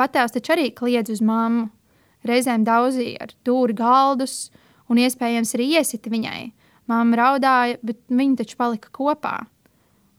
Patēvs 0.00 0.34
taču 0.34 0.56
arī 0.56 0.70
kliedz 0.74 1.12
uz 1.14 1.20
mammu, 1.22 1.68
reizēm 2.28 2.64
daudzīja 2.66 3.26
ar 3.26 3.34
dūri 3.46 3.76
galdus 3.78 4.50
un 4.90 5.00
iespējams 5.00 5.54
arī 5.56 5.70
iesita 5.78 6.12
viņai. 6.12 6.50
Māma 6.90 7.20
raudāja, 7.20 7.78
bet 7.86 8.00
viņi 8.10 8.40
taču 8.40 8.58
palika 8.58 8.90
kopā. 8.94 9.36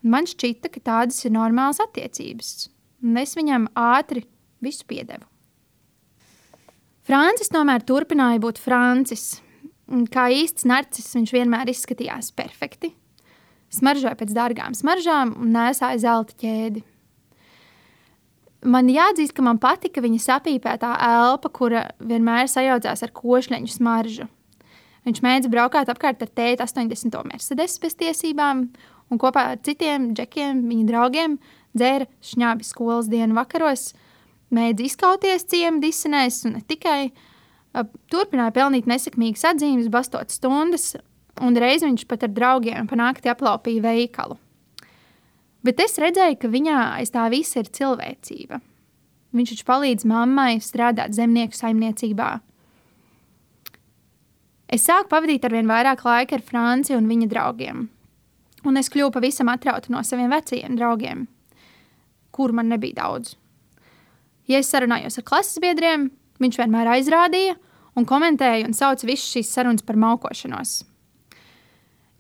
Un 0.02 0.14
man 0.16 0.30
šķita, 0.30 0.72
ka 0.72 0.82
tādas 0.82 1.20
ir 1.28 1.36
normālas 1.36 1.82
attiecības, 1.84 2.70
un 3.04 3.20
es 3.22 3.36
viņam 3.38 3.68
ātri 3.78 4.24
visu 4.64 4.88
piedevu. 4.90 5.28
Francis 7.06 7.52
tomēr 7.52 7.84
turpināja 7.86 8.40
būt 8.42 8.62
Francis. 8.62 9.42
Kā 10.14 10.30
īsts 10.32 10.64
narcis 10.70 11.10
viņš 11.18 11.34
vienmēr 11.36 11.70
izskatījās 11.74 12.32
perfekti, 12.38 12.94
smaržoja 13.74 14.16
pēc 14.20 14.32
dārgām 14.38 14.78
smaržām 14.78 15.34
un 15.42 15.52
nesāja 15.52 16.00
zelta 16.06 16.38
ķēdi. 16.40 16.86
Man 18.62 18.92
jāatzīst, 18.94 19.34
ka 19.34 19.42
man 19.42 19.58
patika 19.58 20.04
viņa 20.04 20.20
sapīpētā 20.22 20.92
elpa, 21.02 21.50
kura 21.50 21.88
vienmēr 21.98 22.46
sajaucās 22.50 23.02
ar 23.02 23.14
košļaņu 23.16 23.72
smaržu. 23.74 24.28
Viņš 25.08 25.22
mēdza 25.26 25.50
braukāt 25.50 25.90
apkārt 25.90 26.22
ar 26.22 26.30
tēta 26.30 26.68
80. 26.70 27.16
Mercedes 27.26 27.80
bez 27.82 27.98
tiesībām, 27.98 28.68
un 29.10 29.22
kopā 29.22 29.48
ar 29.56 29.64
citiem 29.66 30.12
džekiem, 30.14 30.62
viņa 30.70 30.86
draugiem, 30.92 31.40
dzēra 31.74 32.06
šņābi 32.22 32.68
skolas 32.68 33.10
dienu 33.10 33.40
vakaros, 33.40 33.96
mēdza 34.54 34.86
izkauties 34.86 35.48
ciemu 35.50 35.82
disenēs 35.82 36.44
un 36.46 36.60
ne 36.60 36.62
tikai. 36.62 37.10
Turpināja 38.12 38.54
pelnīt 38.54 38.86
nesekmīgas 38.86 39.48
atzīmes, 39.54 39.90
bastot 39.90 40.30
stundas, 40.30 40.92
un 41.42 41.58
reiz 41.58 41.82
viņš 41.88 42.06
pat 42.06 42.28
ar 42.28 42.34
draugiem 42.36 42.90
panākti 42.92 43.32
aplaupīja 43.32 43.88
veikalu. 43.88 44.38
Bet 45.66 45.82
es 45.84 46.00
redzēju, 46.02 46.40
ka 46.42 46.50
viņā 46.50 46.78
aiz 46.98 47.12
tā 47.14 47.28
visa 47.30 47.62
ir 47.62 47.70
cilvēcība. 47.70 48.62
Viņš 49.32 49.54
taču 49.54 49.68
palīdz 49.68 50.08
mammai 50.10 50.56
strādāt 50.64 51.14
zemnieku 51.16 51.56
saimniecībā. 51.56 52.32
Es 54.72 54.88
sāku 54.88 55.12
pavadīt 55.12 55.46
ar 55.46 55.54
vien 55.56 55.70
vairāk 55.70 56.04
laika 56.08 56.38
ar 56.38 56.44
Franciju 56.48 56.98
un 57.00 57.10
viņa 57.12 57.28
draugiem. 57.32 57.86
Un 58.68 58.78
es 58.80 58.90
kļuvu 58.94 59.14
pavisam 59.16 59.50
atrauta 59.52 59.92
no 59.94 60.02
saviem 60.06 60.32
vecajiem 60.32 60.78
draugiem, 60.78 61.26
kur 62.32 62.54
man 62.56 62.70
nebija 62.72 63.02
daudz. 63.02 63.36
Ja 64.50 64.62
es 64.62 64.70
sarunājos 64.72 65.20
ar 65.20 65.26
klases 65.28 65.62
biedriem, 65.64 66.10
viņš 66.42 66.60
vienmēr 66.62 66.90
aizrādīja 66.96 67.58
un 67.98 68.08
komentēja 68.08 68.68
un 68.68 68.76
sauca 68.78 69.08
visas 69.08 69.30
šīs 69.34 69.52
sarunas 69.52 69.86
par 69.86 70.00
maukošanos. 70.00 70.82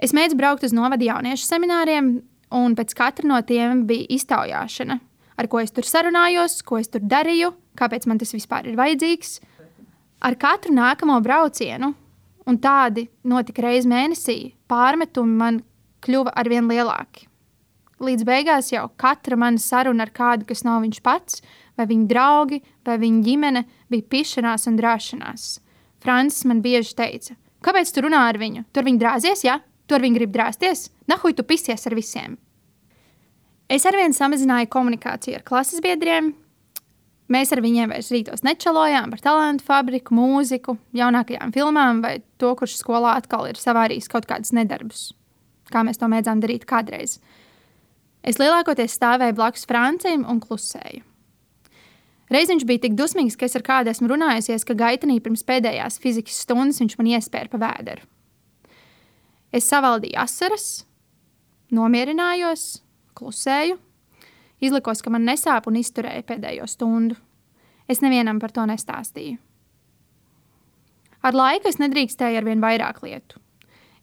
Es 0.02 0.16
mēģināju 0.18 0.40
braukt 0.40 0.66
uz 0.66 0.74
novada 0.74 1.06
jauniešu 1.06 1.46
semināriem, 1.46 2.16
un 2.52 2.76
pēc 2.76 2.94
katra 2.98 3.28
no 3.28 3.40
tiem 3.48 3.86
bija 3.90 4.10
iztaujāšana, 4.18 5.00
ar 5.38 5.50
ko 5.52 5.62
es 5.64 5.74
tur 5.74 5.88
sarunājos, 5.88 6.60
ko 6.68 6.80
es 6.82 6.92
tur 6.92 7.04
darīju, 7.04 7.54
kāpēc 7.80 8.08
man 8.10 8.22
tas 8.22 8.34
vispār 8.36 8.70
ir 8.70 8.78
vajadzīgs. 8.80 9.40
Ar 10.22 10.38
katru 10.38 10.76
nākamo 10.76 11.18
braucienu, 11.24 11.94
un 12.46 12.62
tādi 12.62 13.08
notika 13.28 13.66
reizes 13.66 13.90
mēnesī, 13.90 14.54
pārmetumi 14.70 15.38
man 15.40 15.62
kļuva 16.06 16.34
arvien 16.38 16.70
lielāki. 16.70 17.28
Līdz 18.02 18.26
beigās 18.26 18.72
jau 18.74 18.88
katra 18.98 19.38
mana 19.38 19.62
saruna 19.62 20.08
ar 20.08 20.12
kādu, 20.14 20.48
kas 20.50 20.64
nav 20.66 20.82
viņš 20.82 21.02
pats, 21.06 21.42
vai 21.78 21.86
viņa 21.90 22.08
draugi, 22.10 22.62
vai 22.86 22.98
viņa 23.02 23.22
ģimene, 23.28 23.66
bija 23.94 24.08
pišanās 24.10 24.66
un 24.70 24.80
drāšanās. 24.80 25.52
Francis 26.02 26.48
man 26.50 26.64
bieži 26.66 26.96
teica, 26.98 27.36
kāpēc 27.62 27.94
tu 27.94 28.06
runā 28.06 28.24
ar 28.32 28.40
viņu? 28.42 28.66
Tur 28.74 28.88
viņa 28.88 29.04
drāzies, 29.04 29.46
ja? 29.46 29.60
Tu 29.86 29.98
ar 29.98 30.02
viņu 30.02 30.18
gribi 30.18 30.34
drāsties? 30.38 30.88
Nahuj, 31.12 31.36
tu 31.36 31.44
pisies 31.44 31.84
ar 31.90 31.96
visiem! 31.98 32.38
Es 33.72 33.84
arvien 33.88 34.14
samazināju 34.16 34.70
komunikāciju 34.72 35.38
ar 35.40 35.44
klases 35.48 35.82
biedriem. 35.84 36.30
Mēs 37.32 37.52
ar 37.56 37.62
viņiem 37.64 37.92
vairs 37.92 38.12
rītos 38.12 38.44
nečalojām 38.44 39.12
par 39.14 39.22
talantu 39.24 39.64
fabriku, 39.68 40.16
mūziku, 40.16 40.76
jaunākajām 40.96 41.54
filmām 41.56 42.02
vai 42.04 42.18
to, 42.40 42.52
kurš 42.60 42.78
skolā 42.82 43.16
atkal 43.20 43.48
ir 43.48 43.60
savārījis 43.60 44.12
kaut 44.12 44.28
kādus 44.28 44.52
nedarbus, 44.56 45.06
kā 45.72 45.86
mēs 45.88 46.00
to 46.00 46.08
mēdzām 46.12 46.44
darīt 46.44 46.68
kādreiz. 46.68 47.18
Es 48.28 48.40
lielākoties 48.40 48.96
stāvēju 49.00 49.38
blakus 49.40 49.64
Francim 49.68 50.28
un 50.28 50.44
klusēju. 50.44 51.04
Reiz 52.32 52.52
viņš 52.52 52.68
bija 52.68 52.86
tik 52.86 53.00
dusmīgs, 53.00 53.36
ka 53.40 53.48
es 53.48 53.58
ar 53.60 53.64
kādu 53.68 53.92
esmu 53.92 54.12
runājusies, 54.12 54.64
ka 54.68 54.78
gaitenī 54.80 55.18
pirms 55.24 55.44
pēdējās 55.48 56.00
fizikas 56.04 56.44
stundas 56.46 56.80
viņš 56.84 56.96
man 57.00 57.12
iespēja 57.16 57.52
pa 57.52 57.60
vēderu. 57.60 58.08
Es 59.52 59.68
savaldīju 59.68 60.20
asaras, 60.20 60.70
nomierinājos, 61.76 62.82
klusēju, 63.18 63.78
izlikos, 64.62 65.02
ka 65.02 65.14
man 65.14 65.26
nesāp 65.28 65.68
un 65.70 65.80
izturēju 65.82 66.26
pēdējo 66.28 66.68
stundu. 66.70 67.18
Es 67.90 68.04
nevienam 68.04 68.40
par 68.40 68.54
to 68.56 68.66
nestāstīju. 68.70 69.40
Ar 71.22 71.38
laiku 71.38 71.70
es 71.70 71.78
nedrīkstēju 71.82 72.40
ar 72.40 72.48
vien 72.48 72.62
vairāk 72.64 73.02
lietu. 73.06 73.42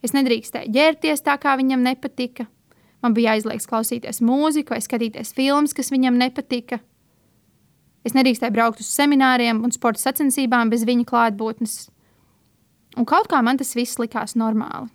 Es 0.04 0.14
nedrīkstēju 0.14 0.70
ģērties 0.74 1.24
tā, 1.26 1.34
kā 1.42 1.56
viņam 1.58 1.82
nepatika. 1.82 2.46
Man 3.02 3.14
bija 3.14 3.34
aizliegts 3.34 3.66
klausīties 3.70 4.20
mūziku 4.22 4.74
vai 4.74 4.82
skatīties 4.82 5.34
filmas, 5.34 5.74
kas 5.74 5.90
viņam 5.94 6.18
nepatika. 6.18 6.80
Es 8.06 8.14
nedrīkstēju 8.14 8.54
braukt 8.54 8.82
uz 8.82 8.90
semināriem 8.94 9.62
un 9.66 9.74
sporta 9.74 10.04
sacensībām 10.06 10.70
bez 10.70 10.84
viņa 10.86 11.06
klātbūtnes. 11.08 11.78
Un 12.98 13.06
kaut 13.06 13.28
kā 13.30 13.42
man 13.44 13.58
tas 13.58 13.74
viss 13.78 13.98
likās 14.00 14.36
normāli. 14.38 14.88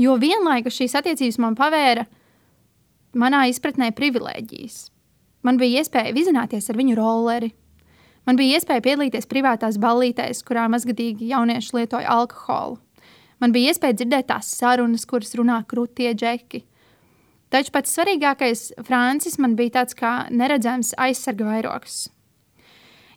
Jo 0.00 0.16
vienlaikus 0.20 0.78
šīs 0.78 0.94
attiecības 0.98 1.38
man 1.42 1.56
pavēra 1.58 2.06
manā 3.18 3.44
izpratnē 3.50 3.90
privilēģijas. 3.96 4.86
Man 5.42 5.58
bija 5.60 5.82
iespēja 5.82 6.14
vizināties 6.16 6.70
ar 6.70 6.78
viņu 6.78 6.96
rolleri. 6.96 7.50
Man 8.26 8.38
bija 8.38 8.58
iespēja 8.58 8.84
piedalīties 8.84 9.26
privātās 9.28 9.80
ballītēs, 9.82 10.44
kurā 10.46 10.68
mazgadīgi 10.70 11.28
jaunieši 11.32 11.76
lietoja 11.76 12.10
alkoholu. 12.14 12.78
Man 13.42 13.50
bija 13.50 13.72
iespēja 13.72 13.98
dzirdēt 13.98 14.28
tās 14.30 14.52
sarunas, 14.54 15.04
kuras 15.10 15.34
runā 15.34 15.58
krūtie 15.66 16.12
džeki. 16.14 16.62
Taču 17.50 17.72
pats 17.74 17.92
svarīgākais 17.96 18.68
Francis 18.86 19.36
man 19.42 19.56
bija 19.58 19.80
tāds 19.80 19.98
kā 19.98 20.12
neredzams 20.30 20.94
aizsarga 20.96 21.50
vairogs. 21.50 22.06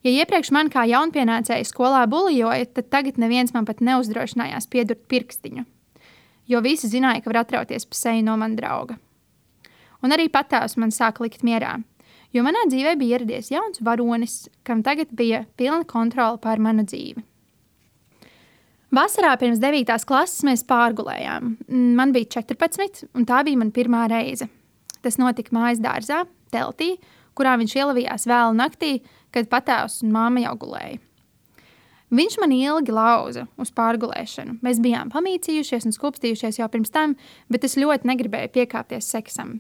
Ja 0.06 0.12
iepriekš 0.12 0.52
man 0.54 0.68
kā 0.74 0.84
jaunpienācēju 0.90 1.70
skolā 1.70 2.04
bulijoja, 2.10 2.66
tad 2.74 2.90
tagad 2.94 3.22
neviens 3.22 3.54
man 3.56 3.70
pat 3.70 3.80
neuzdrošinājās 3.86 4.68
piedurt 4.74 5.06
pirkstiņu, 5.10 5.64
jo 6.48 6.62
visi 6.62 6.90
zināja, 6.92 7.24
ka 7.24 7.32
var 7.32 7.44
atrauties 7.44 7.88
pa 7.90 7.98
seju 7.98 8.24
no 8.26 8.38
man 8.38 8.56
drauga. 8.58 8.98
Un 10.04 10.14
arī 10.14 10.28
patās 10.30 10.78
man 10.78 10.94
sāka 10.94 11.24
likt 11.26 11.46
mierā, 11.46 11.78
jo 12.36 12.44
manā 12.46 12.66
dzīvē 12.70 12.96
bija 13.00 13.18
ieradies 13.18 13.52
jauns 13.54 13.82
varonis, 13.82 14.46
kam 14.64 14.84
tagad 14.86 15.14
bija 15.16 15.46
pilna 15.58 15.86
kontrola 15.90 16.38
pār 16.42 16.62
manu 16.62 16.86
dzīvi. 16.86 17.24
Vasarā 18.96 19.34
pirms 19.42 19.60
9. 19.60 19.90
klases 20.08 20.46
mēs 20.48 20.62
pārgulējām. 20.70 21.56
Man 21.98 22.14
bija 22.16 22.38
14, 22.38 23.08
un 23.18 23.26
tā 23.28 23.42
bija 23.44 23.60
mana 23.60 23.74
pirmā 23.76 24.06
reize. 24.12 24.48
Tas 25.04 25.18
notika 25.20 25.52
mājas 25.58 25.82
dārzā, 25.84 26.22
teltī, 26.54 26.94
kurā 27.36 27.58
viņš 27.60 27.76
ielavījās 27.76 28.28
vēlu 28.30 28.56
naktī, 28.56 28.94
kad 29.36 29.50
patēvs 29.52 30.00
un 30.06 30.14
māma 30.16 30.46
jau 30.46 30.56
gulēja. 30.62 31.02
Viņš 32.14 32.36
man 32.38 32.52
ilgi 32.54 32.94
lauza 32.94 33.48
uz 33.58 33.72
pārgulēšanu. 33.74 34.60
Mēs 34.66 34.82
bijām 34.84 35.10
pamīcījušies 35.14 35.88
un 35.90 35.96
skūpstījušies 35.96 36.60
jau 36.60 36.68
pirms 36.70 36.94
tam, 36.94 37.16
bet 37.50 37.66
es 37.66 37.78
ļoti 37.82 38.06
negribēju 38.12 38.52
piekāpties 38.54 39.10
seksam. 39.10 39.58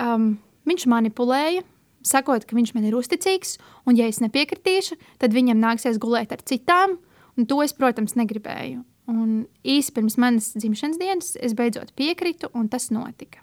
Um, 0.00 0.38
viņš 0.68 0.86
manipulēja, 0.88 1.66
sakot, 2.06 2.46
ka 2.48 2.56
viņš 2.56 2.72
man 2.76 2.86
ir 2.88 2.96
uzticīgs, 2.96 3.58
un, 3.84 3.98
ja 3.98 4.08
es 4.08 4.22
nepiekritīšu, 4.24 4.96
tad 5.20 5.36
viņam 5.36 5.60
nāksies 5.60 6.00
gulēt 6.00 6.32
ar 6.32 6.40
citām, 6.48 6.96
un 7.36 7.48
to 7.50 7.60
es, 7.64 7.76
protams, 7.76 8.16
negribēju. 8.16 8.80
Un 9.10 9.44
īsi 9.66 9.92
pirms 9.92 10.16
manas 10.22 10.52
dzimšanas 10.54 11.00
dienas 11.00 11.34
es 11.42 11.54
beidzot 11.58 11.92
piekritu, 11.98 12.48
un 12.54 12.70
tas 12.72 12.88
notika. 12.94 13.42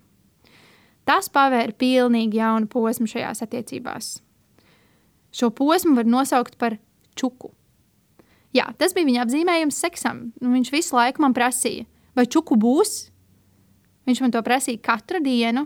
Tas 1.08 1.30
pavēra 1.32 1.76
pilnīgi 1.78 2.40
jaunu 2.40 2.68
posmu 2.72 3.08
šajās 3.08 3.44
attiecībās. 3.46 4.18
Šo 5.32 5.52
posmu 5.56 5.96
var 6.00 6.08
nosaukt 6.08 6.58
par 6.60 6.80
čuku. 7.20 7.52
Jā, 8.56 8.70
tas 8.80 8.94
bija 8.96 9.08
viņa 9.08 9.24
apzīmējums 9.26 9.80
seksam. 9.84 10.20
Nu, 10.42 10.52
viņš 10.56 10.72
visu 10.72 10.96
laiku 10.96 11.24
man 11.24 11.36
prasīja, 11.36 11.86
vai 12.16 12.26
čuku 12.26 12.56
būs. 12.60 13.10
Viņš 14.08 14.22
man 14.24 14.34
to 14.34 14.42
prasīja 14.44 14.80
katru 14.84 15.20
dienu, 15.24 15.66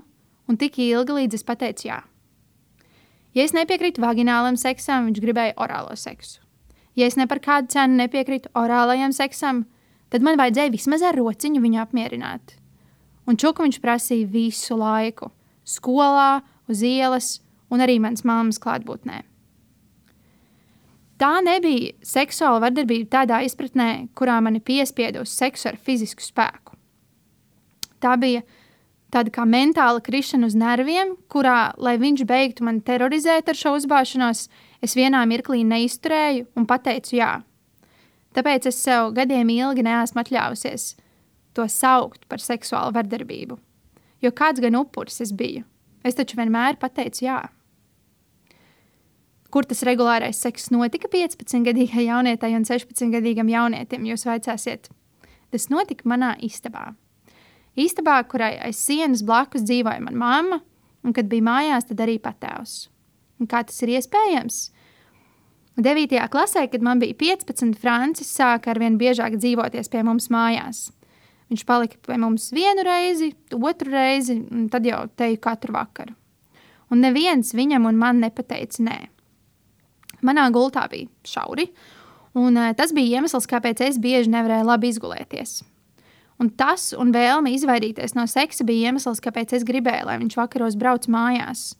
un 0.49 0.57
tik 0.57 0.79
ilgi, 0.81 1.17
līdz 1.19 1.37
es 1.37 1.45
pateicu 1.45 1.87
jā. 1.91 1.99
Ja 3.37 3.45
es 3.45 3.53
nepiekrītu 3.55 4.01
vaginālam 4.03 4.57
seksam, 4.59 5.05
viņš 5.07 5.21
gribēja 5.23 5.55
orālo 5.61 5.93
seksu. 5.95 6.41
Ja 6.99 7.07
es 7.07 7.15
ne 7.15 7.27
par 7.31 7.39
kādu 7.39 7.71
cenu 7.71 8.01
nepiekrītu 8.01 8.51
orālajam 8.57 9.13
seksam, 9.15 9.63
tad 10.11 10.25
man 10.25 10.39
vajadzēja 10.41 10.73
vismaz 10.73 11.05
ar 11.07 11.15
rociņu 11.15 11.61
viņu 11.63 11.79
apmierināt. 11.85 12.57
Un 13.29 13.37
čuku 13.39 13.63
viņš 13.63 13.79
prasīja 13.79 14.27
visu 14.27 14.75
laiku- 14.75 15.31
skolā, 15.77 16.41
uz 16.67 16.81
ielas 16.83 17.39
un 17.69 17.79
arī 17.79 17.99
manas 17.99 18.25
mammas 18.25 18.59
klātbūtnē. 18.59 19.30
Tā 21.21 21.35
nebija 21.45 21.93
seksuāla 22.01 22.63
vardarbība 22.63 23.11
tādā 23.13 23.43
izpratnē, 23.45 24.07
kurā 24.17 24.39
mani 24.41 24.57
piespieda 24.57 25.21
uz 25.21 25.29
seksu 25.37 25.69
ar 25.69 25.77
fizisku 25.77 26.23
spēku. 26.25 26.73
Tā 28.01 28.15
bija 28.17 28.41
tāda 29.13 29.29
kā 29.35 29.45
mentāla 29.45 30.01
krišana 30.01 30.49
uz 30.49 30.55
nerviem, 30.57 31.13
kurā, 31.29 31.75
lai 31.77 31.99
viņš 32.01 32.25
beigtu 32.25 32.65
mani 32.65 32.81
terorizēt 32.87 33.53
ar 33.53 33.59
šo 33.59 33.75
uzbāšanos, 33.77 34.47
es 34.81 34.97
vienā 34.97 35.21
mirklī 35.29 35.61
neizturēju 35.67 36.47
un 36.57 36.65
pateicu 36.65 37.19
jā. 37.19 37.31
Tāpēc 38.33 38.71
es 38.71 38.81
sev 38.81 39.11
gadiem 39.13 39.51
ilgi 39.53 39.85
neesmu 39.85 40.23
atļāvusies 40.23 40.95
to 41.53 41.67
saukt 41.69 42.25
par 42.31 42.41
seksuālu 42.41 42.95
vardarbību. 42.95 43.59
Jo 44.25 44.33
kāds 44.33 44.63
gan 44.63 44.79
upuris 44.79 45.21
es 45.21 45.35
biju? 45.35 45.67
Es 46.01 46.17
taču 46.17 46.39
vienmēr 46.39 46.81
pateicu 46.81 47.27
jā. 47.27 47.41
Kur 49.51 49.67
tas 49.67 49.83
regulārais 49.83 50.39
seks 50.39 50.69
notika 50.71 51.09
15-gadīgai 51.11 52.05
jaunietei 52.07 52.55
un 52.55 52.63
16-gadīgam 52.67 53.49
jaunietim, 53.51 54.05
jūs 54.07 54.23
vaicāsiet? 54.29 54.87
Tas 55.51 55.67
notika 55.67 56.07
manā 56.07 56.37
istabā. 56.39 56.93
Istabā, 57.75 58.21
kurai 58.31 58.53
aiz 58.63 58.79
sienas 58.79 59.23
blakus 59.27 59.65
dzīvoja 59.67 59.99
mana 60.03 60.17
mamma, 60.17 60.61
un 61.03 61.15
kad 61.15 61.27
bija 61.31 61.43
mājās, 61.47 61.89
tad 61.89 62.03
arī 62.03 62.15
patēvs. 62.23 62.85
Un 63.41 63.49
kā 63.51 63.63
tas 63.67 63.79
ir 63.83 63.91
iespējams? 63.97 64.61
9. 65.81 66.17
klasē, 66.31 66.65
kad 66.71 66.83
man 66.83 66.99
bija 67.03 67.15
15, 67.19 67.75
Francis 67.79 68.31
sāka 68.31 68.71
ar 68.71 68.79
vien 68.79 68.99
biežāk 68.99 69.37
dzīvoties 69.39 69.91
pie 69.91 70.03
mums 70.07 70.27
mājās. 70.31 70.89
Viņš 71.51 71.63
palika 71.67 71.97
pie 72.07 72.17
mums 72.19 72.51
vienu 72.55 72.83
reizi, 72.87 73.33
otru 73.55 73.91
reizi, 73.91 74.37
un 74.51 74.67
tad 74.71 74.87
jau 74.87 75.03
teju 75.19 75.39
katru 75.43 75.75
vakaru. 75.75 76.15
Un 76.91 77.03
neviens 77.03 77.55
viņam 77.55 77.87
un 77.87 77.99
man 77.99 78.19
nepateica 78.23 78.83
nē. 78.83 78.99
Manā 80.25 80.47
gultā 80.53 80.85
bija 80.91 81.09
šauri, 81.27 81.67
un 82.37 82.57
uh, 82.57 82.71
tas 82.77 82.93
bija 82.95 83.19
iemesls, 83.19 83.49
kāpēc 83.49 83.83
es 83.87 83.99
bieži 84.01 84.31
nevarēju 84.33 84.67
labi 84.69 84.91
izgulēties. 84.93 85.61
Un 86.41 86.49
tas 86.57 86.89
un 86.97 87.11
vēlme 87.13 87.51
izvairīties 87.53 88.15
no 88.17 88.25
seksa 88.29 88.65
bija 88.65 88.89
iemesls, 88.89 89.21
kāpēc 89.21 89.53
es 89.59 89.65
gribēju, 89.67 90.07
lai 90.09 90.17
viņš 90.23 90.37
vakaros 90.39 90.77
brauc 90.79 91.05
mājās. 91.11 91.75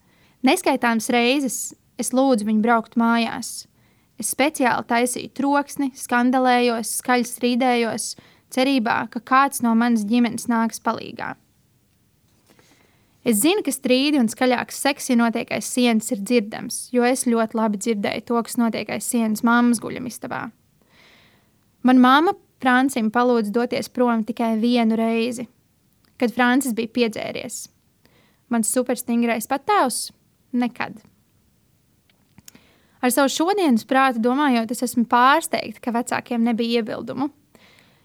Neskaitāmas 0.45 1.10
reizes 1.13 1.58
es 2.01 2.12
lūdzu 2.13 2.45
viņu 2.45 2.62
braukt 2.62 2.97
mājās. 2.97 3.65
Es 4.21 4.30
speciāli 4.36 4.86
taisīju 4.86 5.32
troksni, 5.38 5.89
skandalējos, 5.97 6.93
skaļi 7.01 7.25
strīdējos, 7.25 8.12
cerībā, 8.54 9.08
ka 9.10 9.21
kāds 9.25 9.63
no 9.65 9.73
manas 9.77 10.06
ģimenes 10.06 10.45
nāks 10.51 10.82
palīdzīgā. 10.86 11.34
Es 13.21 13.43
zinu, 13.43 13.62
ka 13.62 13.69
strīdi 13.73 14.17
un 14.17 14.29
skaļāks 14.31 14.79
seks, 14.81 15.12
ja 15.12 15.17
notiek 15.19 15.51
aiz 15.53 15.67
sienas, 15.69 16.10
ir 16.13 16.23
dzirdams, 16.25 16.88
jo 16.93 17.05
es 17.05 17.27
ļoti 17.29 17.57
labi 17.60 17.77
dzirdēju 17.81 18.25
to, 18.25 18.39
kas 18.47 18.57
notiek 18.57 18.89
aiz 18.89 19.05
sienas 19.05 19.43
mammas 19.45 19.81
guļamistabā. 19.84 20.47
Manā 21.86 22.01
mamma 22.01 22.34
Francim 22.62 23.10
palūdza 23.13 23.53
doties 23.53 23.89
prom 23.89 24.25
tikai 24.25 24.55
vienu 24.62 24.97
reizi, 24.97 25.47
kad 26.21 26.34
Francis 26.34 26.75
bija 26.77 26.93
piedzēries. 26.97 27.63
Mans 28.53 28.69
superstingrais 28.73 29.49
patēvs 29.49 30.12
nekad. 30.53 30.99
Ar 33.01 33.10
savu 33.13 33.31
šodienas 33.34 33.86
prātu 33.89 34.21
domājot, 34.21 34.73
es 34.73 34.84
esmu 34.86 35.07
pārsteigta, 35.10 35.81
ka 35.81 35.93
vecākiem 35.95 36.43
nebija 36.45 36.81
iebildumu. 36.81 37.31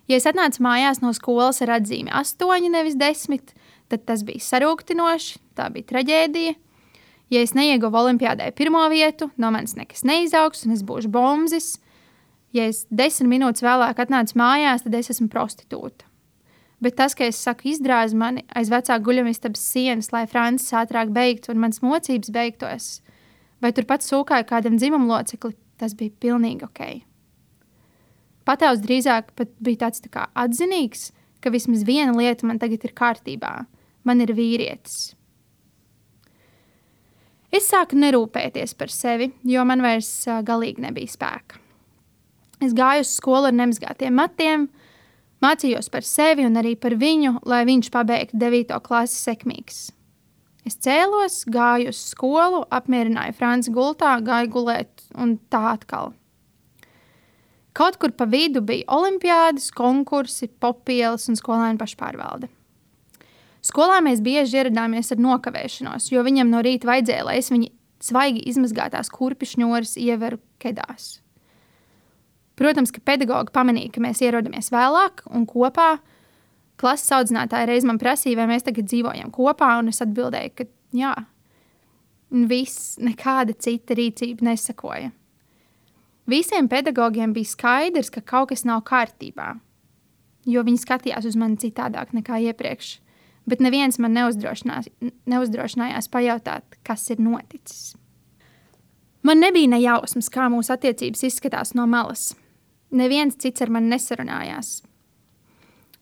Ja 0.09 0.16
es 0.16 0.29
atnācu 0.29 0.62
mājās 0.64 1.02
no 1.02 1.11
skolas 1.16 1.61
ar 1.64 1.74
atzīmi 1.81 2.12
8, 2.14 2.70
nevis 2.72 2.96
10, 2.96 3.52
tad 3.92 4.07
tas 4.09 4.22
bija 4.27 4.42
sarūktinoši, 4.42 5.38
tā 5.59 5.68
bija 5.75 5.90
traģēdija. 5.92 6.57
Ja 7.35 7.42
es 7.42 7.57
neieguvu 7.59 7.99
olimpiādē 8.05 8.53
pirmo 8.55 8.85
vietu, 8.92 9.33
no 9.37 9.51
manis 9.51 9.75
nekas 9.79 10.05
neizaugs 10.07 10.62
un 10.66 10.77
es 10.77 10.85
būšu 10.87 11.11
bombzis, 11.11 11.72
ja 12.55 12.68
es 12.70 12.85
desmit 12.90 13.33
minūtes 13.33 13.64
vēlāk 13.66 13.99
atnācu 14.03 14.38
mājās, 14.38 14.85
tad 14.87 14.94
es 14.94 15.11
esmu 15.14 15.27
prostitūta. 15.33 16.07
Bet 16.83 16.99
tas, 16.99 17.16
ka 17.16 17.25
es 17.25 17.38
saku, 17.40 17.70
izdrāz 17.72 18.12
mani 18.14 18.44
aiz 18.55 18.68
vecā 18.70 18.99
guļamistabas 19.01 19.62
sienas, 19.72 20.12
lai 20.12 20.27
Francis 20.29 20.75
ātrāk 20.77 21.11
beigtu 21.14 21.55
un 21.55 21.62
mans 21.62 21.81
mocības 21.83 22.31
beigtos, 22.35 22.88
vai 23.64 23.72
turpat 23.72 24.05
sūkāju 24.05 24.46
kādam 24.46 24.77
dzimumlocekli, 24.77 25.57
tas 25.81 25.96
bija 25.96 26.12
pilnīgi 26.20 26.66
ok. 26.68 26.83
Patēvs 28.46 28.83
drīzāk 28.85 29.33
bija 29.59 29.87
tāds 29.87 30.05
tā 30.05 30.29
atzinīgs, 30.37 31.11
ka 31.40 31.51
vismaz 31.51 31.83
viena 31.88 32.12
lieta 32.14 32.46
man 32.46 32.61
tagad 32.62 32.85
ir 32.85 32.94
kārtībā. 32.96 33.55
Man 34.07 34.23
ir 34.23 34.33
vīrietis. 34.37 35.16
Es 37.55 37.71
sāku 37.71 37.97
nerūpēties 37.99 38.75
par 38.79 38.90
sevi, 38.92 39.31
jo 39.47 39.62
man 39.66 39.83
vairs 39.85 40.11
galīgi 40.47 40.83
nebija 40.85 41.11
spēka. 41.11 41.62
Es 42.62 42.73
gāju 42.77 43.05
uz 43.05 43.12
skolu 43.19 43.51
ar 43.51 43.57
nemazgātiem 43.57 44.16
matiem, 44.16 44.66
mācījos 45.45 45.90
par 45.92 46.07
sevi 46.07 46.47
un 46.49 46.57
arī 46.57 46.75
par 46.81 46.97
viņu, 46.97 47.40
lai 47.49 47.64
viņš 47.69 47.90
pabeigtu 47.92 48.40
9. 48.40 48.79
klasi 48.85 49.19
sekmīgs. 49.21 49.81
Es 50.66 50.79
cēlos, 50.83 51.45
gāju 51.53 51.92
uz 51.92 52.01
skolu, 52.11 52.64
apmierināju 52.75 53.37
Franci 53.38 53.73
gultā, 53.75 54.16
gāju 54.25 54.51
gulēt 54.57 55.05
un 55.14 55.37
tā 55.53 55.62
atkal. 55.77 56.14
Kaut 57.77 58.01
kur 58.01 58.11
pa 58.16 58.25
vidu 58.27 58.62
bija 58.64 58.88
olimpiādas, 58.97 59.69
konkursi, 59.77 60.49
popielas 60.49 61.29
un 61.31 61.37
skolēnu 61.38 61.79
pašpārvalde. 61.79 62.49
Skolā 63.66 63.98
mēs 64.05 64.22
bieži 64.22 64.61
ieradāmies 64.61 65.11
ar 65.11 65.22
nokavēšanos, 65.22 66.11
jo 66.12 66.22
viņam 66.22 66.52
no 66.52 66.62
rīta 66.62 66.87
vajadzēja, 66.87 67.24
lai 67.26 67.38
es 67.40 67.50
viņa 67.50 67.70
svaigi 68.07 68.44
izmazgātās 68.52 69.11
kurpišņoras 69.11 69.96
ieveru 69.98 70.38
kedās. 70.62 71.16
Protams, 72.57 72.92
ka 72.94 73.02
pedagogi 73.05 73.52
pamanīja, 73.52 73.92
ka 73.96 74.05
mēs 74.05 74.22
ierodamies 74.24 74.70
vēlāk 74.72 75.26
un 75.35 75.48
kopā, 75.48 75.96
Klases 76.76 77.09
audzinātāja 77.16 77.70
reiz 77.70 77.87
man 77.88 77.96
prasīja, 77.96 78.37
vai 78.37 78.50
mēs 78.50 78.66
tagad 78.66 78.88
dzīvojam 78.90 79.31
kopā, 79.33 79.79
un 79.81 79.88
es 79.88 80.02
atbildēju, 80.05 80.52
ka 80.59 80.66
jā. 80.96 81.14
Viss, 82.50 82.96
nekāda 83.00 83.55
cita 83.57 83.96
rīcība 83.96 84.44
nesakoja. 84.50 85.09
Visiem 86.29 86.68
pedagogiem 86.68 87.33
bija 87.33 87.48
skaidrs, 87.48 88.11
ka 88.12 88.20
kaut 88.20 88.50
kas 88.50 88.66
nav 88.68 88.83
kārtībā, 88.88 89.55
jo 90.44 90.64
viņi 90.66 90.83
skatījās 90.83 91.29
uz 91.31 91.38
mani 91.38 91.57
citādāk 91.62 92.12
nekā 92.16 92.42
iepriekš. 92.50 92.96
Bet 93.47 93.63
neviens 93.63 94.01
man 94.03 94.17
neuzdrošinājās 94.17 96.11
pajautāt, 96.11 96.79
kas 96.87 97.07
ir 97.15 97.23
noticis. 97.23 97.95
Man 99.27 99.41
nebija 99.43 99.71
ne 99.71 99.79
jausmas, 99.83 100.29
kā 100.31 100.49
mūsu 100.51 100.75
attiecības 100.75 101.25
izskatās 101.27 101.73
no 101.75 101.87
malas. 101.91 102.35
Neviens 102.95 103.39
cits 103.43 103.63
ar 103.63 103.71
mani 103.75 103.91
nesarunājās. 103.91 104.81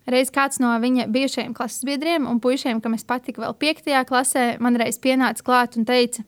Reiz 0.05 0.29
kāds 0.33 0.61
no 0.61 0.75
viņa 0.81 1.07
bijušajiem 1.13 1.55
klases 1.57 1.87
biedriem 1.89 2.27
un 2.29 2.41
puišiem, 2.45 2.83
kam 2.85 2.97
es 2.97 3.07
patiku 3.09 3.41
vēl 3.41 3.55
5. 3.57 3.89
klasē, 4.09 4.45
man 4.61 4.77
reiz 4.77 4.99
pienāca 5.01 5.45
klāt 5.47 5.79
un 5.81 5.87
teica, 5.89 6.25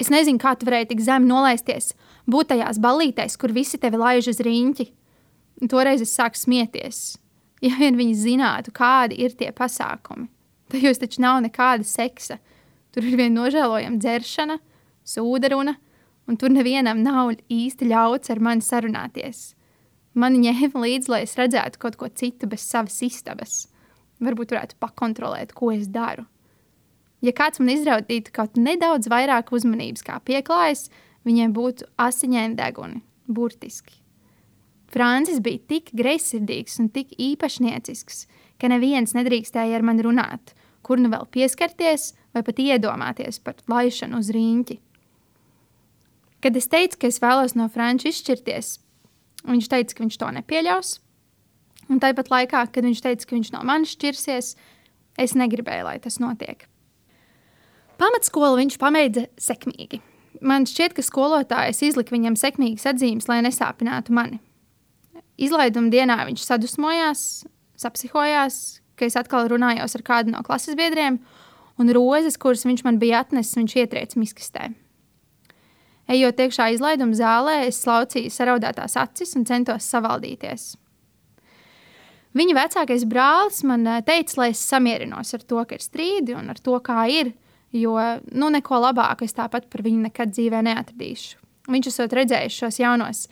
es 0.00 0.08
nezinu, 0.08 0.40
kā 0.40 0.54
tu 0.56 0.68
varēji 0.68 0.94
tik 0.94 1.04
zemi 1.04 1.28
nolaisties, 1.28 1.92
būt 2.24 2.54
tajās 2.54 2.80
balītēs, 2.80 3.36
kur 3.36 3.52
visi 3.52 3.80
tevi 3.80 4.00
laiž 4.00 4.32
uz 4.32 4.40
riņķi. 4.40 4.88
Un 5.60 5.68
toreiz 5.68 6.00
es 6.00 6.14
sāku 6.16 6.40
smieties. 6.40 7.18
Ja 7.60 7.74
vien 7.76 7.98
viņi 7.98 8.16
zinātu, 8.16 8.72
kādi 8.72 9.18
ir 9.20 9.34
tie 9.36 9.50
pasākumi, 9.52 10.30
tajos 10.72 11.00
taču 11.02 11.20
nav 11.20 11.42
nekāda 11.44 11.84
seksa. 11.84 12.38
Tur 12.90 13.06
ir 13.06 13.18
vien 13.20 13.36
nožēlojama 13.36 14.00
dzeršana, 14.00 14.56
sūdaruna, 15.06 15.76
un 16.26 16.38
tur 16.40 16.50
nevienam 16.50 17.04
nav 17.04 17.36
īsti 17.52 17.90
ļauts 17.92 18.32
ar 18.32 18.40
mani 18.42 18.64
sarunāties. 18.66 19.52
Mani 20.18 20.40
ņēma 20.42 20.82
līdzi, 20.82 21.12
lai 21.12 21.22
es 21.26 21.36
redzētu 21.38 21.78
kaut 21.78 22.00
ko 22.00 22.08
citu 22.08 22.48
bez 22.50 22.64
savas 22.66 22.96
istabas. 23.06 23.60
Varbūt 24.20 24.56
varētu 24.56 24.80
pakontrolēt, 24.82 25.54
ko 25.54 25.70
es 25.72 25.86
daru. 25.88 26.26
Ja 27.20 27.32
kāds 27.36 27.60
man 27.60 27.74
izraudītu 27.76 28.32
kaut 28.34 28.56
nedaudz 28.56 29.08
vairāk 29.12 29.52
uzmanības, 29.54 30.02
kā 30.02 30.18
pieklājas, 30.24 30.88
viņiem 31.28 31.52
būtu 31.54 31.86
asiņaini 32.00 32.56
deguni, 32.58 33.02
burtiski. 33.28 34.00
Francis 34.90 35.38
bija 35.42 35.62
tik 35.70 35.92
greizsirdīgs 35.96 36.80
un 36.82 36.90
tik 36.90 37.14
īpašniecisks, 37.18 38.26
ka 38.58 38.68
neviens 38.72 39.14
nedrīkstēja 39.16 39.78
ar 39.78 39.86
mani 39.86 40.04
runāt, 40.06 40.54
kur 40.82 41.00
nu 41.00 41.12
vēl 41.12 41.28
pieskarties 41.30 42.12
vai 42.34 42.42
pat 42.46 42.58
iedomāties 42.58 43.38
par 43.44 43.58
laišanu 43.70 44.20
uz 44.20 44.30
rīņķi. 44.34 44.78
Kad 46.40 46.56
es 46.56 46.70
teicu, 46.72 47.02
ka 47.02 47.10
es 47.12 47.20
vēlos 47.22 47.54
no 47.54 47.68
Franča 47.68 48.08
izšķirties, 48.10 48.78
Viņš 49.48 49.70
teica, 49.72 49.96
ka 49.96 50.04
viņš 50.04 50.18
to 50.20 50.28
nepieļaus. 50.36 50.90
Un 51.90 52.00
tāpat 52.02 52.28
laikā, 52.30 52.66
kad 52.74 52.86
viņš 52.86 53.00
teica, 53.04 53.26
ka 53.26 53.36
viņš 53.36 53.52
no 53.54 53.62
manis 53.66 53.94
šķirsies, 53.96 54.52
es 55.20 55.36
negribēju, 55.38 55.86
lai 55.88 55.96
tas 56.02 56.20
notiek. 56.22 56.66
Pamatskolu 58.00 58.60
viņš 58.60 58.76
pabeidza 58.80 59.26
sekmīgi. 59.40 60.00
Man 60.46 60.64
šķiet, 60.68 60.94
ka 60.96 61.04
skolotājs 61.04 61.82
izlika 61.84 62.14
viņam 62.14 62.38
sekmīgas 62.38 62.86
atzīmes, 62.92 63.26
lai 63.28 63.40
nesāpinātu 63.44 64.14
mani. 64.16 64.40
Izlaiduma 65.40 65.88
dienā 65.92 66.18
viņš 66.28 66.44
sadusmojās, 66.44 67.22
sapsihojās, 67.80 68.80
ka 68.98 69.08
es 69.08 69.16
atkal 69.16 69.48
runājos 69.48 69.96
ar 69.96 70.04
kādu 70.04 70.34
no 70.34 70.42
klases 70.44 70.76
biedriem, 70.76 71.16
un 71.80 71.92
rozes, 71.96 72.36
kuras 72.40 72.66
viņš 72.68 72.84
man 72.84 73.00
bija 73.00 73.22
atnesis, 73.24 73.56
viņš 73.56 73.76
ietrieca 73.80 74.20
miskastē. 74.20 74.68
Ejot 76.10 76.42
iekšā 76.42 76.72
izlaiduma 76.74 77.16
zālē, 77.16 77.56
es 77.70 77.80
slaucīju 77.84 78.32
saraudātās 78.34 78.98
acis 78.98 79.36
un 79.38 79.46
centos 79.48 79.86
savaldīties. 79.88 80.72
Viņa 82.36 82.54
vecākais 82.54 83.04
brālis 83.10 83.62
man 83.66 83.86
eh, 83.90 84.02
teica, 84.06 84.36
lai 84.42 84.50
es 84.52 84.62
samierinos 84.62 85.34
ar 85.34 85.42
to, 85.42 85.62
ka 85.66 85.78
ir 85.78 85.82
strīdi 85.82 86.36
un 86.38 86.52
ar 86.52 86.60
to, 86.62 86.76
kā 86.84 87.04
ir, 87.10 87.32
jo 87.74 87.96
nu, 88.30 88.50
neko 88.54 88.82
labāku 88.84 89.26
es 89.26 89.34
tāpat 89.34 89.66
par 89.70 89.82
viņu 89.86 90.04
nekad 90.06 90.34
dzīvē 90.34 90.62
neatradīšu. 90.66 91.38
Viņš 91.70 91.88
esot 91.90 92.14
redzējis 92.16 92.58
šos 92.62 92.78
jaunos 92.82 93.24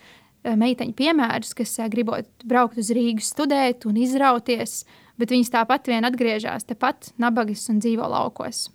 meiteņu 0.43 0.95
piemērus, 0.97 1.53
kas 1.57 1.75
eh, 1.79 1.89
gribot 1.91 2.27
braukt 2.47 2.79
uz 2.79 2.91
Rīgu 2.95 3.23
studēt 3.23 3.85
un 3.89 3.99
izrauties, 3.99 4.83
bet 5.19 5.33
viņas 5.33 5.53
tāpat 5.53 5.89
vien 5.91 6.07
atgriežas 6.07 6.67
tepat 6.67 7.11
nabagas 7.19 7.67
un 7.71 7.81
dzīvo 7.83 8.07
laukos. 8.07 8.69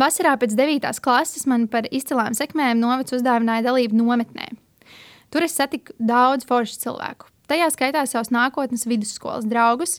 Vasarā 0.00 0.36
pēc 0.40 0.54
9. 0.56 0.86
klases 1.02 1.46
man 1.50 1.66
par 1.68 1.88
izcilām 1.90 2.36
sekmēm 2.36 2.78
novacs 2.80 3.16
uzdāvināja 3.16 3.66
dalību 3.66 3.98
nometnē. 3.98 4.48
Tur 5.30 5.44
es 5.46 5.56
satiku 5.56 5.94
daudz 5.98 6.46
foršu 6.48 6.78
cilvēku. 6.84 7.28
Tajā 7.50 7.68
skaitā 7.74 8.04
savus 8.06 8.30
nākotnes 8.34 8.86
vidusskolas 8.86 9.46
draugus. 9.48 9.98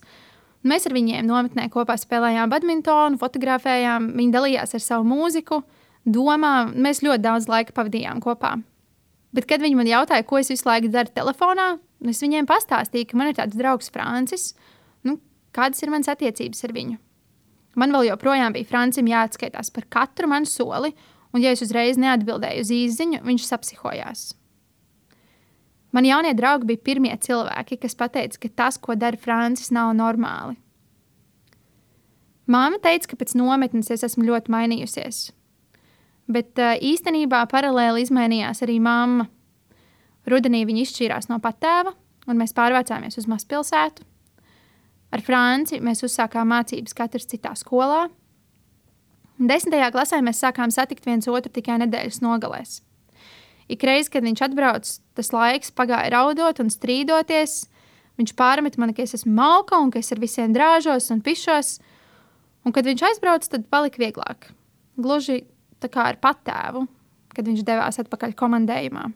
Mēs 0.63 0.85
ar 0.87 0.95
viņiem 0.95 1.27
nometnē 1.27 1.67
kopā 1.73 1.97
spēlējām 1.99 2.51
badmintonu, 2.51 3.19
fotografējām, 3.21 4.11
viņi 4.17 4.33
dalījās 4.33 4.75
ar 4.77 4.83
savu 4.83 5.07
mūziku, 5.09 5.61
domām. 6.05 6.75
Mēs 6.77 7.01
ļoti 7.05 7.25
daudz 7.25 7.49
laika 7.51 7.75
pavadījām 7.75 8.21
kopā. 8.23 8.59
Bet, 9.35 9.47
kad 9.47 9.63
viņi 9.63 9.77
man 9.79 9.87
jautāja, 9.87 10.25
ko 10.27 10.41
es 10.41 10.51
visu 10.51 10.67
laiku 10.67 10.91
daru 10.91 11.13
telefonā, 11.15 11.77
es 12.11 12.19
viņiem 12.23 12.49
pastāstīju, 12.49 13.07
ka 13.11 13.19
man 13.19 13.31
ir 13.31 13.37
tāds 13.37 13.55
draugs 13.59 13.91
Francis. 13.93 14.51
Nu, 15.07 15.17
kādas 15.55 15.79
ir 15.83 15.93
manas 15.93 16.11
attiecības 16.11 16.65
ar 16.67 16.75
viņu? 16.75 16.99
Man 17.79 17.95
vēl 17.95 18.09
joprojām 18.09 18.51
bija 18.55 18.67
Francim 18.67 19.07
jāatskaitās 19.07 19.71
par 19.71 19.87
katru 19.87 20.27
manu 20.27 20.49
soli, 20.49 20.91
un, 21.31 21.39
ja 21.39 21.53
es 21.55 21.63
uzreiz 21.63 21.99
neatbildēju 22.01 22.65
uz 22.65 22.71
īsiņu, 22.75 23.21
viņš 23.23 23.47
sapsihojās. 23.47 24.25
Mani 25.95 26.11
jaunie 26.11 26.31
draugi 26.35 26.67
bija 26.69 26.83
pirmie 26.83 27.15
cilvēki, 27.19 27.79
kas 27.79 27.97
teica, 27.99 28.39
ka 28.39 28.51
tas, 28.63 28.79
ko 28.79 28.95
dara 28.95 29.19
Francis, 29.19 29.71
nav 29.75 29.91
normāli. 29.95 30.57
Māma 32.51 32.79
teica, 32.83 33.11
ka 33.11 33.19
pēc 33.19 33.35
nometnes 33.39 33.91
es 33.91 34.03
esmu 34.07 34.25
ļoti 34.27 34.51
mainījusies. 34.51 35.29
Bet 36.31 36.59
īstenībā 36.59 37.43
paralēli 37.51 38.05
izmainījās 38.05 38.63
arī 38.63 38.77
mamma. 38.83 39.27
Rudenī 40.29 40.63
viņa 40.69 40.85
izšķīrās 40.85 41.27
no 41.31 41.39
patēva, 41.43 41.91
un 42.29 42.39
mēs 42.39 42.53
pārvācāmies 42.55 43.17
uz 43.19 43.27
mazpilsētu. 43.27 44.05
Ar 45.11 45.23
Franci 45.25 45.81
mēs 45.83 46.05
uzsākām 46.07 46.53
mācības 46.53 46.95
katrs 46.95 47.27
citā 47.27 47.51
skolā. 47.59 48.05
Desmitajā 49.41 49.89
klasē 49.91 50.21
mēs 50.23 50.39
sākām 50.43 50.71
satikt 50.71 51.07
viens 51.09 51.27
otru 51.27 51.51
tikai 51.51 51.79
nedēļas 51.81 52.21
nogalēs. 52.23 52.79
Ikreiz, 53.71 54.09
kad 54.11 54.23
viņš 54.23 54.43
atbrauc, 54.45 54.87
tas 55.17 55.31
laiks 55.33 55.73
pagāja 55.75 56.11
raudot 56.13 56.59
un 56.61 56.71
strīdoties. 56.71 57.65
Viņš 58.19 58.33
pārmet 58.37 58.77
man, 58.79 58.93
ka 58.93 59.03
es 59.03 59.15
esmu 59.17 59.33
malka 59.35 59.79
un 59.81 59.91
ka 59.91 59.99
es 59.99 60.11
ar 60.13 60.21
visiem 60.21 60.53
drāžos 60.55 61.09
un 61.13 61.23
pišos. 61.25 61.79
Un, 62.67 62.75
kad 62.75 62.85
viņš 62.85 63.03
aizbrauca, 63.07 63.49
tad 63.55 63.65
palika 63.71 64.01
vieglāk. 64.03 64.51
Gluži 65.01 65.41
ar 65.89 66.19
patēvu, 66.21 66.85
kad 67.31 67.47
viņš 67.47 67.65
devās 67.65 67.99
atpakaļ 68.01 68.35
komandējumā. 68.37 69.07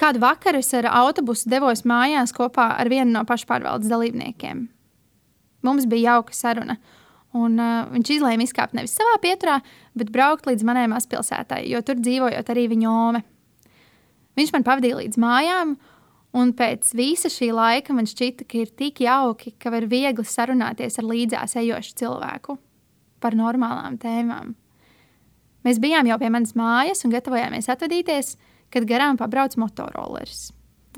Kādu 0.00 0.22
vakaru 0.22 0.58
es 0.58 0.72
ar 0.74 0.88
autobusu 0.90 1.50
devos 1.52 1.84
mājās 1.86 2.32
kopā 2.34 2.72
ar 2.80 2.88
vienu 2.90 3.12
no 3.12 3.22
pašpārvaldes 3.28 3.90
dalībniekiem. 3.90 4.64
Mums 5.62 5.86
bija 5.86 6.16
jauka 6.16 6.34
saruna, 6.34 6.78
un 7.38 7.54
uh, 7.60 7.84
viņš 7.92 8.16
izlēma 8.16 8.42
izkāpt 8.42 8.74
nevis 8.74 8.96
savā 8.98 9.14
pieturā, 9.22 9.60
bet 9.94 10.10
braukt 10.10 10.48
līdz 10.48 10.66
manai 10.66 10.88
mazpilsētai, 10.90 11.62
jo 11.70 11.82
tur 11.86 12.00
dzīvojot 12.02 12.50
arī 12.50 12.66
viņa 12.72 12.90
ome. 12.90 13.22
Viņš 14.38 14.52
man 14.56 14.66
pavadīja 14.66 14.98
līdz 14.98 15.20
mājām, 15.22 15.76
un 16.34 16.54
pēc 16.56 16.94
visa 16.98 17.30
šī 17.30 17.52
laika 17.54 17.94
man 17.94 18.08
šķita, 18.08 18.48
ka 18.48 18.58
ir 18.64 18.72
tik 18.74 19.04
jauki, 19.04 19.54
ka 19.60 19.70
var 19.70 19.86
viegli 19.86 20.24
sarunāties 20.26 20.98
ar 20.98 21.08
līdzās 21.12 21.54
ejošu 21.60 21.94
cilvēku 22.00 22.58
par 23.22 23.36
normālām 23.38 24.00
tēmām. 24.02 24.56
Mēs 25.66 25.78
bijām 25.82 26.08
jau 26.10 26.18
pie 26.18 26.30
manas 26.32 26.56
mājas 26.58 27.04
un 27.06 27.12
gatavojāmies 27.14 27.70
atvadīties, 27.70 28.34
kad 28.72 28.88
garām 28.88 29.18
pabrauc 29.20 29.54
motoroleris. 29.60 30.50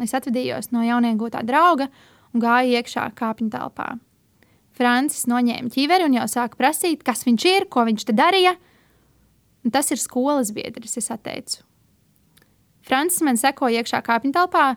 Es 0.02 0.14
atvadījos 0.16 0.72
no 0.74 0.82
jauniegūtā 0.82 1.44
drauga 1.46 1.90
un 2.32 2.42
gāju 2.42 2.78
iekšā 2.78 3.10
kāpņu 3.18 3.52
telpā. 3.52 3.94
Francis 4.74 5.28
noņēma 5.30 5.70
ķiveri 5.70 6.08
un 6.08 6.16
jau 6.16 6.24
sāka 6.30 6.58
prasīt, 6.58 7.04
kas 7.06 7.22
viņš 7.26 7.44
ir, 7.50 7.68
ko 7.70 7.84
viņš 7.86 8.08
te 8.08 8.16
darīja. 8.16 8.56
Un 9.64 9.72
tas 9.72 9.92
ir 9.94 10.00
skolas 10.02 10.50
biedrs, 10.52 10.98
es 10.98 11.12
teicu. 11.22 11.62
Francis 12.84 13.22
man 13.24 13.38
sekoja 13.40 13.80
iekšā 13.80 14.02
kāpņu 14.04 14.34
telpā, 14.34 14.74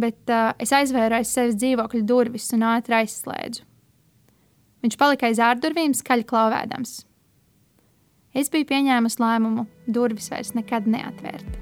bet 0.00 0.32
uh, 0.32 0.52
es 0.62 0.72
aizvēru 0.72 1.18
aiz 1.18 1.32
sevis 1.34 1.58
dzīvokļa 1.60 2.06
durvis 2.08 2.48
un 2.56 2.64
ātri 2.70 3.02
aizslēdzu. 3.02 3.66
Viņš 4.80 4.96
palika 4.96 5.28
aiz 5.28 5.42
ārdurvīm, 5.44 5.92
skaļi 5.96 6.24
klauvēdams. 6.30 6.94
Es 8.30 8.46
biju 8.46 8.68
pieņēmusi 8.68 9.18
lēmumu 9.18 9.64
durvis 9.90 10.28
vairs 10.30 10.52
nekad 10.54 10.86
neatvērt. 10.86 11.56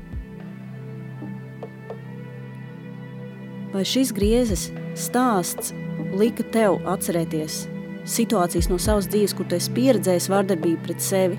Vai 3.73 3.85
šis 3.89 4.13
griezes 4.17 4.67
stāsts 4.97 5.73
lika 6.19 6.45
tev 6.53 6.77
atcerēties 6.89 7.63
situācijas 8.09 8.69
no 8.69 8.77
savas 8.81 9.09
dzīves, 9.09 9.35
kur 9.37 9.49
tu 9.49 9.57
esi 9.57 9.73
pieredzējis 9.77 10.29
vardarbību 10.33 10.81
pret 10.85 11.05
sevi, 11.05 11.39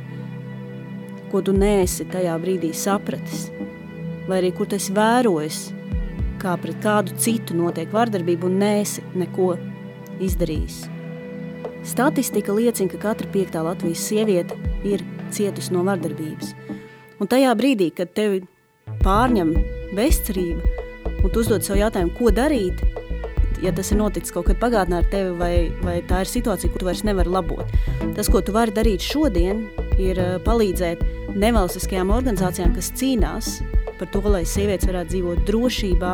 ko 1.30 1.43
tu 1.45 1.53
neesi 1.53 2.07
tajā 2.09 2.34
brīdī 2.41 2.71
sapratis, 2.73 3.47
vai 4.30 4.41
arī 4.41 4.51
kur 4.57 4.69
tu 4.69 4.77
esi 4.77 4.93
vērojis 4.97 5.61
kā 6.41 6.55
pret 6.61 6.82
kādu 6.82 7.13
citu 7.21 7.57
notiek 7.57 7.93
vardarbība 7.93 8.49
un 8.49 8.57
nēsi 8.63 9.05
neko 9.13 9.51
izdarījis. 10.25 10.88
Statistika 11.86 12.53
liecina, 12.55 12.89
ka 12.91 13.01
katra 13.09 13.30
piektā 13.34 13.61
Latvijas 13.65 14.03
sieviete 14.09 14.57
ir 14.88 15.05
cietusi 15.36 15.73
no 15.75 15.84
vardarbības. 15.88 16.53
Un 17.19 17.30
tajā 17.30 17.51
brīdī, 17.59 17.89
kad 17.95 18.13
tevi 18.15 18.43
pārņem 19.03 19.53
bezcerība 19.97 20.80
un 21.23 21.32
tu 21.34 21.41
uzdod 21.41 21.65
sev 21.65 21.80
jautājumu, 21.80 22.13
ko 22.15 22.32
darīt, 22.32 22.80
ja 23.63 23.73
tas 23.75 23.91
ir 23.91 23.99
noticis 23.99 24.34
kaut 24.34 24.47
kad 24.47 24.59
pagātnē 24.61 25.01
ar 25.01 25.07
tevi, 25.11 25.34
vai, 25.39 25.53
vai 25.84 25.97
tā 26.07 26.23
ir 26.23 26.32
situācija, 26.32 26.71
ko 26.71 26.80
tu 26.80 26.88
vairs 26.88 27.03
nevari 27.07 27.32
labot. 27.34 27.75
Tas, 28.15 28.30
ko 28.32 28.41
tu 28.45 28.55
vari 28.55 28.73
darīt 28.75 29.03
šodien, 29.03 29.65
ir 29.99 30.19
eh, 30.19 30.38
palīdzēt 30.45 31.03
nevalstiskajām 31.39 32.13
organizācijām, 32.15 32.73
kas 32.77 32.93
cīnās 32.99 33.57
par 33.99 34.11
to, 34.13 34.23
lai 34.32 34.45
sievietes 34.47 34.88
varētu 34.88 35.13
dzīvot 35.13 35.43
drošībā 35.49 36.13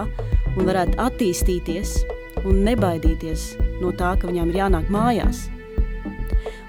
un 0.55 0.65
varētu 0.65 0.97
attīstīties 1.05 1.99
un 2.45 2.63
nebaidīties 2.65 3.51
no 3.81 3.91
tā, 3.95 4.15
ka 4.17 4.29
viņām 4.29 4.49
ir 4.51 4.63
jānāk 4.63 4.89
mājās. 4.93 5.45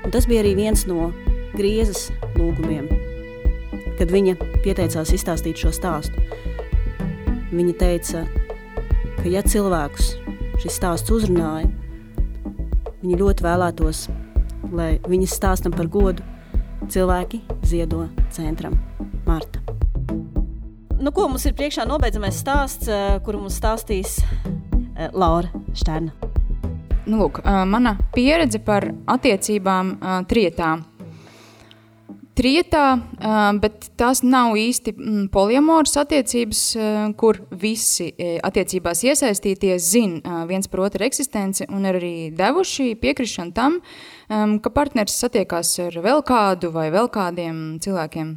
Un 0.05 0.13
tas 0.15 0.29
bija 0.29 0.45
arī 0.45 0.55
viens 0.59 0.85
no 0.87 1.11
griezes 1.57 2.11
lūgumiem, 2.37 2.89
kad 3.99 4.13
viņa 4.13 4.37
pieteicās 4.65 5.13
izstāstīt 5.17 5.61
šo 5.61 5.73
stāstu. 5.75 6.21
Viņa 7.53 7.75
teica, 7.81 8.25
ka 9.21 9.27
ja 9.31 9.43
cilvēkus 9.47 10.13
šis 10.61 10.77
stāsts 10.77 11.13
uzrunāja, 11.15 11.71
viņi 13.03 13.21
ļoti 13.21 13.47
vēlētos, 13.47 14.07
lai 14.73 14.97
viņas 15.07 15.37
stāstam 15.39 15.75
par 15.77 15.89
godu 15.89 16.25
cilvēki 16.93 17.41
ziedo 17.67 18.07
centram 18.35 18.77
Marta. 19.27 19.63
Nu, 20.97 21.13
ko 21.13 21.29
mums 21.29 21.45
ir 21.47 21.55
priekšā 21.57 21.85
nobeidzamais 21.89 22.37
stāsts, 22.41 22.89
eh, 22.89 23.19
kuru 23.25 23.45
mums 23.45 23.57
stāstīs 23.61 24.19
eh, 24.21 25.09
Laura 25.13 25.51
Šterna? 25.77 26.13
Nu, 27.07 27.21
lūk, 27.21 27.39
mana 27.47 27.93
pieredze 28.11 28.59
par 28.59 28.89
attiecībām 29.07 29.93
trietā. 30.27 30.73
Trietā, 32.37 32.99
bet 33.63 33.87
tās 33.97 34.21
nav 34.21 34.59
īsti 34.61 34.93
mm, 34.93 35.21
poliamoras 35.33 35.95
attiecības, 36.03 36.59
kur 37.17 37.39
visi 37.57 38.11
attiecībās 38.45 39.01
iesaistītie 39.09 39.79
zina 39.81 40.43
viens 40.49 40.69
par 40.69 40.83
otru 40.85 41.07
eksistenci 41.07 41.65
un 41.73 41.89
ir 41.89 41.97
arī 41.97 42.15
devuši 42.37 42.91
piekrišanu 43.01 43.57
tam, 43.57 43.79
ka 44.29 44.73
partneris 44.75 45.17
satiekās 45.17 45.71
ar 45.87 45.97
vēl 46.05 46.21
kādu 46.29 46.75
vai 46.77 46.91
vēl 46.93 47.09
kādiem 47.15 47.63
cilvēkiem. 47.81 48.35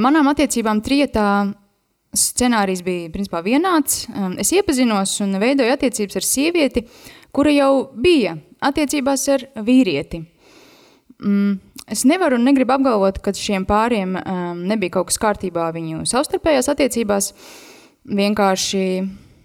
Manām 0.00 0.32
attiecībām 0.32 0.80
trietā 0.82 1.28
scenārijs 2.16 2.80
bija 2.86 3.12
principā 3.12 3.44
vienāds. 3.44 4.06
Es 4.40 4.54
iepazinos 4.56 5.18
un 5.20 5.36
veidoju 5.38 5.76
attiecības 5.76 6.16
ar 6.18 6.26
sievieti, 6.26 6.86
kura 7.28 7.52
jau 7.52 7.72
bija 7.92 8.38
attiecībās 8.64 9.28
ar 9.36 9.46
vīrieti. 9.68 10.24
Mm, 11.18 11.58
es 11.90 12.04
nevaru 12.06 12.38
un 12.38 12.44
negribu 12.46 12.76
apgalvot, 12.76 13.18
ka 13.22 13.34
šiem 13.34 13.66
pāriem 13.68 14.14
um, 14.18 14.60
nebija 14.70 14.98
kaut 14.98 15.10
kas 15.10 15.18
kārtībā 15.22 15.70
viņu 15.74 16.04
savstarpējās 16.06 16.70
attiecībās. 16.70 17.32
Vienkārši 18.08 18.84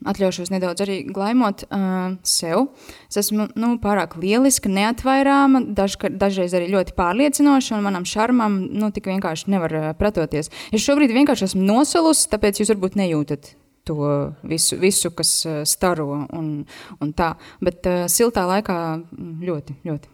atļaušos 0.08 0.52
nedaudz 0.52 0.84
arī 0.84 1.00
glaimot 1.08 1.66
uh, 1.66 2.14
sev. 2.28 2.68
Es 3.10 3.20
esmu 3.24 3.48
nu, 3.60 3.74
pārāk 3.84 4.18
lieliska, 4.22 4.72
neatvairāma, 4.72 5.64
daž, 5.76 5.98
dažreiz 6.12 6.54
arī 6.58 6.70
ļoti 6.76 6.96
pārliecinoša, 7.00 7.78
un 7.78 7.88
manam 7.88 8.08
šarmam 8.08 8.60
nu, 8.70 8.92
tik 8.94 9.10
vienkārši 9.12 9.52
nevar 9.56 9.80
uh, 9.80 9.90
pretoties. 9.98 10.52
Es 10.72 10.86
šobrīd 10.86 11.16
vienkārši 11.16 11.50
esmu 11.50 11.66
nosalusi, 11.66 12.30
tāpēc 12.36 12.62
jūs 12.62 12.74
varbūt 12.76 13.00
nejūtat 13.00 13.56
to 13.88 14.34
visu, 14.44 14.78
visu 14.80 15.12
kas 15.16 15.32
uh, 15.46 15.62
staro 15.68 16.08
un, 16.34 16.52
un 17.00 17.16
tā. 17.16 17.34
Bet 17.64 17.88
uh, 17.90 18.06
siltā 18.12 18.46
laikā 18.50 18.78
mm, 19.00 19.34
ļoti, 19.48 19.80
ļoti. 19.88 20.14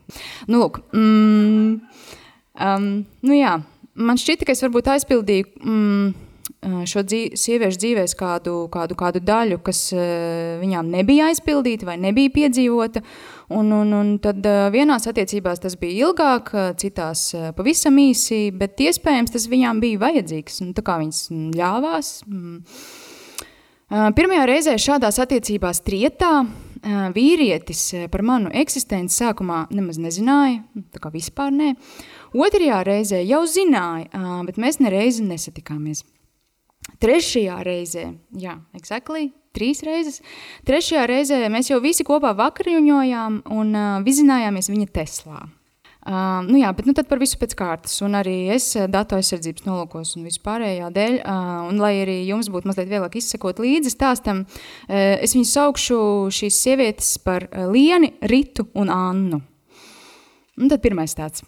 Nu, 0.49 0.63
lūk, 0.63 0.81
mm, 0.93 1.75
um, 2.69 2.89
nu 3.25 3.37
jā, 3.37 3.59
man 3.99 4.19
šķita, 4.21 4.47
ka 4.47 4.57
es 4.57 4.65
varbūt 4.65 4.91
aizpildīju. 4.95 5.53
Mm, 5.63 6.25
šo 6.59 7.03
dzīv, 7.05 7.37
sieviešu 7.39 7.79
dzīvēs 7.79 8.15
kādu, 8.19 8.53
kādu, 8.73 8.95
kādu 8.99 9.21
daļu, 9.23 9.59
kas 9.63 9.93
viņām 10.59 10.89
nebija 10.91 11.29
aizpildīta 11.29 11.87
vai 11.87 11.95
nebija 12.01 12.33
piedzīvota. 12.35 13.03
Un, 13.55 13.71
un, 13.73 13.93
un 13.95 14.09
tad 14.21 14.43
vienās 14.73 15.07
attiecībās 15.09 15.61
tas 15.63 15.77
bija 15.79 16.09
ilgāk, 16.09 16.51
citās 16.81 17.29
pavisam 17.55 18.01
īsi, 18.01 18.49
bet 18.51 18.81
iespējams 18.83 19.37
tas 19.37 19.47
viņām 19.49 19.79
bija 19.79 20.01
vajadzīgs. 20.03 20.59
Un 20.65 20.73
tā 20.75 20.83
kā 20.85 20.99
viņas 20.99 21.29
ļāvās. 21.55 22.11
Pirmajā 23.89 24.43
reizē 24.45 24.75
šādās 24.77 25.17
attiecībās 25.23 25.81
trietā 25.81 26.43
vīrietis 27.15 27.81
par 28.13 28.21
manu 28.21 28.51
eksistenci 28.53 29.17
sākumā 29.17 29.63
nemaz 29.73 29.97
nezināja, 29.97 30.61
tā 30.93 31.01
kā 31.01 31.09
vispār 31.13 31.49
nē. 31.55 31.71
Otrajā 32.37 32.83
reizē 32.85 33.23
jau 33.25 33.41
zināja, 33.49 34.07
bet 34.45 34.61
mēs 34.61 34.77
nereizi 34.83 35.25
nesatikāmies. 35.25 36.05
Trešajā 37.01 37.57
reizē, 37.65 38.05
jā, 38.37 38.59
exactly, 38.77 39.31
trīs 39.57 39.81
reizes. 39.85 40.21
Trešajā 40.69 41.05
reizē 41.09 41.41
mēs 41.51 41.71
jau 41.71 41.81
visi 41.83 42.05
kopā 42.07 42.35
vakariņojām 42.37 43.41
un 43.55 43.73
uh, 43.75 44.01
vizinājāmies 44.05 44.69
viņa 44.71 44.89
Teslā. 44.95 45.43
Uh, 46.09 46.39
nu 46.47 46.57
jā, 46.57 46.71
bet 46.73 46.87
nu 46.89 46.93
tad 46.97 47.05
par 47.05 47.19
visu 47.21 47.37
pēc 47.37 47.51
kārtas, 47.53 47.99
un 48.01 48.15
arī 48.17 48.47
es 48.55 48.71
datu 48.89 49.19
aizsardzības 49.19 49.67
nolūkos 49.67 50.15
un 50.17 50.23
vispārējā 50.25 50.87
dēļ, 50.95 51.17
uh, 51.21 51.67
un 51.69 51.77
lai 51.77 51.91
arī 52.01 52.15
jums 52.25 52.49
būtu 52.49 52.65
mazliet 52.65 52.89
vieglāk 52.89 53.19
izsekot 53.19 53.61
līdzi 53.61 53.91
stāstam, 53.93 54.41
uh, 54.47 54.95
es 55.21 55.35
viņu 55.37 55.45
saukšu 55.51 55.99
šīs 56.33 56.57
sievietes 56.65 57.11
par 57.21 57.45
Lieni, 57.69 58.15
Ritu 58.25 58.65
un 58.73 58.89
Annu. 58.95 59.41
Un 60.57 60.73
tad 60.73 60.81
pirmais 60.81 61.13
tāds. 61.13 61.45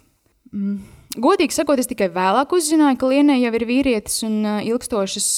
Mm. 0.54 0.78
Godīgi 1.26 1.58
sakot, 1.58 1.82
es 1.82 1.90
tikai 1.90 2.12
vēlāk 2.14 2.54
uzzināju, 2.54 3.02
ka 3.02 3.10
Lienai 3.10 3.42
jau 3.42 3.56
ir 3.58 3.68
vīrietis 3.68 4.22
un 4.30 4.46
ilgstošas 4.62 5.34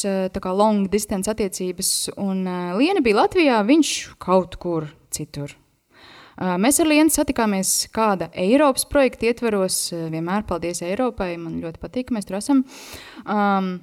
long 0.52 0.92
distance 0.92 1.32
attiecības, 1.32 1.96
un 2.20 2.44
Liena 2.76 3.02
bija 3.02 3.24
Latvijā, 3.24 3.64
viņš 3.72 3.98
kaut 4.22 4.60
kur 4.62 4.92
citur. 5.16 5.56
Uh, 6.44 6.58
mēs 6.60 6.82
ar 6.84 6.90
Lienu 6.92 7.14
satikāmies 7.14 7.70
kāda 7.96 8.28
Eiropas 8.36 8.84
projekta 8.90 9.30
ietvaros, 9.30 9.78
uh, 9.94 10.10
vienmēr 10.12 10.44
paldies 10.50 10.84
Eiropai, 10.84 11.38
man 11.40 11.62
ļoti 11.64 11.80
patīk, 11.80 12.10
ka 12.10 12.18
mēs 12.18 12.28
tur 12.28 12.42
esam. 12.42 12.66
Um, 13.24 13.78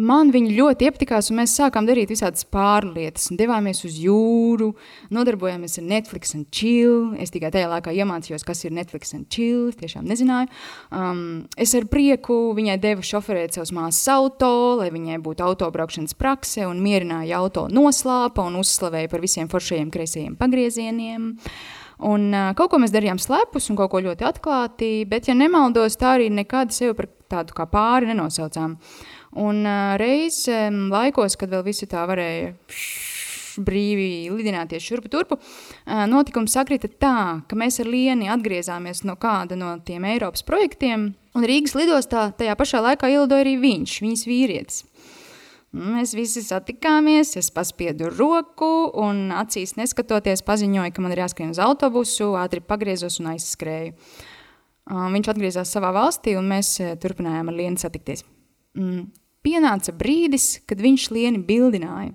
man 0.00 0.30
viņi 0.32 0.54
ļoti 0.56 0.88
iepatikās, 0.88 1.28
un 1.28 1.42
mēs 1.42 1.58
sākām 1.58 1.84
darīt 1.88 2.08
visādas 2.12 2.46
pārlietas. 2.48 3.28
Devāmies 3.36 3.82
uz 3.84 3.98
jūru, 4.00 4.70
nodarbojāmies 5.12 5.76
ar 5.80 5.86
Netflix 5.90 6.32
un 6.38 6.46
chill. 6.48 7.12
Es 7.20 7.32
tikai 7.34 7.50
tajā 7.52 7.68
laikā 7.74 7.92
iemācījos, 8.00 8.44
kas 8.48 8.64
ir 8.64 8.72
Netflix 8.76 9.12
un 9.16 9.26
chill. 9.28 9.68
Es 9.74 9.80
tiešām 9.80 10.08
nezināju. 10.08 10.48
Um, 10.96 11.22
es 11.52 11.76
ar 11.76 11.88
prieku 11.92 12.38
viņai 12.56 12.80
devu 12.80 13.04
šoferēt 13.04 13.56
savus 13.56 13.76
māsas 13.76 14.08
auto, 14.16 14.52
lai 14.80 14.92
viņai 14.94 15.20
būtu 15.24 15.44
autobraukšanas 15.50 16.16
prakse, 16.16 16.64
un 16.68 16.80
mierināja 16.84 17.40
auto 17.40 17.68
noslāpa 17.72 18.48
un 18.48 18.60
uzslavēja 18.64 19.12
par 19.12 19.24
visiem 19.24 19.52
foršajiem 19.52 19.92
kreisajiem 19.92 20.38
pagriezieniem. 20.40 21.34
Un, 22.04 22.28
uh, 22.34 22.50
kaut 22.56 22.72
ko 22.72 22.80
mēs 22.82 22.92
darījām 22.92 23.20
slepus 23.22 23.70
un 23.72 23.78
kaut 23.78 23.94
ko 23.94 24.02
ļoti 24.04 24.26
atklāti, 24.28 24.90
bet, 25.08 25.30
ja 25.30 25.36
nemaldos, 25.36 25.96
tā 25.96 26.16
arī 26.18 26.28
nekad 26.28 26.74
sevi 26.76 26.92
par 26.98 27.08
tādu 27.32 27.56
kā 27.56 27.64
pāri 27.70 28.10
nenosaucām. 28.10 28.76
Un 29.40 29.62
uh, 29.64 29.96
reiz 30.00 30.42
um, 30.52 30.86
laikos, 30.92 31.38
kad 31.40 31.52
vēl 31.52 31.64
visi 31.66 31.88
tā 31.88 32.04
varēja 32.08 32.52
brīvi 33.64 34.28
lidināties 34.28 34.84
šurpu 34.84 35.08
turpu, 35.12 35.38
uh, 35.40 36.04
notikums 36.10 36.52
sakrita 36.56 36.90
tā, 36.92 37.16
ka 37.48 37.56
mēs 37.56 37.80
ar 37.80 37.88
Lieni 37.88 38.28
atgriezāmies 38.32 39.00
no 39.08 39.16
kāda 39.20 39.56
no 39.56 39.72
tiem 39.84 40.04
Eiropas 40.04 40.44
projektiem, 40.44 41.14
un 41.36 41.48
Rīgas 41.48 41.76
lidostā 41.78 42.28
tajā 42.36 42.56
pašā 42.60 42.84
laikā 42.90 43.08
ielidoja 43.12 43.46
arī 43.46 43.56
viņš, 43.64 44.00
viņas 44.04 44.26
vīrietis. 44.28 44.84
Mēs 45.76 46.14
visi 46.16 46.40
satikāmies, 46.40 47.34
es 47.36 47.50
paspiedu 47.52 48.08
roku 48.14 48.88
un 49.02 49.28
acīs 49.36 49.74
neskatoties 49.76 50.44
paziņoju, 50.46 50.94
ka 50.94 51.04
man 51.04 51.12
ir 51.12 51.20
jāskrien 51.24 51.52
uz 51.52 51.60
autobusu, 51.60 52.30
ātri 52.40 52.62
pagriezos 52.64 53.20
un 53.20 53.34
aizskrēju. 53.34 53.92
Uh, 54.86 55.06
viņš 55.12 55.28
atgriezās 55.32 55.72
savā 55.74 55.90
valstī 55.92 56.36
un 56.38 56.48
mēs 56.48 56.76
turpinājām 57.02 57.50
ar 57.50 57.58
Lienu 57.60 57.82
satikties. 57.82 58.24
Mm 58.78 59.08
pienāca 59.46 59.94
brīdis, 59.94 60.60
kad 60.66 60.82
viņš 60.82 61.10
Lieni 61.14 61.42
bildināja. 61.46 62.14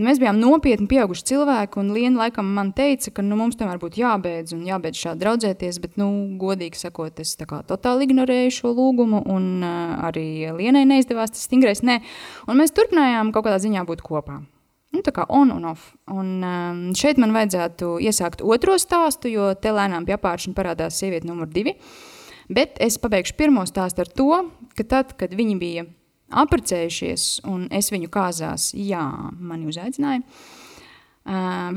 Nu, 0.00 0.06
mēs 0.08 0.16
bijām 0.16 0.38
nopietni 0.40 0.86
pieauguši 0.88 1.26
cilvēki, 1.28 1.76
un 1.82 1.90
Liena 1.92 2.22
laikam 2.22 2.46
man 2.56 2.70
teica, 2.72 3.10
ka 3.12 3.20
nu, 3.20 3.36
mums 3.36 3.58
tomēr 3.60 3.76
būtu 3.82 4.00
jābeidz 4.00 4.54
un 4.56 4.62
jābeidz 4.64 4.96
šādi 4.96 5.20
draudzēties, 5.20 5.76
bet, 5.82 5.98
nu, 6.00 6.06
godīgi 6.40 6.80
sakot, 6.80 7.20
es 7.20 7.34
totāli 7.36 8.08
ignorēju 8.08 8.54
šo 8.56 8.72
lūgumu, 8.78 9.20
un 9.28 9.50
uh, 9.60 9.98
arī 10.08 10.54
Lienai 10.56 10.86
neizdevās 10.88 11.34
tas 11.34 11.44
stingrais 11.44 11.84
nē, 11.84 11.98
un 12.48 12.56
mēs 12.62 12.72
turpinājām 12.78 13.34
kaut 13.34 13.44
kādā 13.44 13.60
ziņā 13.60 13.84
būt 13.92 14.00
kopā. 14.06 14.38
Nu, 14.96 15.04
tā 15.04 15.12
kā 15.12 15.28
on 15.28 15.52
un 15.52 15.68
off. 15.74 15.92
Un 16.08 16.32
um, 16.48 16.82
šeit 16.96 17.20
man 17.20 17.36
vajadzētu 17.36 17.98
iesākt 18.00 18.40
otro 18.40 18.80
stāstu, 18.80 19.28
jo 19.28 19.52
te 19.52 19.76
lēnām 19.76 20.08
pie 20.08 20.16
apāršana 20.16 20.56
parādās 20.56 20.96
sieviete 20.96 21.28
numur 21.28 21.52
divi, 21.52 21.76
bet 22.48 22.80
es 22.80 22.96
pabeigšu 22.96 23.36
pirmo 23.36 23.68
stāstu 23.68 24.06
ar 24.06 24.16
to, 24.16 24.44
ka 24.80 24.92
tad, 24.96 25.18
kad 25.20 25.36
viņi 25.36 25.60
bija 25.60 25.90
aprecējušies, 26.30 27.28
un 27.50 27.68
es 27.74 27.90
viņu 27.92 28.10
kāzās, 28.12 28.70
jā, 28.74 29.04
mani 29.38 29.70
uzaicināja. 29.70 30.24
Uh, 30.24 30.58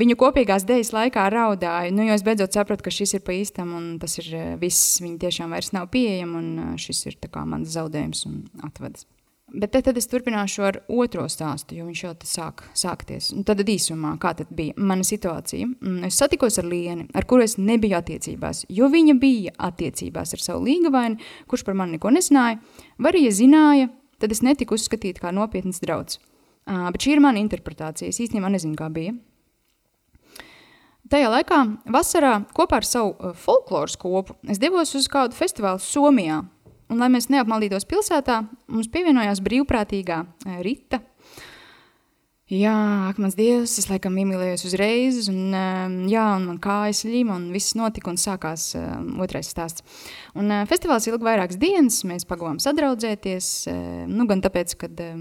viņu 0.00 0.16
kopīgās 0.18 0.64
dēļas 0.66 0.92
laikā 0.94 1.26
raudāju, 1.30 1.92
nu, 1.94 2.06
jo 2.08 2.14
es 2.16 2.24
beidzot 2.24 2.56
sapratu, 2.56 2.86
ka 2.86 2.90
šis 2.94 3.18
ir 3.18 3.24
pa 3.26 3.34
īstam, 3.36 3.74
un 3.76 3.98
tas 4.00 4.16
ir 4.18 4.56
viss. 4.58 5.00
Viņa 5.04 5.18
tiešām 5.26 5.52
vairs 5.52 5.74
nav 5.76 5.90
pieejama, 5.92 6.40
un 6.40 6.78
šis 6.80 7.06
ir 7.10 7.18
mans 7.44 7.68
zaudējums 7.76 8.24
un 8.26 8.40
atvads. 8.64 9.06
Bet 9.54 9.70
te, 9.70 9.82
tad 9.84 9.98
es 10.00 10.08
turpināšu 10.10 10.62
ar 10.66 10.78
otro 10.90 11.28
stāstu, 11.30 11.76
jo 11.78 11.84
viņš 11.86 12.00
jau 12.02 12.12
sāk 12.26 12.64
sākties. 12.74 13.28
Un 13.36 13.44
tad 13.46 13.60
īsumā, 13.60 14.16
kā 14.18 14.32
tad 14.34 14.48
bija 14.50 14.74
mana 14.76 15.04
situācija. 15.06 15.68
Mm, 15.68 16.08
es 16.08 16.18
satikos 16.18 16.58
ar 16.58 16.66
Lienu, 16.66 17.06
ar 17.14 17.26
kuru 17.28 17.44
es 17.44 17.54
nebiju 17.60 17.98
attiecībās, 18.00 18.64
jo 18.72 18.88
viņa 18.90 19.14
bija 19.20 19.52
attiecībās 19.68 20.34
ar 20.34 20.42
savu 20.42 20.64
līgavaini, 20.64 21.20
kurš 21.46 21.66
par 21.68 21.78
mani 21.78 21.98
neko 21.98 22.10
nezināja, 22.16 22.58
vai 22.98 23.12
arī 23.12 23.28
ja 23.28 23.36
zināja, 23.36 23.92
tad 24.22 24.32
es 24.34 24.42
netiku 24.44 24.78
uzskatīta 24.78 25.26
kā 25.26 25.34
nopietns 25.34 25.82
draugs. 25.84 26.20
Uh, 26.64 26.88
bet 26.94 27.04
šī 27.04 27.16
ir 27.16 27.22
mana 27.24 27.40
interpretācija. 27.42 28.08
Es 28.08 28.20
īstenībā 28.24 28.48
nezinu, 28.52 28.76
kā 28.78 28.88
bija. 28.92 29.14
Tajā 31.12 31.28
laikā, 31.28 31.58
vasarā, 31.92 32.38
kopā 32.56 32.78
ar 32.80 32.86
savu 32.88 33.32
folkloras 33.36 33.98
kopu, 34.00 34.38
es 34.48 34.60
devos 34.62 34.94
uz 34.96 35.04
kādu 35.12 35.36
festivālu 35.36 35.82
Somijā. 35.84 36.40
Un, 36.88 37.00
lai 37.00 37.10
mēs 37.12 37.28
neapmaldītos 37.32 37.84
pilsētā, 37.88 38.38
mums 38.72 38.88
pievienojās 38.92 39.42
brīvprātīgā 39.44 40.22
Rita. 40.64 41.00
Jā, 42.52 42.74
ak, 43.08 43.16
mans 43.24 43.38
dievs, 43.38 43.72
es 43.80 43.86
laikam 43.88 44.18
iemīlējos 44.20 44.66
uzreiz, 44.68 45.30
un, 45.32 45.54
uh, 45.56 45.94
jā, 46.12 46.24
un 46.36 46.42
man 46.50 46.58
kājas 46.60 47.06
ļima, 47.08 47.38
un 47.40 47.46
viss 47.54 47.72
notika, 47.72 48.12
un 48.12 48.20
sākās 48.20 48.66
uh, 48.76 48.98
otrais 49.24 49.48
stāsts. 49.48 49.80
Un 50.36 50.52
uh, 50.52 50.66
festivāls 50.68 51.08
ilga 51.08 51.24
vairākas 51.24 51.56
dienas, 51.56 52.02
mēs 52.04 52.28
pagavām 52.28 52.60
sadraudzēties, 52.60 53.48
uh, 53.72 53.78
nu, 54.12 54.28
gan 54.28 54.44
tāpēc, 54.44 54.76
kad 54.82 55.00
uh, 55.00 55.16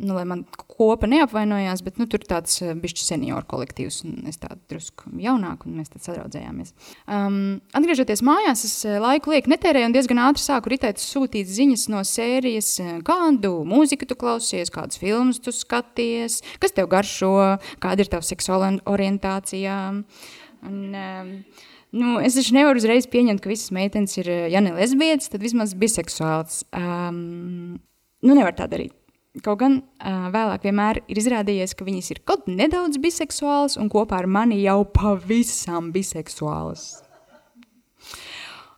nu, 0.00 0.14
lai 0.16 0.24
man 0.28 0.42
kopa 0.56 1.08
neapvainojās, 1.10 1.82
bet 1.84 2.00
nu, 2.00 2.06
tur 2.10 2.22
tāds 2.26 2.56
uh, 2.64 2.72
bišķi 2.78 3.06
senioru 3.06 3.46
kolektīvs, 3.50 4.00
un 4.08 4.30
es 4.30 4.40
tādu 4.40 4.58
drusku 4.72 5.12
jaunāku, 5.20 5.68
un 5.68 5.80
mēs 5.80 5.92
tad 5.92 6.04
sadraudzējāmies. 6.06 6.74
Um, 7.04 7.38
atgriežoties 7.76 8.24
mājās, 8.26 8.64
es 8.68 8.76
uh, 8.88 8.98
laiku 9.02 9.34
lieku 9.34 9.52
netērēju 9.52 9.90
un 9.90 9.96
diezgan 9.96 10.22
ātri 10.26 10.44
sāku 10.44 10.72
ritēt 10.72 11.02
sūtīt 11.02 11.50
ziņas 11.50 11.88
no 11.92 12.02
sērijas, 12.06 12.72
uh, 12.82 12.92
kādu 13.06 13.54
mūziku 13.68 14.08
tu 14.08 14.18
klausies, 14.20 14.72
kādus 14.74 15.00
filmus 15.00 15.42
tu 15.44 15.54
skaties, 15.54 16.40
kas 16.62 16.76
tev 16.76 16.90
garšo, 16.92 17.34
kāda 17.82 18.06
ir 18.06 18.12
tava 18.12 18.26
seksuāla 18.26 18.76
orientācija. 18.90 19.82
Un, 20.68 20.80
um, 20.94 21.36
Nu, 21.90 22.20
es 22.22 22.36
taču 22.38 22.54
nevaru 22.54 22.78
uzreiz 22.78 23.08
pieņemt, 23.10 23.42
ka 23.42 23.50
visas 23.50 23.72
meitenes 23.74 24.14
ir, 24.20 24.28
ja 24.52 24.62
ne 24.62 24.70
lesbietes, 24.76 25.26
tad 25.32 25.42
vismaz 25.42 25.72
biseksuāls. 25.74 26.62
Um, 26.76 27.80
nu, 28.22 28.36
nevar 28.36 28.54
tā 28.54 28.68
darīt. 28.70 28.94
Kaut 29.38 29.60
gan 29.60 29.76
uh, 29.78 30.24
vēlāk 30.34 30.64
vienmēr 30.66 30.98
ir 31.06 31.18
izrādījies, 31.20 31.76
ka 31.78 31.86
viņas 31.86 32.08
ir 32.10 32.18
kaut 32.26 32.48
nedaudz 32.50 32.98
biseksuālas 32.98 33.76
un 33.78 33.86
kopā 33.92 34.18
ar 34.18 34.26
mani 34.26 34.58
jau 34.58 34.80
pavisam 34.90 35.92
biseksuālas. 35.94 36.88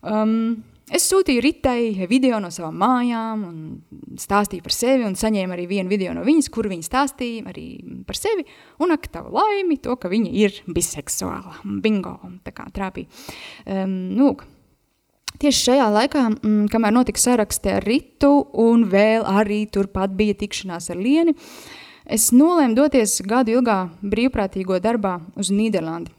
Um, 0.04 0.60
es 0.92 1.06
sūtīju 1.08 1.40
Ritai 1.40 2.04
video 2.10 2.36
no 2.42 2.50
savām 2.52 2.76
mājām 2.82 3.46
stāstīju 4.20 4.66
par 4.66 4.76
sevi 4.76 5.08
un 5.08 5.16
saņēmu 5.16 5.56
arī 5.56 5.64
vienu 5.70 5.88
video 5.88 6.12
no 6.12 6.26
viņas, 6.26 6.52
kur 6.52 6.68
viņa 6.68 6.84
stāstīja 6.84 7.48
arī 7.48 7.66
par 8.04 8.20
sevi 8.20 8.44
un 8.84 8.92
ak 8.92 9.08
tavu 9.14 9.32
laimi 9.32 9.80
to, 9.80 9.96
ka 9.96 10.12
viņa 10.12 10.34
ir 10.36 10.60
biseksuāla. 10.68 11.62
Bingo, 11.80 12.18
tā 12.44 12.52
kā 12.52 12.68
trāpīja. 12.76 13.08
Um, 13.64 13.96
nu, 14.20 14.34
Tieši 15.42 15.58
šajā 15.58 15.86
laikā, 15.90 16.20
mm, 16.30 16.66
kamēr 16.70 16.92
notika 16.94 17.18
saraksti 17.18 17.72
ar 17.74 17.82
Ritu, 17.82 18.30
un 18.62 18.84
vēl 18.86 19.24
arī 19.26 19.64
turpat 19.66 20.12
bija 20.14 20.36
tikšanās 20.38 20.92
ar 20.94 21.00
Lieni, 21.02 21.34
es 22.06 22.28
nolēmu 22.30 22.76
doties 22.78 23.16
gadu 23.26 23.56
ilgā 23.56 23.78
brīvprātīgo 24.06 24.78
darbā 24.78 25.16
uz 25.34 25.50
Nīderlandi. 25.50 26.14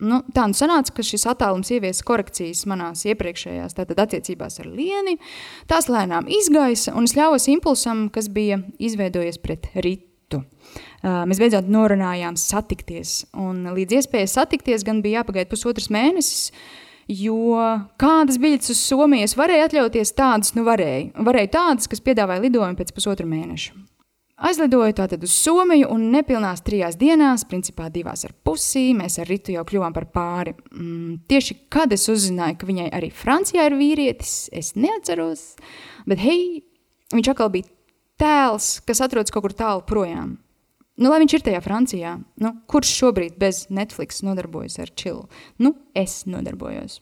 Nu, 0.00 0.22
tā 0.32 0.46
nu 0.48 0.56
sanāca, 0.56 0.94
ka 0.96 1.04
šis 1.04 1.28
attālums 1.28 1.68
ieviesa 1.68 2.02
korekcijas 2.08 2.64
manās 2.66 3.04
iepriekšējās 3.12 3.76
tātad, 3.76 4.00
attiecībās 4.06 4.56
ar 4.64 4.70
Lieni. 4.72 5.18
Tās 5.68 5.90
lēnām 5.92 6.30
izgaisa, 6.32 6.94
un 6.96 7.04
es 7.04 7.12
ļāvos 7.12 7.50
impulsam, 7.52 8.06
kas 8.08 8.32
bija 8.32 8.62
izveidojies 8.80 9.36
pret 9.44 9.68
Ritu. 9.76 10.40
Uh, 11.02 11.26
mēs 11.28 11.36
beidzot 11.42 11.68
norunājām 11.68 12.40
satikties, 12.40 13.26
un 13.36 13.66
līdz 13.76 14.00
iespējai 14.00 14.32
satikties 14.32 14.86
gan 14.88 15.04
bija 15.04 15.20
jāpagaida 15.20 15.50
pusotras 15.52 15.90
mēnesis, 15.92 16.48
uh, 16.48 16.81
Jo 17.10 17.62
kādas 18.00 18.38
biļetes 18.42 18.74
uz 18.74 18.82
Somiju 18.82 19.26
es 19.26 19.34
varēju 19.38 19.68
atļauties, 19.68 20.14
tādas 20.18 20.54
nu 20.54 20.66
varēju. 20.66 21.24
Varēju 21.26 21.50
tādas, 21.54 21.90
kas 21.90 22.04
piedāvāja 22.04 22.44
lidojumu 22.44 22.78
pēc 22.78 22.92
pusotra 22.94 23.26
mēneša. 23.28 23.74
Aizlidoju 24.42 24.94
tātad 24.98 25.22
uz 25.22 25.34
Somiju 25.38 25.86
un 25.94 26.08
nepilnās 26.10 26.64
trijās 26.66 26.96
dienās, 26.98 27.44
principā 27.46 27.86
divās 27.94 28.24
ar 28.26 28.32
pusī, 28.42 28.88
mēs 28.98 29.20
ar 29.22 29.28
Ritu 29.30 29.54
jau 29.54 29.62
kļuvām 29.68 29.94
par 29.94 30.08
pāri. 30.10 30.56
Mm, 30.72 31.20
tieši 31.30 31.58
kad 31.70 31.92
es 31.94 32.08
uzzināju, 32.10 32.58
ka 32.58 32.66
viņai 32.66 32.88
arī 32.90 33.12
Francijā 33.14 33.68
ir 33.68 33.78
vīrietis, 33.78 34.48
es 34.50 34.72
neatceros, 34.74 35.44
bet 36.10 36.22
hei, 36.24 36.64
viņš 37.14 37.30
atkal 37.30 37.52
bija 37.54 37.70
tēls, 38.18 38.80
kas 38.86 39.04
atrodas 39.04 39.30
kaut 39.30 39.46
kur 39.46 39.54
tālu 39.54 39.86
projām. 39.86 40.34
Nu, 41.00 41.08
lai 41.08 41.22
viņš 41.22 41.34
ir 41.38 41.44
tajā 41.46 41.62
Francijā, 41.64 42.16
nu, 42.42 42.50
kurš 42.68 42.90
šobrīd 42.98 43.38
bez 43.40 43.64
Netflix 43.72 44.20
nodarbojas 44.26 44.76
ar 44.82 44.92
čilu? 44.92 45.24
Nu, 45.62 45.72
es 45.96 46.22
nodarbojos. 46.28 47.00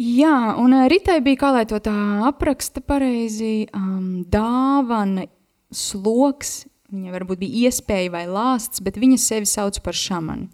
Jā, 0.00 0.56
un 0.58 0.72
eh, 0.74 0.88
Ritai 0.90 1.20
bija, 1.22 1.38
kā 1.44 1.52
lai 1.54 1.62
to 1.68 1.78
tā 1.82 1.94
apraksta 2.26 2.82
pareizi, 2.82 3.68
um, 3.76 4.24
dāvana, 4.26 5.28
sloks, 5.72 6.64
viņa 6.92 7.14
varbūt 7.14 7.42
bija 7.44 7.68
iespēja 7.68 8.10
vai 8.12 8.24
lāsts, 8.26 8.82
bet 8.84 8.98
viņa 9.00 9.20
sevi 9.20 9.48
sauc 9.48 9.78
par 9.84 9.96
šamani. 9.96 10.48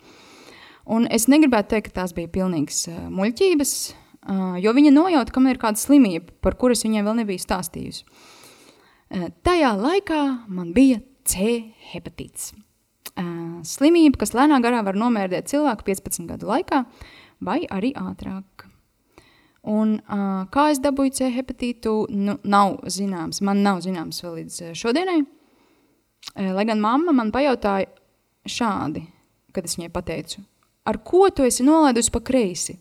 Un 0.88 1.06
es 1.12 1.28
negribētu 1.30 1.74
teikt, 1.74 1.90
ka 1.90 2.02
tās 2.02 2.12
bija 2.16 2.30
pilnīgas 2.34 2.84
uh, 2.90 3.06
muļķības, 3.14 3.72
uh, 3.88 4.58
jo 4.60 4.74
viņa 4.76 4.92
nojauta, 4.92 5.32
ka 5.32 5.40
man 5.40 5.54
ir 5.54 5.62
kāda 5.62 5.80
slimība, 5.80 6.34
par 6.44 6.58
kuras 6.60 6.84
viņai 6.84 7.06
vēl 7.06 7.22
nebija 7.22 7.46
stāstījusi. 7.46 8.04
Uh, 8.04 9.30
tajā 9.46 9.72
laikā 9.80 10.22
man 10.52 10.74
bija 10.76 11.00
C 11.28 11.60
hepatīts. 11.92 12.52
Uh, 13.18 13.60
slimība, 13.66 14.20
kas 14.22 14.34
lēnā 14.36 14.60
garā 14.62 14.80
var 14.86 14.96
nomērdēt 14.98 15.50
cilvēku 15.50 15.86
15 15.88 16.28
gadu 16.30 16.48
laikā, 16.48 16.84
vai 17.44 17.60
arī 17.74 17.92
ātrāk. 17.98 18.66
Un, 19.68 19.98
uh, 20.06 20.44
kā 20.54 20.68
es 20.72 20.80
dabūju 20.80 21.16
C 21.18 21.30
hepatītu, 21.34 21.94
nu, 22.14 22.38
nav 22.46 22.78
zināms. 22.88 23.42
Man 23.44 23.64
nav 23.66 23.82
zināms 23.84 24.22
vēl 24.24 24.42
līdz 24.42 24.60
šodienai. 24.78 25.22
Uh, 25.24 26.52
lai 26.56 26.66
gan 26.68 26.80
mamma 26.82 27.14
man 27.16 27.32
pajautāja 27.34 27.90
šādi, 28.48 29.04
kad 29.54 29.66
es 29.66 29.76
viņai 29.78 29.90
pateicu, 29.92 30.44
ar 30.88 31.00
ko 31.04 31.26
tu 31.34 31.44
esi 31.46 31.66
nolaidusi 31.66 32.12
pa 32.14 32.22
kreisi? 32.24 32.78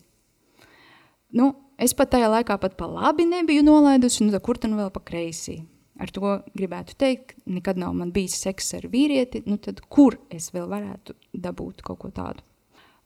Nu, 1.34 1.50
es 1.76 1.92
pat 1.96 2.14
tajā 2.14 2.30
laikā 2.32 2.56
pat 2.60 2.78
pa 2.78 2.88
labi 2.88 3.26
nebiju 3.28 3.66
nolaidusi, 3.66 4.24
nu, 4.24 4.38
kur 4.40 4.60
tu 4.60 4.70
nu 4.70 4.78
vēl 4.80 4.92
pa 4.94 5.02
kreisi? 5.04 5.58
Ar 5.98 6.12
to 6.14 6.36
gribētu 6.54 6.94
teikt, 6.98 7.34
nekad 7.50 7.78
nav 7.80 7.96
man 7.98 8.12
bijis 8.14 8.36
seks 8.38 8.70
ar 8.78 8.86
vīrieti, 8.92 9.42
nu 9.50 9.58
tad 9.58 9.80
kur 9.90 10.18
es 10.30 10.52
vēl 10.54 10.68
varētu 10.70 11.16
dabūt 11.34 11.82
kaut 11.86 11.98
ko 12.04 12.10
tādu? 12.14 12.44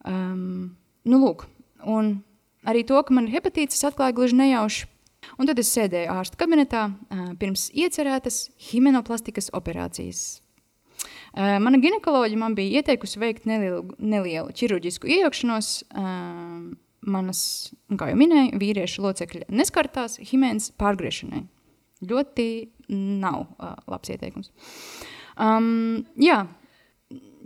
Um, 0.05 0.75
nu 1.09 1.21
lūk, 1.23 1.47
un 1.89 2.19
arī 2.69 2.85
to, 2.89 3.01
ka 3.01 3.15
man 3.17 3.31
ir 3.31 3.39
hepatīts, 3.39 3.79
es 3.79 3.89
atklāju 3.89 4.19
gluži 4.19 4.39
nejauši. 4.43 4.89
Un 5.39 5.49
tad 5.49 5.61
es 5.63 5.71
sēdēju 5.73 6.13
ārsta 6.13 6.39
kabinetā 6.41 6.85
uh, 6.91 7.27
pirms 7.41 7.69
iecerētas 7.73 8.45
himenoplastikas 8.71 9.53
operācijas. 9.57 10.43
Uh, 11.33 11.57
mana 11.63 11.81
ginekoloģija 11.81 12.41
man 12.43 12.57
bija 12.59 12.83
ieteikusi 12.83 13.23
veikt 13.23 13.47
nelielu, 13.49 13.87
nelielu 14.03 14.53
ķirurģisku 14.59 15.09
iejaukšanos. 15.17 15.75
Uh, 15.95 16.73
manas, 17.03 17.73
kā 17.99 18.13
jau 18.13 18.19
minēju, 18.19 18.59
vīriešu 18.61 19.03
locekļa 19.03 19.49
neskartās 19.51 20.19
himēnas 20.23 20.71
pārgriešanai. 20.79 21.47
Ļoti 22.03 22.49
nav 22.93 23.45
uh, 23.45 23.77
labs 23.91 24.11
ieteikums. 24.13 24.51
Um, 25.41 26.03
jā, 26.21 26.43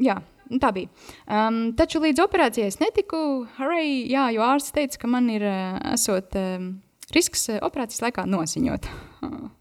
jā, 0.03 0.17
tā 0.63 0.71
bija. 0.75 0.91
Um, 1.27 1.61
taču 1.79 2.01
līdz 2.03 2.25
operācijai 2.25 2.71
es 2.71 2.81
netiku. 2.83 3.21
Hooray, 3.59 4.07
jā, 4.11 4.29
jo 4.35 4.47
ārsts 4.47 4.75
teica, 4.77 5.03
ka 5.03 5.11
man 5.13 5.29
ir 5.33 5.45
uh, 5.47 5.77
esot, 5.93 6.37
um, 6.41 6.71
risks 7.15 7.49
uh, 7.53 7.61
operācijas 7.67 8.09
laikā 8.09 8.29
nosiņot. 8.31 8.91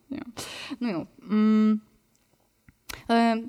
Nu, 0.79 0.87
jā. 0.87 0.99
Mm. 1.27 1.71
Um, 3.11 3.39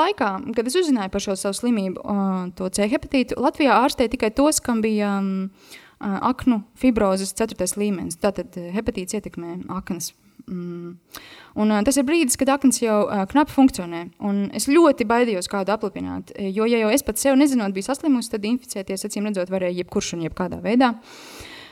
laikā, 0.00 0.30
kad 0.56 0.66
es 0.66 0.76
uzzināju 0.80 1.12
par 1.12 1.22
šo 1.22 1.36
savu 1.38 1.54
slimību, 1.54 2.00
uh, 2.02 2.48
to 2.58 2.66
C 2.74 2.88
hepatītu, 2.90 3.36
Latvijā 3.38 3.76
ārstēja 3.84 4.12
tikai 4.16 4.30
tos, 4.34 4.58
kam 4.64 4.80
bija 4.82 5.12
um, 5.20 5.28
uh, 5.46 5.78
aknu 6.00 6.62
fibrozes 6.78 7.34
ceturtais 7.34 7.76
līmenis. 7.78 8.18
Tātad 8.22 8.54
hepatīts 8.74 9.18
ietekmē 9.18 9.58
aknas. 9.78 10.12
Mm. 10.48 10.96
Un, 11.58 11.70
uh, 11.70 11.82
tas 11.84 11.98
ir 11.98 12.06
brīdis, 12.08 12.38
kad 12.40 12.50
akns 12.54 12.80
jau 12.80 13.02
uh, 13.04 13.24
knapi 13.28 13.52
funkcionē. 13.52 14.04
Un 14.24 14.46
es 14.56 14.68
ļoti 14.70 15.06
baidījos 15.08 15.50
kādu 15.50 15.74
aplipināt. 15.74 16.32
Jo, 16.38 16.68
ja 16.68 16.80
jau 16.84 16.92
es 16.94 17.04
pats 17.04 17.26
sev 17.26 17.36
nezinot, 17.40 17.74
biju 17.76 17.88
saslimusi, 17.90 18.32
tad 18.32 18.46
inficēties, 18.48 19.04
acīm 19.08 19.28
redzot, 19.28 19.52
varēja 19.52 19.82
jebkurš 19.82 20.14
un 20.16 20.26
jebkādā 20.28 20.62
veidā. 20.64 20.94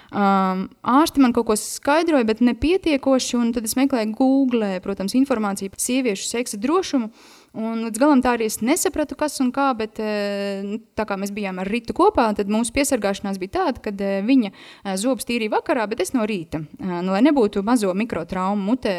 Um, 0.07 0.69
ārsti 0.87 1.21
man 1.21 1.33
kaut 1.35 1.49
ko 1.49 1.57
skaidroja, 1.59 2.27
bet 2.29 2.43
nepietiekoši. 2.45 3.41
Tad 3.57 3.67
es 3.67 3.75
meklēju 3.79 4.15
Google, 4.19 4.77
protams, 4.85 5.17
informāciju 5.19 5.73
par 5.73 5.83
sieviešu 5.83 6.29
seksa 6.29 6.61
drošumu. 6.63 7.11
Un 7.57 7.87
līdz 7.87 8.01
galam 8.01 8.21
tā 8.21 8.35
arī 8.37 8.51
es 8.51 8.59
nesapratu, 8.61 9.17
kas 9.17 9.39
un 9.41 9.49
kā, 9.55 9.71
bet 9.79 9.97
eh, 10.03 10.77
tā 10.99 11.07
kā 11.09 11.17
mēs 11.17 11.33
bijām 11.33 11.57
ar 11.63 11.71
Rītu 11.73 11.95
kopā, 11.97 12.29
tad 12.37 12.51
mūsu 12.53 12.75
piesargāšanās 12.77 13.41
bija 13.41 13.55
tāda, 13.55 13.81
ka 13.81 13.93
eh, 13.95 14.19
viņa 14.27 14.51
eh, 14.53 14.97
zobus 15.01 15.25
tīrīja 15.29 15.55
vakarā, 15.55 15.87
bet 15.89 16.03
es 16.05 16.13
no 16.13 16.27
rīta, 16.29 16.61
nu, 16.77 17.15
lai 17.15 17.23
nebūtu 17.25 17.65
mazo 17.65 17.95
mikrotraumu 17.97 18.61
mutē 18.61 18.97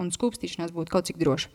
un 0.00 0.08
skūpstīšanās 0.14 0.72
būtu 0.72 0.94
kaut 0.94 1.10
cik 1.10 1.20
droša. 1.20 1.52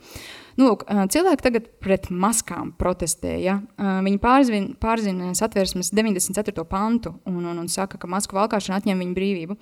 Nu, 0.59 0.69
lūk, 0.69 0.85
cilvēki 1.11 1.43
tagad 1.43 1.67
pret 1.83 2.07
maskām 2.13 2.71
protestē. 2.79 3.33
Ja? 3.41 3.57
Viņi 3.75 4.21
pārzina, 4.23 4.77
pārzina 4.79 5.33
satversmes 5.35 5.91
94. 5.91 6.63
pantu 6.69 7.17
un, 7.27 7.41
un, 7.41 7.57
un 7.65 7.67
saka, 7.71 7.99
ka 7.99 8.07
masku 8.07 8.37
valkāšana 8.37 8.79
atņem 8.79 9.03
viņu 9.03 9.17
brīvību. 9.17 9.57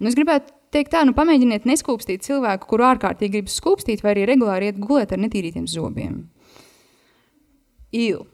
Nu, 0.00 0.10
es 0.10 0.18
gribētu 0.18 0.56
teikt 0.74 0.92
tā, 0.94 1.04
nu 1.06 1.14
pamēģiniet 1.16 1.66
neskūpstīt 1.70 2.26
cilvēku, 2.26 2.68
kuru 2.70 2.88
ārkārtīgi 2.90 3.38
grib 3.38 3.50
skūpstīt, 3.52 4.04
vai 4.04 4.14
arī 4.16 4.28
regulāri 4.34 4.70
iet 4.70 4.82
gulēt 4.82 5.14
ar 5.14 5.22
netīrītiem 5.22 5.68
zobiem. 5.70 6.24
Īlu. 7.94 8.26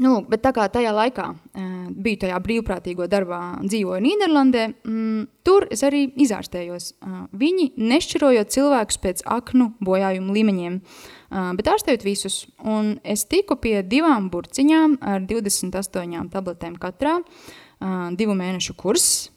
Nu, 0.00 0.22
bet 0.24 0.40
tā 0.40 0.54
kā 0.56 0.64
tajā 0.72 0.88
laikā 0.96 1.24
uh, 1.28 1.64
biju 1.92 2.22
tajā 2.22 2.38
brīvprātīgo 2.40 3.04
darbā, 3.12 3.40
dzīvoju 3.60 4.00
Nīderlandē, 4.00 4.62
mm, 4.88 5.26
tur 5.44 5.66
es 5.74 5.82
arī 5.84 6.06
izārstējos. 6.24 6.86
Uh, 7.04 7.18
viņi 7.36 7.74
nešķirojot 7.76 8.54
cilvēkus 8.54 9.00
pēc 9.02 9.20
aknu 9.36 9.68
bojājumu 9.84 10.32
līmeņiem, 10.32 10.78
uh, 10.80 11.50
bet 11.58 11.68
ārstējot 11.74 12.06
visus. 12.08 12.38
Un 12.64 12.94
es 13.04 13.26
tiku 13.28 13.58
pie 13.60 13.82
divām 13.84 14.30
burciņām 14.32 14.96
ar 15.04 15.28
28 15.28 16.24
tabletēm 16.32 16.80
katrā, 16.80 17.18
uh, 17.20 18.08
divu 18.16 18.38
mēnešu 18.38 18.78
kurss. 18.80 19.28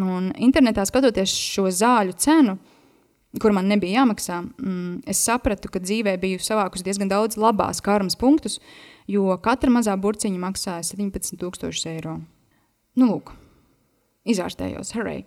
Un 0.00 0.30
internetā 0.40 0.86
skatoties 0.88 1.34
šo 1.36 1.66
zāļu 1.68 2.14
cenu, 2.16 2.56
kur 3.40 3.52
man 3.52 3.68
nebija 3.68 4.00
jāmaksā, 4.00 4.38
mm, 4.40 5.02
es 5.08 5.20
sapratu, 5.20 5.68
ka 5.72 5.82
dzīvē 5.82 6.16
biju 6.20 6.40
savākus 6.40 6.84
diezgan 6.84 7.10
daudz 7.12 7.36
labās 7.36 7.82
karmas 7.84 8.16
punktus, 8.16 8.58
jo 9.08 9.36
katra 9.44 9.72
mazā 9.72 9.96
burciņa 10.00 10.40
maksāja 10.40 10.86
17,000 10.94 11.92
eiro. 11.92 12.18
Nu, 12.96 13.08
lūk, 13.08 13.34
izārstējos, 14.28 14.94
hurray. 14.96 15.26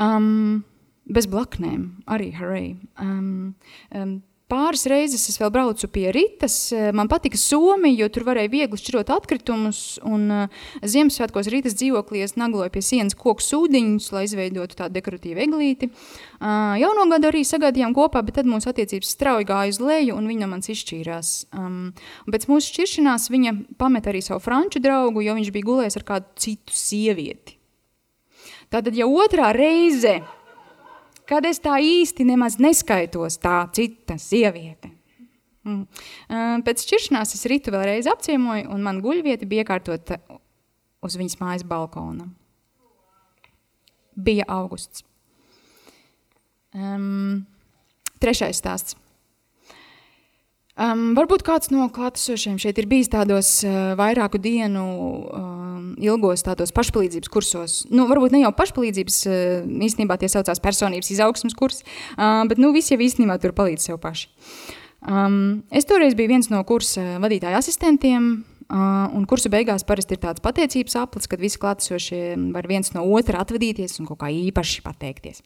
Um, 0.00 0.64
bez 1.08 1.28
blaknēm, 1.28 2.04
arī 2.08 2.32
hurray. 2.36 2.76
Um, 3.00 3.54
um, 3.92 4.22
Pāris 4.48 4.86
reizes 4.88 5.26
es 5.28 5.36
vēl 5.36 5.50
braucu 5.52 5.90
pie 5.92 6.06
Rītas. 6.14 6.54
Eh, 6.72 6.86
man 6.96 7.10
patika 7.10 7.36
Somija, 7.36 7.92
jo 8.00 8.06
tur 8.08 8.24
varēja 8.24 8.48
viegli 8.48 8.78
šķirot 8.80 9.10
atkritumus. 9.12 9.80
Un 10.08 10.24
uh, 10.32 10.62
Ziemassvētkos 10.80 11.50
Rītas 11.52 11.76
dzīvoklī 11.76 12.22
es 12.24 12.32
nagloju 12.40 12.72
pie 12.72 12.80
sienas 12.84 13.16
koku 13.18 13.44
sūdiņus, 13.44 14.06
lai 14.16 14.22
izveidotu 14.24 14.78
tādu 14.78 14.96
dekoratīvu 14.96 15.42
eglīti. 15.44 15.90
Uh, 16.40 16.78
jauno 16.80 17.04
gadu 17.12 17.28
arī 17.28 17.44
sagaidījām 17.44 17.92
kopā, 17.96 18.24
bet 18.24 18.38
tad 18.40 18.48
mūsu 18.48 18.72
attiecības 18.72 19.12
strauji 19.18 19.50
gāja 19.52 19.74
uz 19.74 19.82
leju 19.84 20.16
un 20.16 20.32
viņa 20.32 20.46
no 20.46 20.50
manis 20.54 20.72
izšķīrās. 20.72 21.34
Um, 21.52 21.92
pēc 22.32 22.48
mūsu 22.48 22.72
šķiršanās 22.72 23.28
viņa 23.34 23.54
pameta 23.76 24.14
arī 24.14 24.24
savu 24.24 24.40
franču 24.48 24.80
draugu, 24.80 25.28
jo 25.28 25.36
viņš 25.36 25.52
bija 25.52 25.68
gulējis 25.68 26.00
ar 26.00 26.08
kādu 26.08 26.32
citu 26.40 26.72
sievieti. 26.72 27.58
Tātad 28.72 28.96
jau 28.96 29.12
otrā 29.20 29.52
reize 29.52 30.22
kad 31.28 31.46
es 31.48 31.60
tā 31.64 31.76
īsti 31.84 32.26
nemaz 32.28 32.58
neskaitos 32.62 33.38
tā 33.42 33.60
cita 33.76 34.16
sieviete. 34.20 34.92
Mm. 35.68 35.84
Pēc 36.64 36.84
šķiršanās 36.86 37.34
es 37.36 37.44
ritu 37.50 37.74
vēlreiz 37.74 38.08
apciemoju, 38.08 38.68
un 38.72 38.84
man 38.84 39.02
guļvieta 39.04 39.48
bija 39.48 39.66
iekārtota 39.66 40.20
uz 41.04 41.18
viņas 41.18 41.38
mājas 41.42 41.66
balkona. 41.68 42.30
Bija 44.18 44.48
augusts. 44.50 45.04
Um, 46.74 47.44
trešais 48.22 48.58
stāsts. 48.58 48.96
Um, 50.78 51.08
varbūt 51.18 51.42
kāds 51.42 51.72
no 51.74 51.88
klātesošiem 51.90 52.54
šeit 52.62 52.76
ir 52.78 52.86
bijis 52.86 53.10
tādos 53.10 53.48
uh, 53.66 53.96
vairāku 53.98 54.38
dienu 54.38 54.84
um, 55.26 55.88
ilgos 55.98 56.44
tādos 56.46 56.70
pašpalīdzības 56.76 57.32
kursos. 57.34 57.78
Nu, 57.90 58.04
varbūt 58.06 58.36
ne 58.36 58.44
jau 58.44 58.52
pašpalīdzības, 58.54 59.16
uh, 59.26 59.64
īstenībā 59.88 60.14
tie 60.20 60.30
saucās 60.30 60.62
personības 60.62 61.10
izaugsmas 61.10 61.58
kursi, 61.58 61.82
uh, 62.14 62.44
bet 62.46 62.62
nu, 62.62 62.70
visi 62.76 62.94
jau 62.94 63.00
īstenībā 63.02 63.40
tur 63.42 63.56
palīdz 63.58 63.88
sev 63.90 63.98
paši. 64.04 64.30
Um, 65.02 65.64
es 65.74 65.86
toreiz 65.86 66.14
biju 66.18 66.30
viens 66.36 66.50
no 66.50 66.62
kursa 66.66 67.18
vadītāja 67.22 67.58
asistentiem, 67.58 68.30
un 68.68 69.24
kursu 69.28 69.48
beigās 69.52 69.84
parasti 69.88 70.16
ir 70.16 70.20
tāds 70.20 70.42
pateicības 70.44 70.96
aplis, 71.00 71.28
kad 71.30 71.40
visi 71.40 71.60
klātesošie 71.60 72.20
var 72.52 72.68
viens 72.68 72.92
no 72.92 73.04
otra 73.16 73.40
atvadīties 73.40 73.96
un 74.00 74.08
kaut 74.10 74.20
kā 74.20 74.28
īpaši 74.28 74.82
pateikties. 74.84 75.40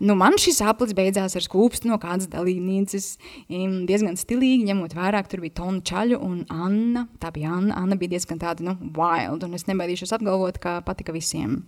Nu, 0.00 0.16
man 0.18 0.34
šis 0.42 0.58
aplis 0.66 0.96
beidzās 0.96 1.38
ar 1.38 1.46
skūpstu 1.46 1.90
no 1.90 2.00
kādas 2.02 2.26
dalībnieces, 2.32 3.08
diezgan 3.46 4.18
stilīgi, 4.18 4.66
ņemot 4.66 4.98
vērā, 4.98 5.22
ka 5.22 5.34
tur 5.34 5.44
bija 5.46 5.60
Tona 5.62 5.84
Čaļu 5.86 6.18
un 6.26 6.42
Anna. 6.50 7.06
Tā 7.22 7.30
bija 7.34 7.54
Anna. 7.54 7.78
Anna 7.78 7.98
bija 8.00 8.16
diezgan 8.16 8.42
tāda, 8.42 8.66
nu, 8.66 8.76
wild, 8.98 9.46
un 9.46 9.54
es 9.54 9.68
nebaidīšos 9.70 10.16
apgalvot, 10.18 10.58
ka 10.62 10.80
patika 10.86 11.14
visiem. 11.14 11.60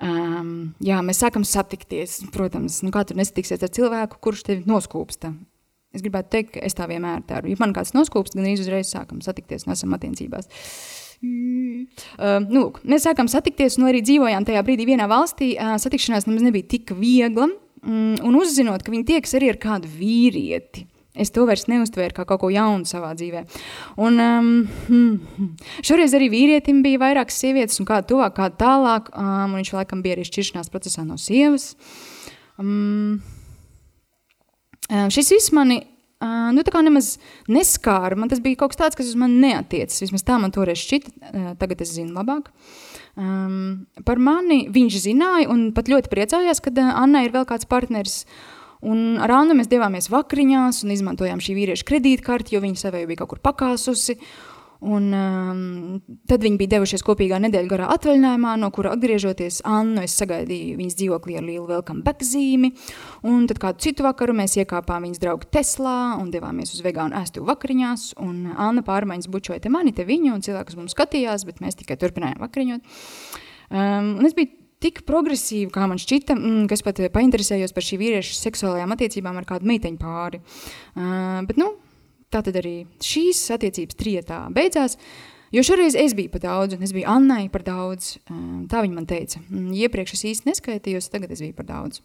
Um, 0.00 0.72
jā, 0.80 1.02
mēs 1.04 1.20
sākam 1.20 1.44
satikties. 1.44 2.22
Protams, 2.32 2.80
nu, 2.86 2.92
kā 2.94 3.04
tur 3.04 3.20
nesatiksies 3.20 3.60
ar 3.66 3.72
cilvēku, 3.76 4.20
kurš 4.24 4.46
tevi 4.48 4.64
noskūpsta. 4.70 5.34
Es 5.90 6.04
gribētu 6.04 6.30
teikt, 6.36 6.52
ka 6.54 6.64
es 6.66 6.76
tā 6.78 6.86
vienmēr 6.90 7.24
daru. 7.26 7.50
Ja 7.50 7.58
man 7.58 7.74
kāds 7.74 7.94
noskūpst, 7.96 8.36
gan 8.38 8.46
uzreiz 8.52 8.92
sākam 8.92 9.22
satikties 9.24 9.66
un 9.66 9.74
esam 9.74 9.96
attiecībās. 9.96 10.46
Uh, 11.20 12.38
nu, 12.46 12.62
lūk, 12.62 12.78
mēs 12.88 13.04
sākām 13.04 13.28
satikties, 13.28 13.76
un 13.80 13.90
arī 13.90 14.00
dzīvojām 14.06 14.46
tajā 14.48 14.62
brīdī 14.64 14.86
vienā 14.88 15.08
valstī. 15.10 15.52
Uh, 15.58 15.74
satikšanās 15.82 16.28
nemaz 16.28 16.46
nebija 16.46 16.68
tik 16.76 16.94
viegla. 16.96 17.50
Um, 17.80 18.14
un 18.22 18.38
uzzinot, 18.38 18.84
ka 18.84 18.92
viņi 18.94 19.08
tieks 19.08 19.36
arī 19.36 19.50
ar 19.52 19.58
kādu 19.60 19.90
vīrieti. 19.90 20.86
Es 21.20 21.32
to 21.34 21.42
vairs 21.48 21.66
neuztvēru 21.66 22.14
kā 22.14 22.24
kaut 22.28 22.40
ko 22.44 22.52
jaunu 22.54 22.86
savā 22.86 23.10
dzīvē. 23.18 23.42
Un, 24.00 24.20
um, 24.22 25.18
šoreiz 25.86 26.14
arī 26.16 26.30
vīrietim 26.32 26.84
bija 26.86 27.02
vairākas 27.02 27.40
sievietes, 27.42 27.80
un 27.82 27.88
kāda 27.88 28.06
tuvāk, 28.12 28.36
kāda 28.38 28.56
tālāk. 28.62 29.10
Um, 29.10 29.58
viņš 29.58 29.74
laikam 29.74 30.04
bija 30.06 30.16
arī 30.16 30.28
šķiršanās 30.28 30.70
procesā 30.72 31.04
no 31.04 31.18
sievas. 31.20 31.72
Um, 32.60 33.18
Šis 34.90 35.30
viss 35.36 35.54
mani 35.54 35.80
nu, 36.20 36.62
nemaz 36.84 37.14
neskāra. 37.48 38.18
Man 38.18 38.28
tas 38.28 38.42
bija 38.44 38.58
kaut 38.60 38.74
kas 38.74 38.80
tāds, 38.80 38.98
kas 38.98 39.10
uz 39.12 39.18
mani 39.18 39.40
neatiecas. 39.40 40.02
Vismaz 40.04 40.24
tā 40.26 40.38
man 40.42 40.52
toreiz 40.54 40.82
šķita. 40.82 41.54
Tagad 41.60 41.84
es 41.84 41.94
zinu 41.96 42.14
labāk. 42.16 42.50
Um, 43.18 43.86
par 44.06 44.20
mani 44.22 44.66
viņš 44.72 45.00
zināja 45.02 45.50
un 45.50 45.70
pat 45.76 45.90
ļoti 45.90 46.12
priecājās, 46.12 46.62
ka 46.62 46.72
Anna 46.92 47.24
ir 47.26 47.34
vēl 47.34 47.46
kāds 47.48 47.68
partneris. 47.68 48.24
Un 48.80 49.18
ar 49.20 49.32
Annu 49.42 49.56
mēs 49.58 49.68
devāmies 49.68 50.08
vakariņās 50.08 50.84
un 50.86 50.94
izmantojām 50.94 51.42
šī 51.44 51.56
vīrieša 51.58 51.84
kredītkarti, 51.88 52.54
jo 52.54 52.62
viņa 52.64 52.80
sevi 52.80 53.02
bija 53.10 53.22
kaut 53.22 53.34
kur 53.34 53.42
pakāsusi. 53.44 54.16
Un, 54.80 55.10
um, 55.12 55.98
tad 56.28 56.40
viņi 56.40 56.56
bija 56.56 56.74
devušies 56.76 57.02
kopīgā 57.04 57.36
nedēļa 57.44 57.68
garā 57.68 57.88
atvaļinājumā, 57.92 58.54
no 58.62 58.70
kura 58.72 58.94
atgriežoties 58.96 59.60
Annu, 59.68 60.06
es 60.06 60.14
sagaidīju 60.16 60.78
viņas 60.78 60.96
dzīvoklī 60.96 61.36
ar 61.36 61.44
lielu 61.44 61.66
welcome 61.68 62.00
back 62.06 62.24
zīmi. 62.24 62.72
Un 63.28 63.44
tad 63.50 63.60
kādu 63.60 63.84
citu 63.84 64.06
vakaru 64.06 64.32
mēs 64.38 64.56
iekāpām 64.62 65.04
viņas 65.04 65.20
draugu 65.20 65.50
Teslā 65.52 65.98
un 66.16 66.30
devāmies 66.32 66.72
uz 66.72 66.80
vegānu 66.86 67.18
ēstu 67.20 67.44
vakariņās. 67.44 68.06
Un 68.24 68.54
Anna 68.56 68.84
pārmaiņas 68.86 69.28
bučoja 69.28 69.60
te 69.60 69.72
mani, 69.72 69.92
te 69.92 70.08
viņu, 70.08 70.32
un 70.38 70.46
cilvēks 70.48 70.80
mums 70.80 70.96
skatījās, 70.96 71.44
bet 71.48 71.60
mēs 71.60 71.76
tikai 71.82 72.00
turpinājām 72.00 72.40
vakariņot. 72.40 72.96
Um, 73.70 74.16
un 74.16 74.24
es 74.30 74.34
biju 74.38 74.54
tik 74.80 75.04
progresīva, 75.04 75.74
kā 75.74 75.84
man 75.90 76.00
šķita, 76.00 76.38
mm, 76.38 76.64
ka 76.70 76.78
es 76.78 76.86
pat 76.86 77.04
painteresējos 77.12 77.76
par 77.76 77.84
šī 77.84 78.00
vīrieša 78.00 78.38
seksuālajām 78.38 78.96
attiecībām 78.96 79.36
ar 79.36 79.48
kādu 79.48 79.68
meiteņu 79.68 80.00
pāri. 80.00 80.40
Uh, 80.96 81.42
bet, 81.44 81.60
nu, 81.60 81.74
Tā 82.30 82.44
tad 82.46 82.60
arī 82.60 82.84
šīs 83.02 83.42
attiecības 83.56 83.98
trietā 83.98 84.44
beidzās. 84.54 84.96
Jo 85.50 85.64
šoreiz 85.66 85.96
es 85.98 86.14
biju 86.14 86.30
par 86.30 86.44
daudz, 86.44 86.76
un 86.76 86.86
es 86.86 86.92
biju 86.94 87.08
Annai 87.10 87.48
par 87.50 87.64
daudz. 87.66 88.14
Ehm, 88.30 88.68
tā 88.70 88.84
viņa 88.84 88.94
man 88.94 89.08
teica. 89.10 89.42
Iepriekš 89.50 90.14
es 90.14 90.26
īsti 90.30 90.50
neskaitījos, 90.52 91.10
tagad 91.10 91.34
es 91.34 91.42
biju 91.42 91.56
par 91.58 91.66
daudz. 91.66 91.98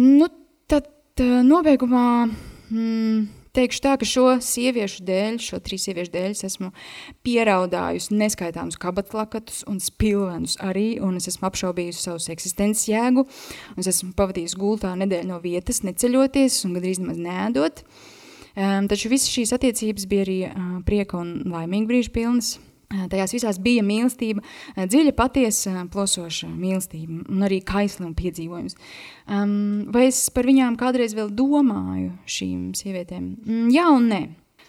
Nu, 0.00 0.30
tad 0.72 0.88
nobeigumā 1.20 2.06
mm, 2.24 3.26
teikšu 3.54 3.82
tā, 3.84 3.92
ka 4.00 4.08
šo 4.08 4.24
sieviešu 4.42 5.04
dēļ, 5.04 5.36
šo 5.44 5.60
trīs 5.62 5.84
sieviešu 5.84 6.14
dēļ, 6.16 6.30
es 6.32 6.48
esmu 6.48 6.72
pieraudājusi 7.28 8.16
neskaitāmus 8.16 8.80
kabatlakatus 8.80 9.60
un 9.70 9.78
spilvenus 9.84 10.56
arī, 10.64 10.94
un 11.04 11.20
es 11.20 11.28
esmu 11.30 11.50
apšaubījusi 11.50 12.08
savus 12.08 12.32
eksistences 12.32 12.88
jēgu, 12.88 13.28
un 13.76 13.84
es 13.84 13.92
esmu 13.92 14.16
pavadījusi 14.16 14.58
gultā 14.64 14.96
nedēļu 15.04 15.28
no 15.28 15.38
vietas, 15.44 15.84
neceļoties 15.84 16.62
un 16.64 16.78
gandrīz 16.78 17.04
nemaz 17.04 17.20
neēdot. 17.28 17.84
Uh, 17.84 18.10
Um, 18.54 18.86
taču 18.86 19.10
visas 19.10 19.32
šīs 19.34 19.50
attiecības 19.56 20.06
bija 20.06 20.24
arī 20.26 20.38
uh, 20.46 20.60
prieka 20.86 21.18
un 21.18 21.40
laimīga 21.50 21.90
brīža 21.90 22.12
pilnas. 22.14 22.52
Uh, 22.94 23.08
tajās 23.10 23.32
visās 23.34 23.58
bija 23.58 23.82
mīlestība, 23.82 24.44
uh, 24.44 24.84
dziļa, 24.86 25.14
patiesa, 25.18 25.82
plosoša 25.90 26.46
mīlestība 26.52 27.24
un 27.34 27.42
arī 27.48 27.58
kaisla 27.66 28.06
un 28.06 28.14
piedzīvojums. 28.14 28.78
Um, 29.26 29.56
vai 29.90 30.06
es 30.12 30.22
par 30.30 30.46
viņām 30.46 30.78
kādreiz 30.78 31.16
vēl 31.18 31.32
domāju, 31.34 32.12
šīm 32.30 32.70
sievietēm? 32.78 33.26
Mm, 33.42 33.68
jā 33.74 33.88
un 33.90 34.08
nē. 34.12 34.22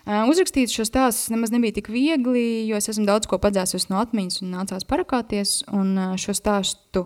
Uh, 0.05 0.25
uzrakstīt 0.29 0.73
šo 0.73 0.83
stāstu 0.86 1.33
nemaz 1.33 1.53
nebija 1.53 1.77
tik 1.77 1.88
viegli, 1.93 2.65
jo 2.65 2.77
es 2.81 2.89
esmu 2.89 3.05
daudz 3.05 3.29
ko 3.29 3.38
padzēsus 3.41 3.88
no 3.89 4.01
atmiņas 4.01 4.41
un 4.41 4.51
nācās 4.53 4.86
parakāties. 4.89 5.59
Un 5.73 5.93
uh, 5.93 6.17
šo 6.21 6.33
stāstu 6.38 7.05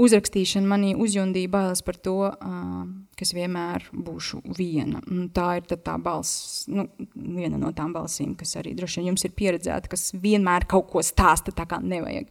uzrakstīšana 0.00 0.68
manī 0.68 0.92
uzjundīja 1.00 1.50
bailes 1.52 1.82
par 1.86 1.98
to, 2.04 2.16
uh, 2.28 2.76
ka 3.16 3.24
es 3.24 3.32
vienmēr 3.36 3.88
būšu 3.92 4.42
viena. 4.58 5.00
Un 5.10 5.30
tā 5.34 5.48
ir 5.60 5.66
tā 5.72 5.96
balss, 6.02 6.66
nu, 6.68 6.86
viena 7.14 7.60
no 7.60 7.72
tām 7.76 7.94
balsīm, 7.96 8.34
kas 8.38 8.56
arī 8.60 8.74
droši 8.76 9.00
vien 9.00 9.12
jums 9.12 9.26
ir 9.26 9.34
pieredzēta, 9.36 9.90
kas 9.92 10.10
vienmēr 10.20 10.68
kaut 10.68 10.90
ko 10.92 11.04
stāsta 11.04 11.54
tā 11.56 11.66
kā 11.68 11.80
nevajag. 11.82 12.28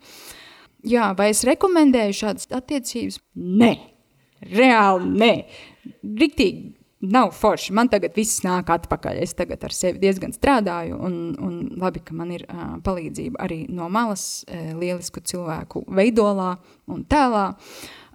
Jā, 0.85 1.09
vai 1.17 1.31
es 1.33 1.41
rekomendēju 1.47 2.19
šādas 2.19 2.51
attiecības? 2.53 3.17
Nē, 3.41 3.73
reāli 4.53 5.13
nē. 5.17 5.33
Riktīgi 6.21 6.74
nav 7.11 7.33
forši. 7.35 7.73
Man 7.75 7.89
tagad 7.91 8.15
viss 8.17 8.43
nāk 8.45 8.69
atpakaļ. 8.73 9.19
Es 9.23 9.35
tagad 9.37 9.63
ar 9.65 9.73
sevi 9.75 10.01
diezgan 10.03 10.33
strādāju, 10.35 10.99
un, 11.07 11.17
un 11.41 11.57
labi, 11.81 12.03
ka 12.05 12.15
man 12.17 12.33
ir 12.35 12.45
uh, 12.47 12.77
palīdzība 12.85 13.41
arī 13.45 13.63
no 13.71 13.89
malas, 13.93 14.43
uh, 14.47 14.71
lielisku 14.79 15.23
cilvēku 15.25 15.85
veidolā 15.87 16.55
un 16.91 17.03
tēlā. 17.09 17.45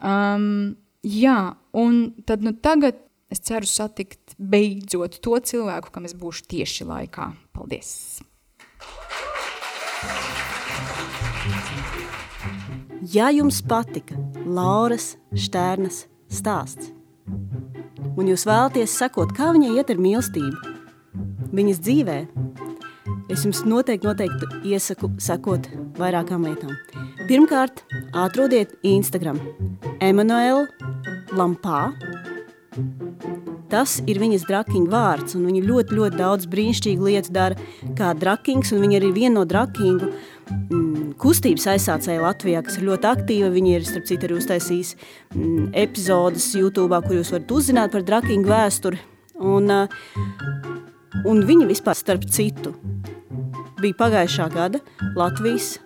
Um, 0.01 0.76
jā, 1.07 1.38
un 1.76 2.03
tad 2.28 2.45
nu 2.47 2.55
tagad 2.57 3.01
es 3.30 3.43
ceru 3.47 3.68
satikt 3.68 4.34
beidzot 4.38 5.20
to 5.22 5.38
cilvēku, 5.38 5.93
kam 5.95 6.09
es 6.09 6.16
būšu 6.18 6.49
tieši 6.51 6.88
laikā. 6.88 7.30
Paldies! 7.55 8.20
Ja 13.11 13.30
jums 13.32 13.62
patika 13.64 14.18
Lauras 14.45 15.14
Štērnas 15.32 16.03
stāsts, 16.28 16.91
un 18.17 18.31
jūs 18.31 18.47
vēlaties 18.49 18.97
sekot, 19.03 19.35
kā 19.37 19.51
viņai 19.55 19.75
iet 19.77 19.93
ar 19.93 20.01
mīlestību, 20.01 20.75
viņas 21.57 21.83
dzīvē, 21.85 22.19
es 23.31 23.45
jums 23.47 23.63
noteikti, 23.69 24.09
noteikti 24.09 24.73
iesaku 24.73 25.13
sekot 25.23 25.69
vairākām 26.01 26.47
lietām. 26.49 26.75
Pirmkārt, 27.31 27.85
atrodiet 28.17 28.75
Instagram 28.83 29.39
Emanuela 30.01 30.67
Lampā. 31.37 31.91
Tas 33.71 34.01
ir 34.11 34.18
viņas 34.18 34.49
drakinga 34.49 34.91
vārds, 34.91 35.37
un 35.39 35.47
viņa 35.47 35.62
ļoti, 35.62 35.95
ļoti 35.95 36.18
daudz 36.18 36.49
brīnišķīgu 36.51 37.07
lietu 37.07 37.35
dara 37.35 37.59
kā 37.99 38.11
drakings, 38.18 38.73
un 38.75 38.83
viņa 38.83 38.99
ir 38.99 39.07
viena 39.14 39.35
no 39.37 39.45
drakingu 39.47 40.09
mm, 40.11 41.12
kustības 41.23 41.68
aizsācēja 41.77 42.25
Latvijā, 42.25 42.64
kas 42.66 42.81
ir 42.81 42.89
ļoti 42.89 43.11
aktīva. 43.12 43.53
Viņi 43.55 43.77
ir, 43.77 43.87
starp 43.87 44.09
citu, 44.11 44.27
arī 44.27 44.41
uztaisījis 44.41 44.95
mm, 44.97 45.71
epizodes 45.85 46.51
YouTube, 46.59 46.99
kur 47.07 47.21
jūs 47.21 47.31
varat 47.37 47.55
uzzināt 47.61 47.95
par 47.95 48.07
drakingu 48.07 48.51
vēsturi. 48.51 48.99
Un, 49.41 49.71
uh, 49.73 51.23
un 51.31 51.47
viņa 51.49 51.71
vispār, 51.71 51.97
starp 51.97 52.27
citu, 52.29 52.75
bija 53.83 53.97
pagājušā 54.01 54.49
gada 54.55 54.81
Latvijas 55.16 55.78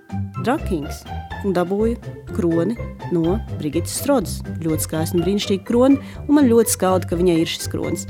drakings 0.42 1.03
un 1.45 1.55
dabūja 1.57 1.99
kroni 2.34 2.76
no 3.12 3.38
Brigitas 3.59 3.97
Strodas. 4.01 4.38
Ļoti 4.64 4.86
skaista 4.86 5.18
un 5.18 5.24
brīnišķīga 5.26 5.66
krona, 5.68 6.01
un 6.26 6.38
man 6.38 6.49
ļoti 6.51 6.74
skauda, 6.74 7.09
ka 7.09 7.18
viņai 7.20 7.40
ir 7.42 7.51
šis 7.51 7.70
kronis. 7.72 8.07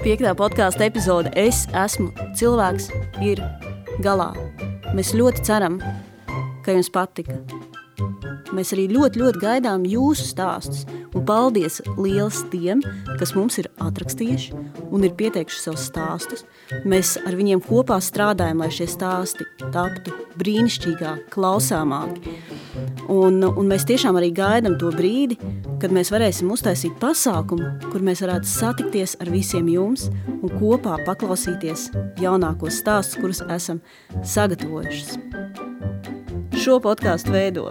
Piektā 0.00 0.32
podkāstu 0.38 0.86
epizode 0.86 1.32
Es 1.36 1.66
esmu 1.76 2.08
cilvēks 2.38 2.88
ir 3.24 3.42
galā. 4.04 4.30
Mēs 4.96 5.12
ļoti 5.18 5.44
ceram, 5.46 5.80
ka 6.64 6.76
jums 6.76 6.92
patika. 6.94 7.36
Mēs 8.56 8.72
arī 8.74 8.86
ļoti, 8.90 9.20
ļoti 9.22 9.40
gaidām 9.42 9.84
jūsu 9.88 10.26
stāstus. 10.32 10.84
Un 11.14 11.24
paldies 11.26 11.80
liels 11.98 12.42
tiem, 12.52 12.82
kas 13.18 13.34
mums 13.36 13.58
ir 13.62 13.68
atrakstījuši 13.82 14.54
un 14.90 15.06
ir 15.06 15.14
pieteikuši 15.18 15.62
savus 15.64 15.86
stāstus. 15.90 16.44
Mēs 16.88 17.16
ar 17.26 17.36
viņiem 17.38 17.62
kopā 17.64 17.98
strādājam, 18.02 18.62
lai 18.62 18.70
šie 18.74 18.88
stāsti 18.90 19.46
taptu 19.74 20.14
brīnišķīgāk, 20.40 21.28
klausāmāki. 21.34 22.38
Un, 23.10 23.42
un 23.42 23.70
mēs 23.70 23.84
tiešām 23.88 24.18
arī 24.18 24.30
gaidām 24.34 24.76
to 24.80 24.92
brīdi, 24.94 25.38
kad 25.82 25.92
mēs 25.94 26.12
varēsim 26.14 26.50
uztaisīt 26.54 26.96
pasākumu, 27.02 27.90
kur 27.90 28.04
mēs 28.06 28.22
varētu 28.24 28.50
satikties 28.50 29.16
ar 29.22 29.30
visiem 29.32 29.68
jums 29.72 30.08
un 30.40 30.48
kopā 30.60 31.00
paklausīties 31.06 31.88
jaunākos 32.22 32.80
stāstus, 32.82 33.18
kurus 33.20 33.44
esam 33.50 33.82
sagatavojušas. 34.22 35.18
Šo 36.60 36.80
podkāstu 36.84 37.32
veido 37.34 37.70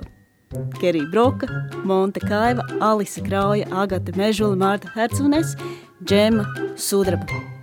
Kerija 0.79 1.05
Broka, 1.11 1.47
Monte 1.83 2.19
Kaiva, 2.19 2.63
Alise 2.79 3.21
Krauja, 3.21 3.67
Agate 3.71 4.11
Mežula, 4.17 4.55
Mārta 4.55 4.89
Hercunes, 4.95 5.55
Džema 6.03 6.45
Sudraba. 6.77 7.58